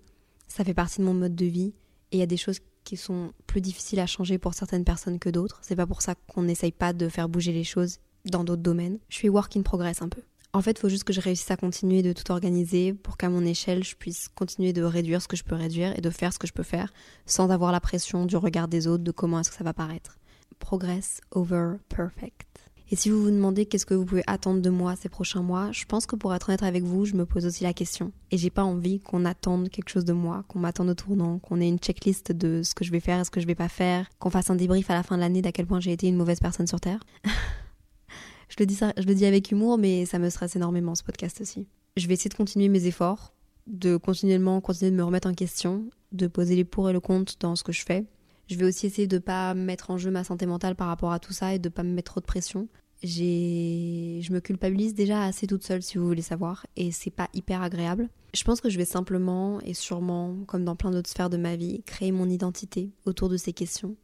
ça 0.49 0.65
fait 0.65 0.75
partie 0.75 1.01
de 1.01 1.05
mon 1.05 1.15
mode 1.15 1.35
de 1.35 1.45
vie, 1.45 1.75
et 2.13 2.17
il 2.17 2.19
y 2.19 2.23
a 2.23 2.27
des 2.27 2.39
choses 2.39 2.59
qui 2.85 2.97
sont 2.97 3.33
plus 3.47 3.61
difficiles 3.61 4.01
à 4.01 4.07
changer 4.07 4.39
pour 4.39 4.55
certaines 4.55 4.85
personnes 4.85 5.19
que 5.19 5.29
d'autres. 5.29 5.61
C'est 5.63 5.77
pas 5.77 5.87
pour 5.87 6.03
ça 6.03 6.15
qu'on 6.27 6.43
n'essaye 6.43 6.73
pas 6.73 6.93
de 6.93 7.09
faire 7.09 7.29
bouger 7.29 7.53
les 7.53 7.63
choses 7.63 7.99
dans 8.25 8.43
d'autres 8.43 8.63
domaines. 8.63 8.99
Je 9.09 9.17
suis 9.17 9.29
work 9.29 9.57
in 9.57 9.63
progress 9.63 10.03
un 10.03 10.09
peu. 10.09 10.23
En 10.53 10.63
fait, 10.63 10.73
il 10.73 10.79
faut 10.79 10.89
juste 10.89 11.05
que 11.05 11.13
je 11.13 11.21
réussisse 11.21 11.51
à 11.51 11.57
continuer 11.57 12.03
de 12.03 12.13
tout 12.13 12.33
organiser 12.33 12.93
pour 12.93 13.17
qu'à 13.17 13.29
mon 13.29 13.45
échelle, 13.45 13.85
je 13.85 13.95
puisse 13.95 14.29
continuer 14.29 14.73
de 14.73 14.83
réduire 14.83 15.23
ce 15.23 15.29
que 15.29 15.37
je 15.37 15.45
peux 15.45 15.55
réduire 15.55 15.97
et 15.97 16.01
de 16.01 16.11
faire 16.11 16.33
ce 16.33 16.39
que 16.39 16.49
je 16.49 16.53
peux 16.53 16.65
faire 16.65 16.93
sans 17.25 17.51
avoir 17.51 17.71
la 17.71 17.81
pression 17.81 18.27
du 18.27 18.37
regard 18.37 18.67
des 18.67 18.89
autres 18.89 19.05
de 19.05 19.13
comment 19.13 19.39
est-ce 19.39 19.51
que 19.51 19.57
ça 19.57 19.65
va 19.65 19.75
paraître. 19.75 20.19
Progress 20.59 21.21
over 21.31 21.77
perfect. 21.89 22.50
Et 22.93 22.97
si 22.97 23.09
vous 23.09 23.23
vous 23.23 23.31
demandez 23.31 23.67
qu'est-ce 23.67 23.87
que 23.87 23.95
vous 23.95 24.05
pouvez 24.05 24.25
attendre 24.27 24.61
de 24.61 24.69
moi 24.69 24.97
ces 24.97 25.09
prochains 25.09 25.43
mois, 25.43 25.71
je 25.71 25.85
pense 25.85 26.07
que 26.07 26.17
pour 26.17 26.35
être 26.35 26.49
honnête 26.49 26.65
avec 26.65 26.83
vous, 26.83 27.05
je 27.05 27.15
me 27.15 27.25
pose 27.25 27.47
aussi 27.47 27.63
la 27.63 27.73
question. 27.73 28.11
Et 28.33 28.39
j'ai 28.39 28.51
pas 28.51 28.65
envie 28.65 28.99
qu'on 28.99 29.25
attende 29.25 29.69
quelque 29.69 29.91
chose 29.91 30.05
de 30.05 30.13
moi, 30.13 30.45
qu'on 30.49 30.59
m'attende 30.59 30.89
au 30.89 30.95
tournant, 30.95 31.39
qu'on 31.39 31.61
ait 31.61 31.69
une 31.69 31.79
checklist 31.79 32.33
de 32.33 32.63
ce 32.65 32.75
que 32.75 32.85
je 32.85 32.91
vais 32.91 32.99
faire 32.99 33.21
et 33.21 33.25
ce 33.25 33.31
que 33.31 33.41
je 33.41 33.47
vais 33.47 33.55
pas 33.55 33.69
faire, 33.69 34.11
qu'on 34.19 34.31
fasse 34.31 34.51
un 34.51 34.57
débrief 34.57 34.91
à 34.91 34.95
la 34.95 35.05
fin 35.05 35.15
de 35.15 35.21
l'année 35.21 35.41
d'à 35.41 35.53
quel 35.53 35.67
point 35.67 35.79
j'ai 35.79 35.93
été 35.93 36.09
une 36.09 36.17
mauvaise 36.17 36.41
personne 36.41 36.67
sur 36.67 36.81
Terre. 36.81 36.99
je, 38.49 38.57
le 38.59 38.67
dis 38.67 38.77
je 38.77 39.07
le 39.07 39.15
dis 39.15 39.25
avec 39.25 39.53
humour, 39.53 39.79
mais 39.79 40.05
ça 40.05 40.19
me 40.19 40.29
stresse 40.29 40.57
énormément 40.57 40.97
ce 40.97 41.05
podcast 41.05 41.41
aussi. 41.41 41.69
Je 41.97 42.09
vais 42.09 42.15
essayer 42.15 42.31
de 42.31 42.35
continuer 42.35 42.69
mes 42.69 42.87
efforts, 42.87 43.33
de 43.69 43.99
continuellement 43.99 44.61
continuer 44.61 44.91
de 44.91 44.97
me 44.97 45.05
remettre 45.05 45.29
en 45.29 45.35
question, 45.35 45.85
de 46.11 46.27
poser 46.27 46.57
les 46.57 46.65
pour 46.65 46.91
et 46.91 46.93
le 46.93 47.01
contre 47.01 47.35
dans 47.39 47.55
ce 47.55 47.63
que 47.63 47.71
je 47.71 47.85
fais. 47.85 48.05
Je 48.51 48.57
vais 48.57 48.67
aussi 48.67 48.87
essayer 48.87 49.07
de 49.07 49.19
pas 49.19 49.55
mettre 49.55 49.91
en 49.91 49.97
jeu 49.97 50.11
ma 50.11 50.25
santé 50.25 50.45
mentale 50.45 50.75
par 50.75 50.89
rapport 50.89 51.13
à 51.13 51.21
tout 51.21 51.33
ça 51.33 51.55
et 51.55 51.59
de 51.59 51.69
pas 51.69 51.83
me 51.83 51.93
mettre 51.93 52.13
trop 52.13 52.21
de 52.21 52.27
pression 52.27 52.69
je 53.03 54.33
me 54.33 54.41
culpabilise 54.41 54.95
déjà 54.95 55.25
assez 55.25 55.47
toute 55.47 55.65
seule 55.65 55.83
si 55.83 55.99
vous 55.99 56.07
voulez 56.07 56.23
savoir 56.23 56.67
et 56.77 56.93
c'est 56.93 57.11
pas 57.11 57.29
hyper 57.35 57.63
agréable. 57.63 58.09
Je 58.35 58.45
pense 58.45 58.61
que 58.61 58.69
je 58.69 58.79
vais 58.79 58.85
simplement 58.85 59.61
et 59.63 59.75
sûrement 59.75 60.37
comme 60.47 60.65
dans 60.65 60.77
plein 60.77 60.91
d'autres 60.91 61.11
sphères 61.11 61.31
de 61.31 61.37
ma 61.37 61.57
vie 61.57 61.83
créer 61.85 62.13
mon 62.13 62.29
identité 62.29 62.91
autour 63.07 63.29
de 63.29 63.37
ces 63.37 63.53
questions 63.53 63.97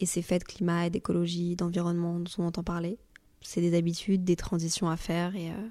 et 0.00 0.06
ces 0.06 0.22
faits 0.22 0.42
de 0.42 0.52
climat 0.52 0.86
et 0.86 0.90
d'écologie, 0.90 1.56
d'environnement 1.56 2.18
dont 2.18 2.30
on 2.38 2.46
entend 2.46 2.62
parler. 2.62 2.98
C'est 3.42 3.60
des 3.60 3.76
habitudes, 3.76 4.24
des 4.24 4.36
transitions 4.36 4.88
à 4.88 4.96
faire 4.96 5.36
et 5.36 5.50
euh, 5.50 5.68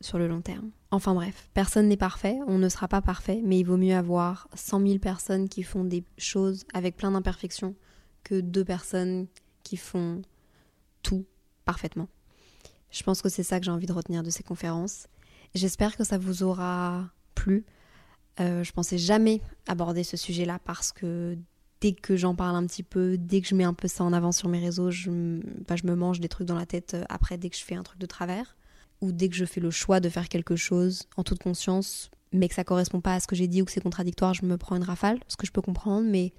sur 0.00 0.18
le 0.18 0.28
long 0.28 0.40
terme. 0.40 0.70
Enfin 0.90 1.14
bref, 1.14 1.48
personne 1.54 1.88
n'est 1.88 1.96
parfait, 1.96 2.38
on 2.46 2.58
ne 2.58 2.68
sera 2.68 2.88
pas 2.88 3.00
parfait, 3.00 3.40
mais 3.44 3.58
il 3.58 3.64
vaut 3.64 3.76
mieux 3.76 3.94
avoir 3.94 4.48
100 4.54 4.86
000 4.86 4.98
personnes 4.98 5.48
qui 5.48 5.62
font 5.62 5.84
des 5.84 6.04
choses 6.18 6.64
avec 6.74 6.96
plein 6.96 7.10
d'imperfections 7.10 7.74
que 8.22 8.40
deux 8.40 8.64
personnes 8.64 9.26
qui 9.62 9.76
font 9.76 10.22
tout 11.02 11.24
parfaitement. 11.64 12.08
Je 12.90 13.02
pense 13.02 13.22
que 13.22 13.28
c'est 13.28 13.42
ça 13.42 13.58
que 13.58 13.64
j'ai 13.64 13.70
envie 13.70 13.86
de 13.86 13.92
retenir 13.92 14.22
de 14.22 14.30
ces 14.30 14.42
conférences. 14.42 15.06
J'espère 15.54 15.96
que 15.96 16.04
ça 16.04 16.18
vous 16.18 16.42
aura 16.42 17.10
plu. 17.34 17.64
Euh, 18.40 18.62
je 18.64 18.72
pensais 18.72 18.98
jamais 18.98 19.40
aborder 19.66 20.04
ce 20.04 20.16
sujet-là 20.16 20.58
parce 20.64 20.92
que 20.92 21.36
dès 21.80 21.92
que 21.92 22.16
j'en 22.16 22.34
parle 22.34 22.56
un 22.56 22.66
petit 22.66 22.82
peu, 22.82 23.16
dès 23.18 23.40
que 23.40 23.48
je 23.48 23.54
mets 23.54 23.64
un 23.64 23.74
peu 23.74 23.88
ça 23.88 24.04
en 24.04 24.12
avant 24.12 24.32
sur 24.32 24.48
mes 24.48 24.60
réseaux, 24.60 24.90
je, 24.90 25.10
bah, 25.66 25.76
je 25.76 25.86
me 25.86 25.94
mange 25.94 26.20
des 26.20 26.28
trucs 26.28 26.46
dans 26.46 26.54
la 26.56 26.66
tête 26.66 26.94
euh, 26.94 27.04
après 27.08 27.38
dès 27.38 27.50
que 27.50 27.56
je 27.56 27.64
fais 27.64 27.74
un 27.74 27.82
truc 27.82 27.98
de 27.98 28.06
travers 28.06 28.56
ou 29.00 29.12
dès 29.12 29.28
que 29.28 29.34
je 29.34 29.44
fais 29.44 29.60
le 29.60 29.70
choix 29.70 30.00
de 30.00 30.08
faire 30.08 30.28
quelque 30.28 30.56
chose 30.56 31.04
en 31.16 31.22
toute 31.22 31.42
conscience, 31.42 32.10
mais 32.32 32.48
que 32.48 32.54
ça 32.54 32.64
correspond 32.64 33.00
pas 33.00 33.14
à 33.14 33.20
ce 33.20 33.26
que 33.26 33.36
j'ai 33.36 33.48
dit 33.48 33.62
ou 33.62 33.64
que 33.64 33.72
c'est 33.72 33.80
contradictoire, 33.80 34.34
je 34.34 34.44
me 34.44 34.56
prends 34.56 34.76
une 34.76 34.82
rafale, 34.82 35.18
ce 35.28 35.36
que 35.36 35.46
je 35.46 35.52
peux 35.52 35.62
comprendre, 35.62 36.06
mais 36.08 36.32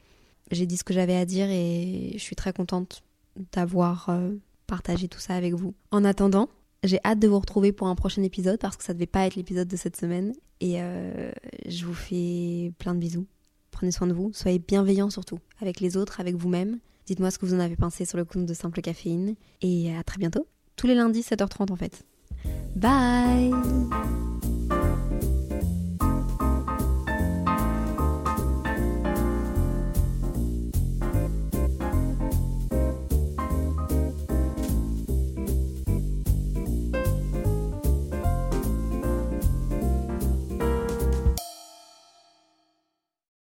j'ai 0.51 0.65
dit 0.65 0.77
ce 0.77 0.83
que 0.83 0.93
j'avais 0.93 1.15
à 1.15 1.25
dire 1.25 1.49
et 1.49 2.11
je 2.13 2.19
suis 2.19 2.35
très 2.35 2.53
contente 2.53 3.03
d'avoir 3.51 4.09
euh, 4.09 4.31
partager 4.65 5.07
tout 5.07 5.19
ça 5.19 5.35
avec 5.35 5.53
vous. 5.53 5.73
En 5.91 6.03
attendant, 6.05 6.49
j'ai 6.83 6.99
hâte 7.03 7.19
de 7.19 7.27
vous 7.27 7.39
retrouver 7.39 7.71
pour 7.71 7.87
un 7.87 7.95
prochain 7.95 8.23
épisode 8.23 8.59
parce 8.59 8.77
que 8.77 8.83
ça 8.83 8.93
devait 8.93 9.05
pas 9.05 9.25
être 9.25 9.35
l'épisode 9.35 9.67
de 9.67 9.75
cette 9.75 9.97
semaine. 9.97 10.33
Et 10.59 10.81
euh, 10.81 11.31
je 11.67 11.85
vous 11.85 11.93
fais 11.93 12.71
plein 12.79 12.95
de 12.95 12.99
bisous. 12.99 13.25
Prenez 13.71 13.91
soin 13.91 14.07
de 14.07 14.13
vous, 14.13 14.31
soyez 14.33 14.59
bienveillants 14.59 15.09
surtout, 15.09 15.39
avec 15.61 15.79
les 15.81 15.97
autres, 15.97 16.19
avec 16.19 16.35
vous-même. 16.35 16.79
Dites-moi 17.05 17.31
ce 17.31 17.37
que 17.37 17.45
vous 17.45 17.53
en 17.53 17.59
avez 17.59 17.75
pensé 17.75 18.05
sur 18.05 18.17
le 18.17 18.25
compte 18.25 18.45
de 18.45 18.53
Simple 18.53 18.81
Caféine. 18.81 19.35
Et 19.61 19.95
à 19.95 20.03
très 20.03 20.17
bientôt. 20.17 20.47
Tous 20.75 20.87
les 20.87 20.95
lundis, 20.95 21.21
7h30 21.21 21.71
en 21.71 21.75
fait. 21.75 22.03
Bye. 22.75 23.51